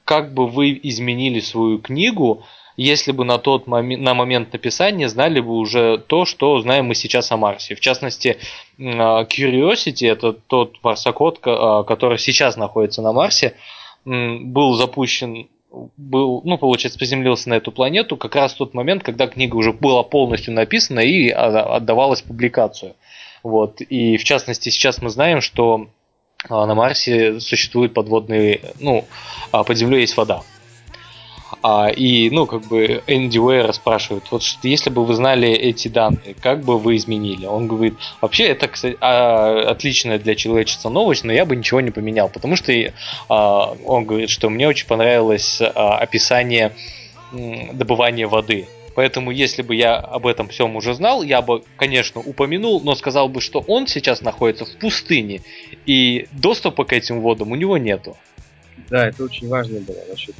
как 0.06 0.34
бы 0.36 0.48
вы 0.48 0.80
изменили 0.84 1.40
свою 1.40 1.80
книгу, 1.80 2.46
если 2.78 3.12
бы 3.12 3.26
на 3.26 3.38
тот 3.38 3.68
момент, 3.68 4.02
на 4.02 4.14
момент 4.14 4.54
написания 4.54 5.08
знали 5.08 5.40
бы 5.40 5.54
уже 5.54 5.98
то, 5.98 6.26
что 6.26 6.60
знаем 6.62 6.86
мы 6.86 6.96
сейчас 6.96 7.32
о 7.32 7.38
Марсе. 7.38 7.76
В 7.76 7.80
частности, 7.80 8.38
а, 8.80 9.24
Curiosity, 9.24 10.10
это 10.10 10.34
тот 10.34 10.78
марсокод, 10.84 11.40
а, 11.46 11.84
который 11.84 12.18
сейчас 12.18 12.58
находится 12.58 13.02
на 13.02 13.14
Марсе, 13.14 13.56
был 14.06 14.74
запущен 14.74 15.48
был, 15.98 16.42
ну, 16.44 16.58
получается, 16.58 17.00
приземлился 17.00 17.50
на 17.50 17.56
эту 17.56 17.72
планету 17.72 18.16
как 18.16 18.36
раз 18.36 18.54
в 18.54 18.58
тот 18.58 18.76
момент, 18.76 19.02
когда 19.02 19.26
книга 19.26 19.56
уже 19.56 19.74
была 19.74 20.04
полностью 20.04 20.54
написана 20.54 21.00
и 21.00 21.30
отдавалась 21.30 22.22
публикацию. 22.22 22.96
Вот. 23.42 23.82
И 23.82 24.18
в 24.18 24.24
частности, 24.24 24.70
сейчас 24.70 25.02
мы 25.02 25.10
знаем, 25.10 25.42
что 25.42 25.88
а, 26.50 26.66
на 26.66 26.76
Марсе 26.76 27.40
существует 27.40 27.94
подводный, 27.94 28.62
ну, 28.80 29.06
под 29.52 29.76
землей 29.76 30.02
есть 30.02 30.16
вода. 30.16 30.44
А, 31.62 31.90
и, 31.90 32.30
ну, 32.30 32.46
как 32.46 32.62
бы 32.64 33.04
Энди 33.08 33.38
Уэйра 33.38 33.72
спрашивают, 33.72 34.26
вот 34.32 34.44
если 34.64 34.90
бы 34.90 35.06
вы 35.06 35.14
знали 35.14 35.50
эти 35.50 35.88
данные, 35.88 36.36
как 36.40 36.64
бы 36.64 36.78
вы 36.78 36.96
изменили? 36.96 37.46
Он 37.46 37.68
говорит, 37.68 37.96
вообще 38.22 38.46
это, 38.46 38.68
кстати, 38.68 38.98
а, 39.02 39.70
отличная 39.70 40.20
для 40.20 40.36
человечества 40.36 40.90
новость, 40.90 41.24
но 41.24 41.34
я 41.34 41.46
бы 41.46 41.56
ничего 41.56 41.82
не 41.82 41.92
поменял, 41.92 42.30
потому 42.30 42.56
что 42.56 42.74
а, 43.30 43.76
он 43.86 44.06
говорит, 44.06 44.30
что 44.30 44.50
мне 44.50 44.68
очень 44.68 44.88
понравилось 44.88 45.62
а, 45.62 45.98
описание 45.98 46.74
добывания 47.32 48.28
воды. 48.28 48.68
Поэтому, 48.96 49.32
если 49.32 49.64
бы 49.64 49.76
я 49.76 49.96
об 49.96 50.28
этом 50.28 50.50
всем 50.50 50.76
уже 50.76 50.94
знал, 50.94 51.24
я 51.24 51.42
бы, 51.42 51.64
конечно, 51.78 52.22
упомянул, 52.22 52.80
но 52.82 52.94
сказал 52.94 53.28
бы, 53.28 53.42
что 53.42 53.60
он 53.68 53.88
сейчас 53.88 54.22
находится 54.22 54.66
в 54.66 54.78
пустыне, 54.78 55.42
и 55.88 56.28
доступа 56.32 56.86
к 56.86 56.94
этим 56.94 57.22
водам 57.22 57.52
у 57.52 57.56
него 57.56 57.78
нету. 57.78 58.16
Да, 58.90 59.08
это 59.08 59.24
очень 59.24 59.48
важно 59.48 59.80
было 59.80 59.98
насчет 60.10 60.36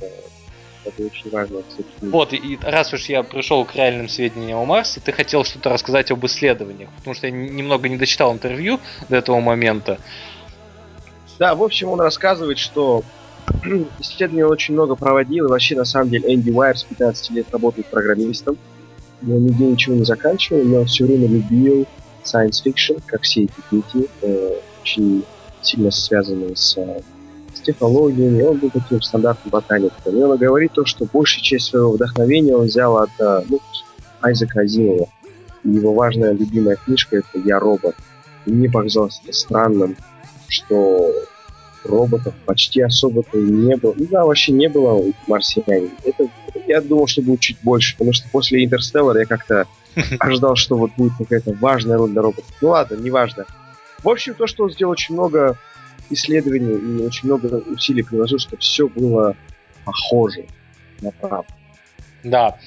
это 0.86 1.04
очень 1.04 1.30
важно. 1.30 1.62
Вот, 2.02 2.34
и 2.34 2.60
раз 2.62 2.94
уж 2.94 3.06
я 3.06 3.24
пришел 3.24 3.66
к 3.66 3.76
реальным 3.76 4.10
сведениям 4.10 4.60
о 4.60 4.66
Марсе, 4.66 5.00
ты 5.00 5.12
хотел 5.12 5.44
что-то 5.44 5.70
рассказать 5.70 6.12
об 6.12 6.26
исследованиях, 6.26 6.90
потому 6.98 7.14
что 7.14 7.28
я 7.28 7.32
немного 7.32 7.90
не 7.90 7.98
дочитал 7.98 8.34
интервью 8.34 8.80
до 9.10 9.18
этого 9.18 9.40
момента. 9.40 9.98
Да, 11.40 11.56
в 11.56 11.64
общем, 11.64 11.90
он 11.90 12.00
рассказывает, 12.00 12.58
что 12.58 13.04
исследований 14.00 14.44
он 14.44 14.52
очень 14.52 14.74
много 14.74 14.96
проводил, 14.96 15.48
и 15.48 15.50
вообще, 15.50 15.76
на 15.76 15.86
самом 15.86 16.10
деле, 16.10 16.34
Энди 16.34 16.52
Уайер 16.52 16.78
с 16.78 16.84
15 16.84 17.32
лет 17.32 17.48
работает 17.52 17.88
программистом, 17.88 18.58
он 19.22 19.46
нигде 19.46 19.66
ничего 19.66 19.96
не 19.96 20.04
заканчивал, 20.04 20.64
но 20.64 20.86
все 20.86 21.06
время 21.06 21.28
любил 21.28 21.88
science 22.24 22.64
fiction, 22.66 23.02
как 23.06 23.22
все 23.22 23.44
эти 23.44 23.54
дети, 23.72 24.10
э, 24.22 24.60
очень 24.82 25.24
сильно 25.62 25.92
связанные 25.92 26.56
с, 26.56 26.76
с 26.76 27.04
технологиями, 27.64 28.42
он 28.44 28.58
был 28.58 28.70
таким 28.70 29.02
стандартным 29.02 29.52
ботаником. 29.52 30.18
И 30.18 30.22
он 30.22 30.38
говорит 30.38 30.74
то, 30.74 30.86
что 30.86 31.06
большая 31.06 31.44
часть 31.44 31.68
своего 31.68 31.92
вдохновения 31.92 32.56
он 32.56 32.66
взял 32.66 32.98
от 32.98 33.12
ну, 33.20 33.60
Айзека 34.22 34.62
Азимова. 34.62 35.10
Его 35.64 35.94
важная 35.94 36.34
любимая 36.34 36.76
книжка 36.76 37.18
это 37.18 37.40
«Я 37.46 37.60
робот». 37.60 37.96
И 38.46 38.52
мне 38.52 38.70
показалось 38.70 39.22
это 39.24 39.34
странным, 39.34 39.96
что 40.48 41.10
роботов 41.86 42.34
почти 42.46 42.82
особо-то 42.82 43.38
не 43.38 43.76
было. 43.76 43.94
Ну 43.98 44.06
да, 44.10 44.26
вообще 44.26 44.52
не 44.52 44.70
было 44.70 44.94
у 44.94 45.14
марсиане. 45.28 45.90
Это, 46.04 46.28
я 46.68 46.82
думал, 46.82 47.08
что 47.08 47.22
будет 47.22 47.40
чуть 47.40 47.58
больше, 47.62 47.94
потому 47.94 48.14
что 48.14 48.28
после 48.32 48.64
Интерстеллара 48.64 49.20
я 49.20 49.26
как-то 49.26 49.68
ожидал, 50.20 50.56
что 50.56 50.78
вот 50.78 50.92
будет 50.98 51.14
какая-то 51.18 51.54
важная 51.60 51.98
роль 51.98 52.12
для 52.12 52.22
роботов. 52.22 52.52
Ну 52.62 52.70
ладно, 52.70 52.96
неважно. 52.96 53.46
В 54.04 54.10
общем, 54.10 54.34
то, 54.34 54.48
что 54.48 54.66
он 54.66 54.72
сделал 54.72 54.92
очень 54.92 55.16
много 55.16 55.58
исследований 56.14 56.74
и 56.74 57.06
очень 57.06 57.28
много 57.28 57.64
усилий 57.70 58.04
приложил, 58.04 58.40
чтобы 58.40 58.62
все 58.62 58.88
было 58.88 59.36
похоже 59.86 60.46
на 61.02 61.12
правду. 61.12 61.52
Да. 62.24 62.58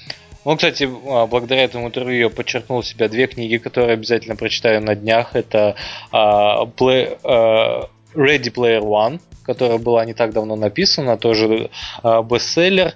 Он, 0.45 0.57
кстати, 0.57 0.89
а, 1.09 1.27
благодаря 1.27 1.65
этому 1.65 1.89
интервью 1.89 2.31
подчеркнул 2.31 2.83
себя 2.83 3.09
две 3.09 3.27
книги, 3.27 3.57
которые 3.57 3.95
обязательно 3.95 4.37
прочитаю 4.37 4.81
на 4.81 4.95
днях. 4.95 5.35
Это 5.35 5.75
uh, 6.13 6.73
Play, 6.77 7.21
uh, 7.23 7.89
Ready 8.15 8.53
Player 8.53 8.83
One, 8.83 9.21
которая 9.43 9.79
была 9.79 10.05
не 10.05 10.15
так 10.15 10.33
давно 10.33 10.55
написана, 10.55 11.17
тоже 11.17 11.71
uh, 12.03 12.25
бестселлер. 12.25 12.95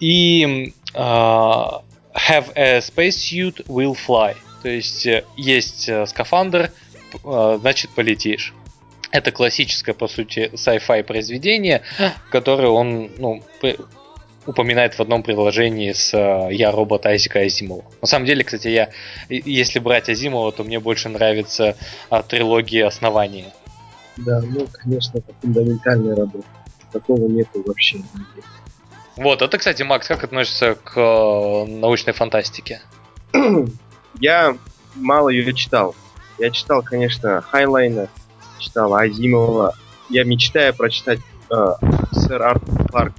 И 0.00 0.72
uh, 0.94 1.82
Have 2.14 2.52
a 2.56 2.80
spacesuit, 2.80 3.66
will 3.68 3.94
fly. 3.94 4.34
То 4.62 4.68
есть 4.68 5.06
э, 5.06 5.24
есть 5.36 5.88
э, 5.88 6.06
скафандр, 6.06 6.70
значит 7.22 7.90
полетишь. 7.90 8.52
Это 9.10 9.32
классическое, 9.32 9.94
по 9.94 10.08
сути, 10.08 10.50
sci-fi 10.54 11.02
произведение, 11.02 11.82
которое 12.30 12.68
он 12.68 13.10
ну, 13.18 13.42
упоминает 14.46 14.94
в 14.94 15.00
одном 15.00 15.22
предложении 15.22 15.92
с 15.92 16.16
«Я 16.50 16.70
робот» 16.70 17.06
Айзека 17.06 17.40
Азимова. 17.40 17.84
На 18.00 18.06
самом 18.06 18.26
деле, 18.26 18.44
кстати, 18.44 18.68
я, 18.68 18.90
если 19.28 19.78
брать 19.78 20.08
Азимова, 20.08 20.52
то 20.52 20.64
мне 20.64 20.78
больше 20.80 21.08
нравится 21.08 21.76
трилогия 22.28 22.86
«Основания». 22.86 23.52
Да, 24.16 24.40
ну, 24.42 24.66
конечно, 24.72 25.18
это 25.18 25.32
фундаментальная 25.40 26.14
работа. 26.14 26.46
Такого 26.92 27.28
нету 27.28 27.62
вообще. 27.64 27.98
Вот, 29.16 29.42
это, 29.42 29.58
кстати, 29.58 29.82
Макс, 29.82 30.08
как 30.08 30.24
относится 30.24 30.74
к 30.74 30.96
э, 30.96 31.64
научной 31.66 32.12
фантастике? 32.12 32.80
Я 34.18 34.56
мало 34.94 35.28
ее 35.28 35.52
читал. 35.54 35.94
Я 36.38 36.50
читал, 36.50 36.82
конечно, 36.82 37.40
Хайнлайна, 37.42 38.08
читал 38.60 38.94
Азимова. 38.94 39.74
Я 40.08 40.24
мечтаю 40.24 40.74
прочитать 40.74 41.20
э, 41.50 41.66
сэр 42.12 42.42
Артур 42.42 42.88
Кларк. 42.88 43.14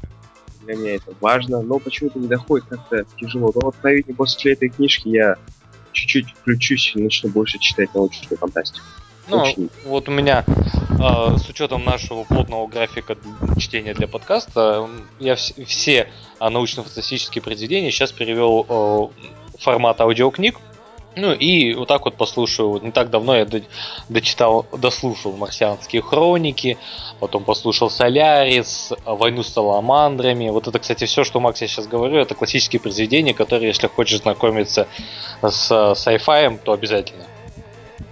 Для 0.62 0.76
меня 0.76 0.96
это 0.96 1.14
важно, 1.20 1.62
но 1.62 1.80
почему-то 1.80 2.20
не 2.20 2.28
доходит 2.28 2.68
как-то 2.70 3.06
тяжело. 3.20 3.52
Но 3.56 3.62
вот, 3.62 3.76
наверное, 3.84 4.16
после 4.16 4.54
этой 4.54 4.70
книжки 4.70 5.10
я 5.10 5.36
чуть-чуть 5.92 6.32
включусь 6.32 6.94
и 6.96 7.02
начну 7.02 7.30
больше 7.30 7.60
читать 7.60 7.94
научную 7.94 8.38
фантастику. 8.38 8.86
Ну, 9.28 9.42
Очень. 9.42 9.70
вот 9.86 10.10
у 10.10 10.12
меня 10.12 10.44
э, 10.48 11.38
с 11.38 11.50
учетом 11.50 11.86
нашего 11.86 12.24
плотного 12.24 12.68
графика 12.68 13.18
чтения 13.58 13.94
для 13.94 14.08
подкаста, 14.08 14.90
я 15.20 15.34
вс- 15.34 15.64
все 15.66 16.10
научно-фантастические 16.40 17.42
произведения 17.42 17.92
сейчас 17.92 18.12
перевел 18.12 18.66
э, 18.68 18.74
в 19.58 19.62
формат 19.62 20.02
аудиокниг. 20.02 20.58
Ну 21.16 21.34
и 21.34 21.74
вот 21.74 21.90
так 21.90 22.06
вот 22.06 22.16
послушаю. 22.16 22.80
Не 22.82 22.92
так 22.92 23.10
давно 23.10 23.36
я 23.36 23.46
дочитал, 24.08 24.66
дослушал 24.72 25.34
«Марсианские 25.34 26.02
хроники», 26.02 26.78
потом 27.20 27.44
послушал 27.44 27.90
«Солярис», 27.90 28.94
«Войну 29.06 29.44
с 29.44 29.50
саламандрами». 29.50 30.50
Вот 30.50 30.70
это, 30.70 30.80
кстати, 30.80 31.04
все, 31.06 31.26
что, 31.26 31.42
Макс, 31.42 31.62
я 31.62 31.68
сейчас 31.68 31.88
говорю, 31.88 32.18
это 32.18 32.34
классические 32.34 32.80
произведения, 32.80 33.34
которые, 33.34 33.68
если 33.68 33.88
хочешь 33.88 34.22
знакомиться 34.22 34.88
с 35.42 35.72
sci-fi, 35.72 36.58
то 36.64 36.72
обязательно. 36.72 37.26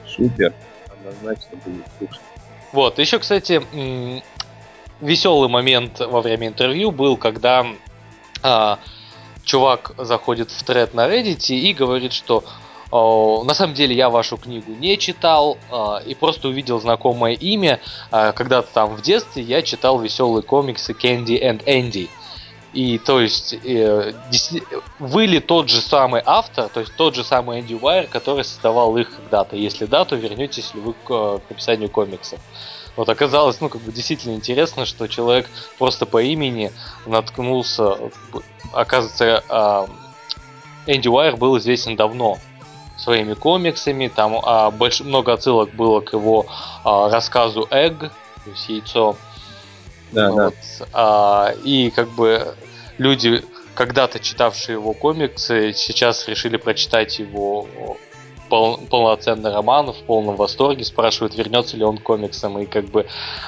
Супер 0.06 0.54
однозначно 0.88 1.58
будет 1.66 1.86
слушать. 1.98 2.22
Вот, 2.74 3.00
еще, 3.00 3.20
кстати, 3.20 3.62
веселый 5.00 5.50
момент 5.50 6.02
во 6.02 6.22
время 6.22 6.48
интервью 6.48 6.92
был, 6.92 7.16
когда 7.16 7.66
а, 8.44 8.78
чувак 9.44 9.94
заходит 9.98 10.52
в 10.52 10.64
тред 10.64 10.94
на 10.94 11.08
Reddit 11.08 11.48
и 11.54 11.74
говорит, 11.74 12.14
что 12.14 12.44
на 12.92 13.54
самом 13.54 13.76
деле 13.76 13.96
я 13.96 14.10
вашу 14.10 14.38
книгу 14.38 14.72
не 14.72 14.98
читал 14.98 15.58
а, 15.70 16.02
и 16.06 16.16
просто 16.16 16.48
увидел 16.48 16.80
знакомое 16.80 17.34
имя. 17.34 17.80
А, 18.12 18.32
когда-то 18.32 18.70
там 18.74 18.96
в 18.96 19.02
детстве 19.02 19.44
я 19.44 19.62
читал 19.62 20.00
веселые 20.00 20.42
комиксы 20.42 20.94
Candy 20.94 21.40
and 21.42 21.64
Andy. 21.66 22.10
И 22.74 23.00
то 23.00 23.20
есть 23.20 23.54
э, 23.54 24.14
вы 25.00 25.26
ли 25.26 25.40
тот 25.40 25.70
же 25.70 25.82
самый 25.82 26.22
автор, 26.24 26.70
то 26.70 26.80
есть 26.80 26.96
тот 26.96 27.16
же 27.16 27.24
самый 27.24 27.62
Энди 27.62 27.74
Уайер, 27.74 28.08
который 28.08 28.44
создавал 28.44 28.96
их 28.98 29.10
когда-то? 29.16 29.56
Если 29.56 29.86
да, 29.86 30.06
то 30.06 30.16
вернетесь 30.16 30.74
ли 30.76 30.82
вы 30.82 30.94
к, 30.94 31.42
написанию 31.50 31.90
комиксов? 31.90 32.40
Вот 32.96 33.10
оказалось, 33.10 33.60
ну, 33.62 33.70
как 33.70 33.82
бы 33.82 33.92
действительно 33.92 34.36
интересно, 34.36 34.86
что 34.86 35.08
человек 35.08 35.50
просто 35.80 36.06
по 36.06 36.22
имени 36.22 36.72
наткнулся. 37.08 37.98
Оказывается, 38.72 39.44
э, 39.48 39.88
Энди 40.86 41.08
Уайер 41.08 41.38
был 41.38 41.58
известен 41.58 41.96
давно 41.96 42.38
своими 43.00 43.34
комиксами, 43.34 44.08
там 44.08 44.36
э, 44.36 44.72
больш, 44.72 45.02
много 45.02 45.34
отсылок 45.34 45.74
было 45.74 46.02
к 46.02 46.14
его 46.14 46.46
э, 46.86 47.10
рассказу 47.12 47.68
Egg, 47.72 48.00
то 48.00 48.50
есть 48.50 48.70
яйцо, 48.70 49.16
да, 50.12 50.32
вот. 50.32 50.54
да. 50.80 50.86
А, 50.94 51.54
и 51.64 51.92
как 51.92 52.10
бы 52.10 52.56
люди, 52.98 53.44
когда-то 53.76 54.20
читавшие 54.20 54.76
его 54.76 54.94
комиксы, 54.94 55.74
сейчас 55.74 56.28
решили 56.28 56.58
прочитать 56.58 57.20
его 57.20 57.68
пол, 58.50 58.78
полноценный 58.90 59.52
роман 59.52 59.94
в 59.94 60.04
полном 60.04 60.36
восторге, 60.36 60.84
спрашивают, 60.84 61.36
вернется 61.36 61.78
ли 61.78 61.84
он 61.84 62.00
к 62.00 62.04
комиксам, 62.04 62.60
и 62.60 62.66
как 62.66 62.86
бы 62.86 63.06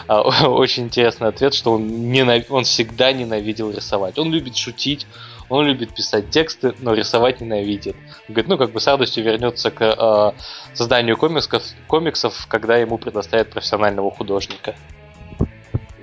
а, 0.07 0.21
очень 0.47 0.83
интересный 0.83 1.27
ответ, 1.27 1.53
что 1.53 1.73
он, 1.73 2.11
ненав... 2.11 2.49
он 2.49 2.63
всегда 2.63 3.11
ненавидел 3.11 3.71
рисовать. 3.71 4.17
Он 4.19 4.31
любит 4.31 4.55
шутить, 4.55 5.07
он 5.51 5.65
любит 5.65 5.93
писать 5.93 6.29
тексты, 6.29 6.73
но 6.79 6.93
рисовать 6.93 7.41
ненавидит. 7.41 7.95
Говорит, 8.27 8.47
ну 8.47 8.57
как 8.57 8.71
бы 8.71 8.79
с 8.79 8.87
радостью 8.87 9.23
вернется 9.23 9.69
к 9.69 9.81
э, 9.81 10.31
созданию 10.73 11.17
комиксов, 11.17 11.63
комиксов, 11.87 12.47
когда 12.47 12.77
ему 12.77 12.97
предоставят 12.97 13.49
профессионального 13.49 14.09
художника. 14.11 14.75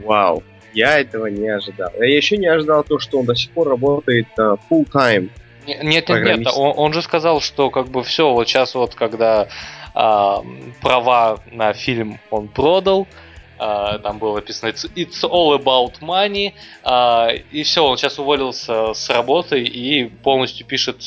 Вау, 0.04 0.42
я 0.74 1.00
этого 1.00 1.26
не 1.26 1.48
ожидал. 1.48 1.90
Я 1.98 2.14
еще 2.16 2.36
не 2.36 2.46
ожидал 2.46 2.84
то, 2.84 2.98
что 2.98 3.18
он 3.18 3.26
до 3.26 3.34
сих 3.34 3.50
пор 3.52 3.68
работает 3.68 4.26
uh, 4.38 4.58
full 4.70 4.86
time. 4.90 5.30
Нет, 5.66 6.08
нет, 6.08 6.08
нет, 6.08 6.46
он, 6.54 6.74
он 6.76 6.92
же 6.92 7.02
сказал, 7.02 7.40
что 7.40 7.70
как 7.70 7.88
бы 7.88 8.02
все, 8.02 8.32
вот 8.32 8.48
сейчас 8.48 8.74
вот, 8.74 8.94
когда 8.94 9.48
а, 9.94 10.42
права 10.80 11.40
на 11.50 11.74
фильм 11.74 12.20
он 12.30 12.48
продал, 12.48 13.06
а, 13.06 13.27
там 13.58 14.18
было 14.18 14.36
написано 14.36 14.70
it's, 14.70 15.24
all 15.24 15.58
about 15.58 16.00
money, 16.00 16.52
а, 16.82 17.28
и 17.50 17.62
все, 17.62 17.84
он 17.84 17.96
сейчас 17.96 18.18
уволился 18.18 18.94
с 18.94 19.10
работы 19.10 19.62
и 19.62 20.04
полностью 20.08 20.66
пишет, 20.66 21.02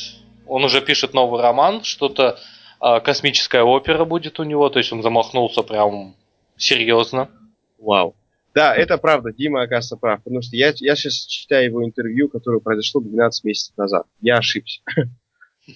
он 0.46 0.64
уже 0.64 0.80
пишет 0.80 1.14
новый 1.14 1.40
роман, 1.40 1.82
что-то 1.82 2.38
а, 2.80 3.00
космическая 3.00 3.62
опера 3.62 4.04
будет 4.04 4.40
у 4.40 4.44
него, 4.44 4.68
то 4.68 4.78
есть 4.78 4.92
он 4.92 5.02
замахнулся 5.02 5.62
прям 5.62 6.14
серьезно. 6.56 7.30
Вау. 7.78 8.14
Да, 8.54 8.74
это 8.74 8.98
правда, 8.98 9.32
Дима, 9.32 9.62
оказывается, 9.62 9.96
прав. 9.96 10.22
Потому 10.22 10.42
что 10.42 10.56
я, 10.56 10.72
я 10.76 10.94
сейчас 10.94 11.24
читаю 11.26 11.64
его 11.64 11.84
интервью, 11.84 12.28
которое 12.28 12.60
произошло 12.60 13.00
12 13.00 13.44
месяцев 13.44 13.76
назад. 13.76 14.06
Я 14.20 14.38
ошибся. 14.38 14.80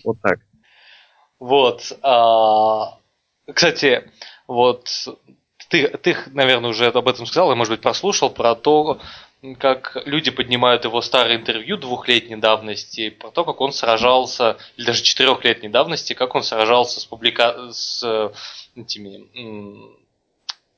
Вот 0.05 0.21
так. 0.21 0.41
Вот. 1.39 1.97
А, 2.03 2.99
кстати, 3.53 4.11
вот 4.49 4.89
ты, 5.69 5.89
ты, 5.89 6.17
наверное, 6.33 6.71
уже 6.71 6.87
об 6.87 7.09
этом 7.09 7.27
сказал, 7.27 7.51
я, 7.51 7.57
может 7.57 7.73
быть, 7.73 7.81
прослушал 7.81 8.31
про 8.31 8.55
то, 8.55 9.01
как 9.59 9.97
люди 10.07 10.31
поднимают 10.31 10.85
его 10.85 11.01
старое 11.03 11.37
интервью 11.37 11.77
двухлетней 11.77 12.37
давности, 12.37 13.11
про 13.11 13.31
то, 13.31 13.45
как 13.45 13.61
он 13.61 13.73
сражался, 13.73 14.57
или 14.77 14.87
даже 14.87 15.03
четырехлетней 15.03 15.69
давности, 15.69 16.15
как 16.15 16.35
он 16.35 16.43
сражался 16.43 17.01
с, 17.01 17.05
публика... 17.05 17.71
с 17.73 18.33
этими 18.75 19.27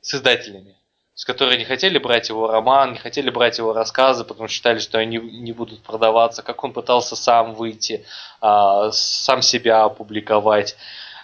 с 0.01 0.15
издателями 0.15 0.79
с 1.19 1.25
которой 1.25 1.59
не 1.59 1.65
хотели 1.65 1.99
брать 1.99 2.29
его 2.29 2.47
роман, 2.47 2.93
не 2.93 2.99
хотели 2.99 3.29
брать 3.29 3.59
его 3.59 3.73
рассказы, 3.73 4.23
потому 4.23 4.47
что 4.47 4.55
считали, 4.55 4.79
что 4.79 4.99
они 4.99 5.17
не 5.19 5.51
будут 5.51 5.83
продаваться, 5.83 6.45
как 6.45 6.63
он 6.63 6.73
пытался 6.73 7.17
сам 7.17 7.55
выйти, 7.55 8.07
а, 8.41 8.93
сам 8.93 9.43
себя 9.43 9.83
опубликовать. 9.83 10.77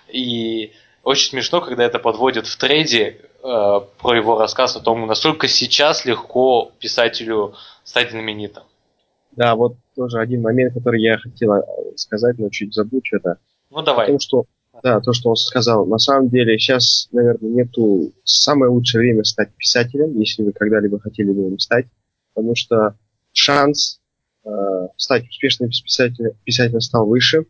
И 0.09 0.73
очень 1.05 1.29
смешно, 1.29 1.61
когда 1.61 1.85
это 1.85 2.01
подводят 2.01 2.49
в 2.49 2.57
трейде 2.57 3.21
э, 3.45 3.81
про 4.01 4.17
его 4.17 4.39
рассказ 4.39 4.77
о 4.77 4.81
том, 4.81 5.07
насколько 5.07 5.47
сейчас 5.47 6.05
легко 6.05 6.73
писателю 6.81 7.55
стать 7.85 8.11
знаменитым. 8.11 8.65
Да, 9.33 9.55
вот 9.55 9.77
тоже 9.95 10.19
один 10.19 10.43
момент, 10.43 10.75
который 10.75 11.03
я 11.03 11.19
хотела 11.19 11.65
сказать, 11.97 12.39
но 12.39 12.49
чуть 12.49 12.75
забыл 12.75 13.01
что-то. 13.03 13.39
Ну 13.71 13.83
давай. 13.83 14.07
О 14.07 14.09
том, 14.09 14.21
что 14.21 14.47
да, 14.83 15.01
то, 15.01 15.13
что 15.13 15.31
он 15.31 15.37
сказал. 15.37 15.87
На 15.87 15.99
самом 15.99 16.29
деле 16.29 16.59
сейчас, 16.59 17.09
наверное, 17.13 17.51
нету 17.51 18.13
самое 18.25 18.71
лучшее 18.71 19.01
время 19.01 19.25
стать 19.25 19.55
писателем, 19.57 20.19
если 20.19 20.43
вы 20.43 20.53
когда-либо 20.53 20.99
хотели 20.99 21.31
бы 21.31 21.49
им 21.49 21.59
стать, 21.59 21.87
потому 22.35 22.55
что 22.57 22.97
шанс 23.33 24.01
э, 24.45 24.51
стать 24.97 25.29
успешным 25.29 25.71
писателем, 25.71 26.33
писателем 26.45 26.81
стал 26.81 27.07
выше, 27.07 27.47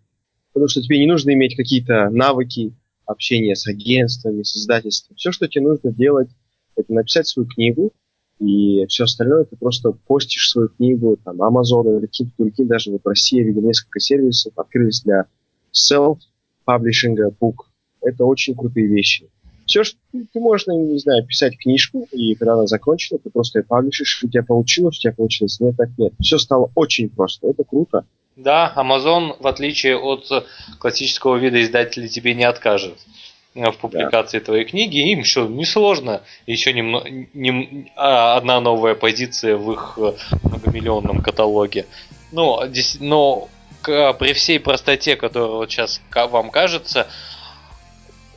потому 0.53 0.69
что 0.69 0.83
тебе 0.83 0.99
не 0.99 1.07
нужно 1.07 1.33
иметь 1.33 1.57
какие-то 1.57 2.11
навыки 2.11 2.75
общения 3.07 3.55
с 3.55 3.67
агентствами, 3.67 4.43
с 4.43 4.57
издательством. 4.57 5.17
Все, 5.17 5.33
что 5.33 5.49
тебе 5.49 5.65
нужно 5.65 5.93
делать, 5.93 6.29
это 6.77 6.93
написать 6.93 7.27
свою 7.27 7.49
книгу, 7.49 7.93
и 8.41 8.85
все 8.87 9.05
остальное 9.05 9.45
ты 9.45 9.57
просто 9.57 9.93
постишь 9.93 10.51
свою 10.51 10.69
книгу, 10.69 11.17
там, 11.25 11.41
Amazon 11.41 11.99
или 11.99 12.07
какие-то 12.07 12.35
другие, 12.39 12.69
даже 12.69 12.91
вот 12.91 13.03
в 13.05 13.09
России 13.09 13.41
видел 13.43 13.63
несколько 13.63 14.01
сервисов, 14.01 14.53
открылись 14.57 15.03
для 15.03 15.27
self 15.73 16.19
паблишинга, 16.65 17.31
бук. 17.39 17.71
Это 18.01 18.25
очень 18.25 18.55
крутые 18.55 18.87
вещи. 18.89 19.29
Все, 19.67 19.83
что 19.83 19.99
ты 20.13 20.41
можешь, 20.41 20.67
не 20.67 20.99
знаю, 20.99 21.27
писать 21.27 21.57
книжку, 21.57 22.07
и 22.13 22.35
когда 22.35 22.55
она 22.55 22.67
закончена, 22.67 23.19
ты 23.19 23.31
просто 23.31 23.61
ее 23.61 23.65
паблишишь, 23.65 24.23
у 24.23 24.29
тебя 24.29 24.43
получилось, 24.43 24.99
у 24.99 25.01
тебя 25.01 25.15
получилось. 25.15 25.59
Нет, 25.61 25.77
так 25.77 25.89
нет. 25.97 26.13
Все 26.21 26.39
стало 26.39 26.71
очень 26.75 27.09
просто. 27.09 27.49
Это 27.49 27.65
круто. 27.65 28.05
Да, 28.37 28.73
Amazon, 28.77 29.37
в 29.39 29.47
отличие 29.47 29.97
от 29.97 30.29
классического 30.79 31.37
вида 31.37 31.63
издателя, 31.63 32.09
тебе 32.09 32.35
не 32.35 32.45
откажет 32.45 32.99
в 33.55 33.73
публикации 33.73 34.41
да. 34.41 34.47
твоей 34.47 34.65
книги. 34.65 34.99
Им 35.13 35.21
еще 35.21 35.47
несложно. 35.47 36.23
Еще 36.47 36.73
немного, 36.73 37.09
не, 37.09 37.91
а, 37.97 38.37
одна 38.37 38.61
новая 38.61 38.95
позиция 38.95 39.57
в 39.57 39.73
их 39.73 39.99
многомиллионном 40.43 41.23
каталоге. 41.23 41.87
Ну, 42.33 42.61
но 43.01 43.49
при 43.85 44.33
всей 44.33 44.59
простоте, 44.59 45.15
которая 45.15 45.51
вот 45.51 45.71
сейчас 45.71 46.01
вам 46.13 46.51
кажется, 46.51 47.07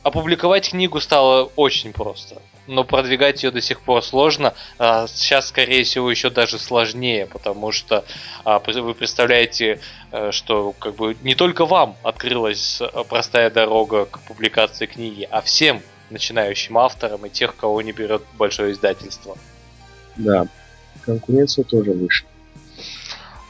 опубликовать 0.02 0.70
книгу 0.70 1.00
стало 1.00 1.50
очень 1.56 1.92
просто. 1.92 2.40
Но 2.66 2.84
продвигать 2.84 3.42
ее 3.42 3.50
до 3.50 3.60
сих 3.60 3.80
пор 3.80 4.02
сложно. 4.02 4.54
А 4.78 5.06
сейчас, 5.06 5.48
скорее 5.48 5.84
всего, 5.84 6.10
еще 6.10 6.28
даже 6.28 6.58
сложнее, 6.58 7.26
потому 7.26 7.72
что 7.72 8.04
а, 8.44 8.58
вы 8.58 8.94
представляете, 8.94 9.80
э, 10.12 10.30
что 10.32 10.74
как 10.78 10.96
бы 10.96 11.16
не 11.22 11.34
только 11.34 11.64
вам 11.64 11.96
открылась 12.02 12.80
э, 12.80 13.04
простая 13.08 13.50
дорога 13.50 14.04
к 14.04 14.20
публикации 14.20 14.86
книги, 14.86 15.26
а 15.30 15.40
всем 15.40 15.82
начинающим 16.10 16.76
авторам 16.78 17.24
и 17.26 17.30
тех, 17.30 17.56
кого 17.56 17.80
не 17.82 17.92
берет 17.92 18.22
большое 18.36 18.72
издательство. 18.72 19.36
Да, 20.16 20.46
конкуренция 21.04 21.64
тоже 21.64 21.92
выше. 21.92 22.24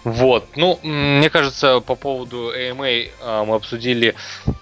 Вот, 0.09 0.57
ну, 0.57 0.79
мне 0.83 1.29
кажется, 1.29 1.81
по 1.81 1.95
поводу 1.95 2.51
AMA 2.57 3.11
а, 3.21 3.45
мы 3.45 3.57
обсудили 3.57 4.15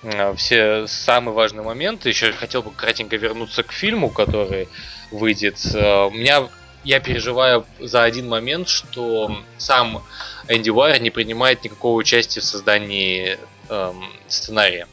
а, 0.03 0.35
все 0.35 0.89
самые 0.89 1.35
важные 1.35 1.63
моменты. 1.63 2.09
Еще 2.09 2.33
хотел 2.33 2.63
бы 2.63 2.73
кратенько 2.73 3.17
вернуться 3.17 3.63
к 3.63 3.71
фильму, 3.71 4.11
который 4.11 4.69
выйдет. 5.13 5.57
А, 5.75 6.07
у 6.07 6.11
меня 6.11 6.49
я 6.83 6.99
переживаю 6.99 7.65
за 7.79 8.03
один 8.03 8.29
момент, 8.29 8.69
что 8.69 9.37
сам 9.57 10.03
Энди 10.49 10.71
Уайер 10.71 11.01
не 11.01 11.11
принимает 11.11 11.63
никакого 11.63 11.97
участия 11.97 12.41
в 12.41 12.45
создании 12.45 13.39
эм, 13.69 14.05
сценария. 14.27 14.89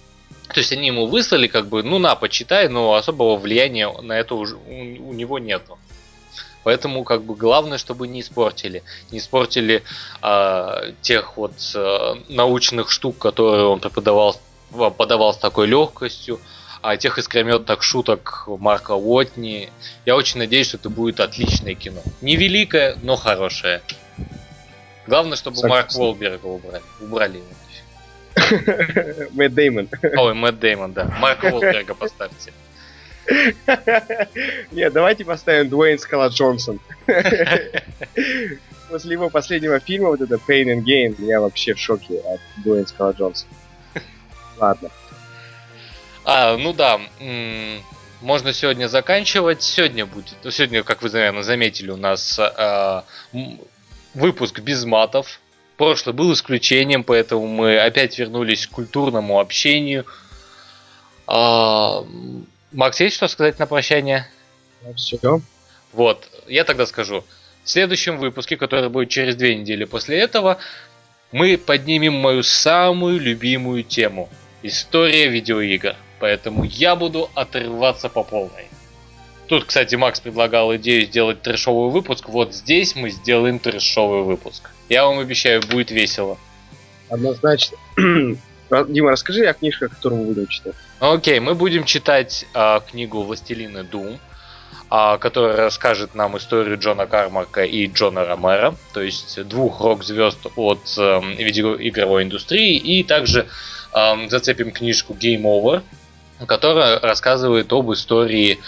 То 0.49 0.60
есть 0.60 0.72
они 0.72 0.88
ему 0.88 1.08
выслали, 1.08 1.47
как 1.47 1.68
бы, 1.68 1.82
ну 1.82 1.97
на, 1.97 2.16
почитай, 2.16 2.70
но 2.70 2.93
особого 2.93 3.38
влияния 3.38 3.91
на 4.01 4.14
это 4.14 4.36
уже 4.36 4.56
у, 4.56 5.10
у 5.10 5.14
него 5.14 5.39
нету. 5.39 5.80
Поэтому 6.64 7.03
как 7.03 7.24
бы 7.24 7.36
главное, 7.36 7.78
чтобы 7.78 8.07
не 8.07 8.22
испортили. 8.22 8.84
Не 9.11 9.20
испортили 9.20 9.84
э, 10.22 10.91
тех 11.01 11.38
вот 11.38 11.53
э, 11.76 12.16
научных 12.30 12.89
штук, 12.89 13.18
которые 13.18 13.66
он 13.66 13.80
преподавал, 13.80 14.39
подавал 14.97 15.34
с 15.34 15.38
такой 15.38 15.68
легкостью, 15.68 16.39
а 16.82 16.97
тех 16.97 17.18
искрометных 17.18 17.84
шуток 17.84 18.43
Марка 18.47 18.91
Уотни. 18.91 19.70
Я 20.05 20.16
очень 20.16 20.39
надеюсь, 20.39 20.68
что 20.68 20.78
это 20.78 20.89
будет 20.89 21.20
отличное 21.20 21.76
кино. 21.76 22.01
Не 22.22 22.36
великое, 22.36 22.97
но 23.03 23.16
хорошее. 23.16 23.82
Главное, 25.07 25.38
чтобы 25.38 25.57
Согласен. 25.57 25.84
Марк 25.84 25.95
Волберга 25.95 26.45
убрали. 26.45 26.84
Убрали 27.01 27.38
его. 27.38 27.47
Мэтт 29.32 29.53
Деймон. 29.53 29.89
Ой, 30.01 30.34
Мэтт 30.34 30.59
Деймон, 30.59 30.93
да. 30.93 31.05
Марка 31.20 31.49
Волберга 31.49 31.93
поставьте. 31.93 32.51
Нет, 34.71 34.93
давайте 34.93 35.26
поставим 35.26 35.69
Дуэйн 35.69 35.97
Скала 35.99 36.28
Джонсон. 36.28 36.80
После 38.89 39.13
его 39.13 39.30
последнего 39.30 39.80
фильма, 39.80 40.09
вот 40.09 40.21
это 40.21 40.36
Pain 40.36 40.65
and 40.65 40.84
Gain, 40.84 41.15
я 41.26 41.39
вообще 41.39 41.74
в 41.74 41.80
шоке 41.80 42.19
от 42.19 42.39
Дуэйн 42.63 42.86
Скала 42.86 43.11
Джонсона. 43.11 43.51
Ладно. 44.57 44.89
А, 46.26 46.57
ну 46.57 46.74
да, 46.74 46.99
можно 48.21 48.53
сегодня 48.53 48.88
заканчивать. 48.88 49.63
Сегодня 49.63 50.05
будет, 50.05 50.36
ну, 50.43 50.51
сегодня, 50.51 50.84
как 50.84 51.01
вы, 51.01 51.09
наверное, 51.09 51.43
заметили, 51.43 51.91
у 51.91 51.97
нас 51.97 52.39
э, 52.39 53.01
выпуск 54.13 54.59
без 54.59 54.86
матов. 54.86 55.39
Прошлый 55.78 56.13
был 56.13 56.32
исключением, 56.34 57.03
поэтому 57.03 57.47
мы 57.47 57.78
опять 57.78 58.17
вернулись 58.19 58.67
к 58.67 58.71
культурному 58.71 59.39
общению. 59.39 60.05
А, 61.28 62.05
Макс, 62.74 62.99
есть 62.99 63.15
что 63.15 63.28
сказать 63.28 63.59
на 63.59 63.67
прощание? 63.67 64.28
Все. 64.95 65.41
Вот, 65.93 66.28
я 66.47 66.63
тогда 66.63 66.86
скажу. 66.86 67.24
В 67.63 67.69
следующем 67.69 68.17
выпуске, 68.17 68.57
который 68.57 68.89
будет 68.89 69.09
через 69.09 69.36
две 69.36 69.55
недели 69.55 69.86
после 69.86 70.19
этого, 70.19 70.57
мы 71.32 71.57
поднимем 71.57 72.13
мою 72.13 72.43
самую 72.43 73.19
любимую 73.19 73.84
тему– 73.84 74.30
история 74.63 75.28
видеоигр. 75.28 75.95
Поэтому 76.19 76.63
я 76.63 76.95
буду 76.95 77.30
отрываться 77.36 78.09
по 78.09 78.24
полной. 78.24 78.67
Тут, 79.47 79.65
кстати, 79.65 79.95
Макс 79.95 80.19
предлагал 80.19 80.76
идею 80.78 81.05
сделать 81.05 81.41
трешовый 81.41 81.91
выпуск. 81.91 82.30
Вот 82.30 82.55
здесь 82.55 82.95
мы 82.95 83.09
сделаем 83.09 83.59
трешовый 83.59 84.24
выпуск. 84.24 84.71
Я 84.89 85.05
вам 85.05 85.19
обещаю, 85.19 85.61
будет 85.61 85.91
весело. 85.91 86.38
Однозначно. 87.09 87.78
Дима, 87.97 89.11
расскажи 89.11 89.45
о 89.45 89.53
книжках, 89.53 89.91
которую 89.91 90.21
мы 90.21 90.28
будем 90.34 90.47
читать. 90.47 90.76
Окей, 91.04 91.41
мы 91.41 91.54
будем 91.54 91.84
читать 91.84 92.45
а, 92.54 92.80
книгу 92.80 93.24
«Властелины 93.24 93.84
Дум», 93.84 94.22
а, 94.89 95.18
которая 95.18 95.58
расскажет 95.58 96.16
нам 96.16 96.38
историю 96.38 96.80
Джона 96.80 97.08
Кармака 97.08 97.66
и 97.66 97.88
Джона 97.88 98.24
Ромера, 98.24 98.74
то 98.93 99.01
есть 99.01 99.43
двух 99.49 99.82
рок-звезд 99.82 100.47
от 100.56 100.80
э, 100.97 101.22
видеоигровой 101.38 102.24
индустрии, 102.24 102.78
и 102.78 103.04
также 103.04 103.49
э, 103.93 104.28
зацепим 104.30 104.72
книжку 104.72 105.12
Game 105.14 105.41
Over, 105.41 105.82
которая 106.45 107.01
рассказывает 107.01 107.74
об 107.74 107.91
истории 107.91 108.60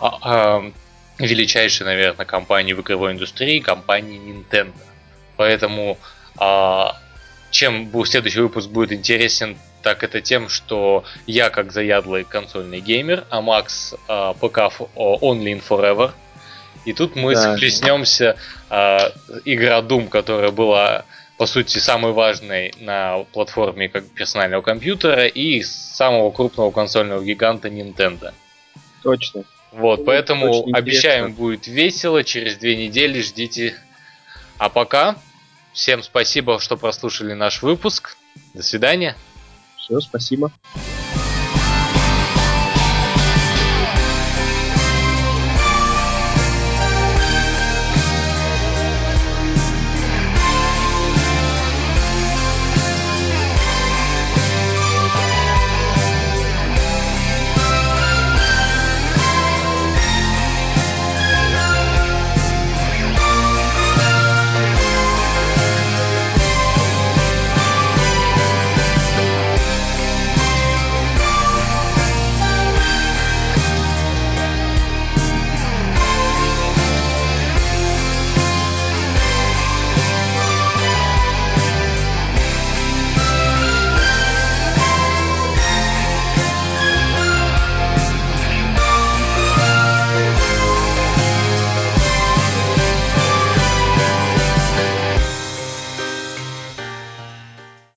э, 0.00 0.72
величайшей, 1.18 1.86
наверное, 1.86 2.26
компании 2.26 2.72
в 2.72 2.80
игровой 2.80 3.12
индустрии, 3.12 3.60
компании 3.60 4.18
Nintendo. 4.18 4.74
Поэтому 5.36 5.98
э, 6.40 6.84
чем 7.52 8.04
следующий 8.04 8.40
выпуск 8.40 8.70
будет 8.70 8.90
интересен, 8.90 9.56
так 9.86 10.02
это 10.02 10.20
тем, 10.20 10.48
что 10.48 11.04
я 11.28 11.48
как 11.48 11.70
заядлый 11.70 12.24
консольный 12.24 12.80
геймер, 12.80 13.24
а 13.30 13.40
Макс 13.40 13.94
э, 14.08 14.32
ПК 14.40 14.58
Only 14.96 15.52
in 15.52 15.62
Forever. 15.64 16.10
И 16.84 16.92
тут 16.92 17.14
мы 17.14 17.34
да. 17.34 17.54
схлестнемся 17.54 18.36
э, 18.68 18.98
игра 19.44 19.78
Doom, 19.82 20.08
которая 20.08 20.50
была 20.50 21.04
по 21.38 21.46
сути 21.46 21.78
самой 21.78 22.10
важной 22.10 22.74
на 22.80 23.18
платформе 23.32 23.88
как 23.88 24.06
персонального 24.06 24.60
компьютера 24.60 25.28
и 25.28 25.62
самого 25.62 26.32
крупного 26.32 26.72
консольного 26.72 27.22
гиганта 27.22 27.68
Nintendo. 27.68 28.34
Точно. 29.04 29.44
Вот, 29.70 30.00
ну, 30.00 30.04
поэтому 30.04 30.66
обещаем 30.74 31.32
будет 31.32 31.68
весело, 31.68 32.24
через 32.24 32.56
две 32.56 32.74
недели 32.74 33.20
ждите. 33.20 33.76
А 34.58 34.68
пока 34.68 35.14
всем 35.72 36.02
спасибо, 36.02 36.58
что 36.58 36.76
прослушали 36.76 37.34
наш 37.34 37.62
выпуск. 37.62 38.16
До 38.52 38.64
свидания. 38.64 39.14
Все, 39.86 40.00
спасибо. 40.00 40.52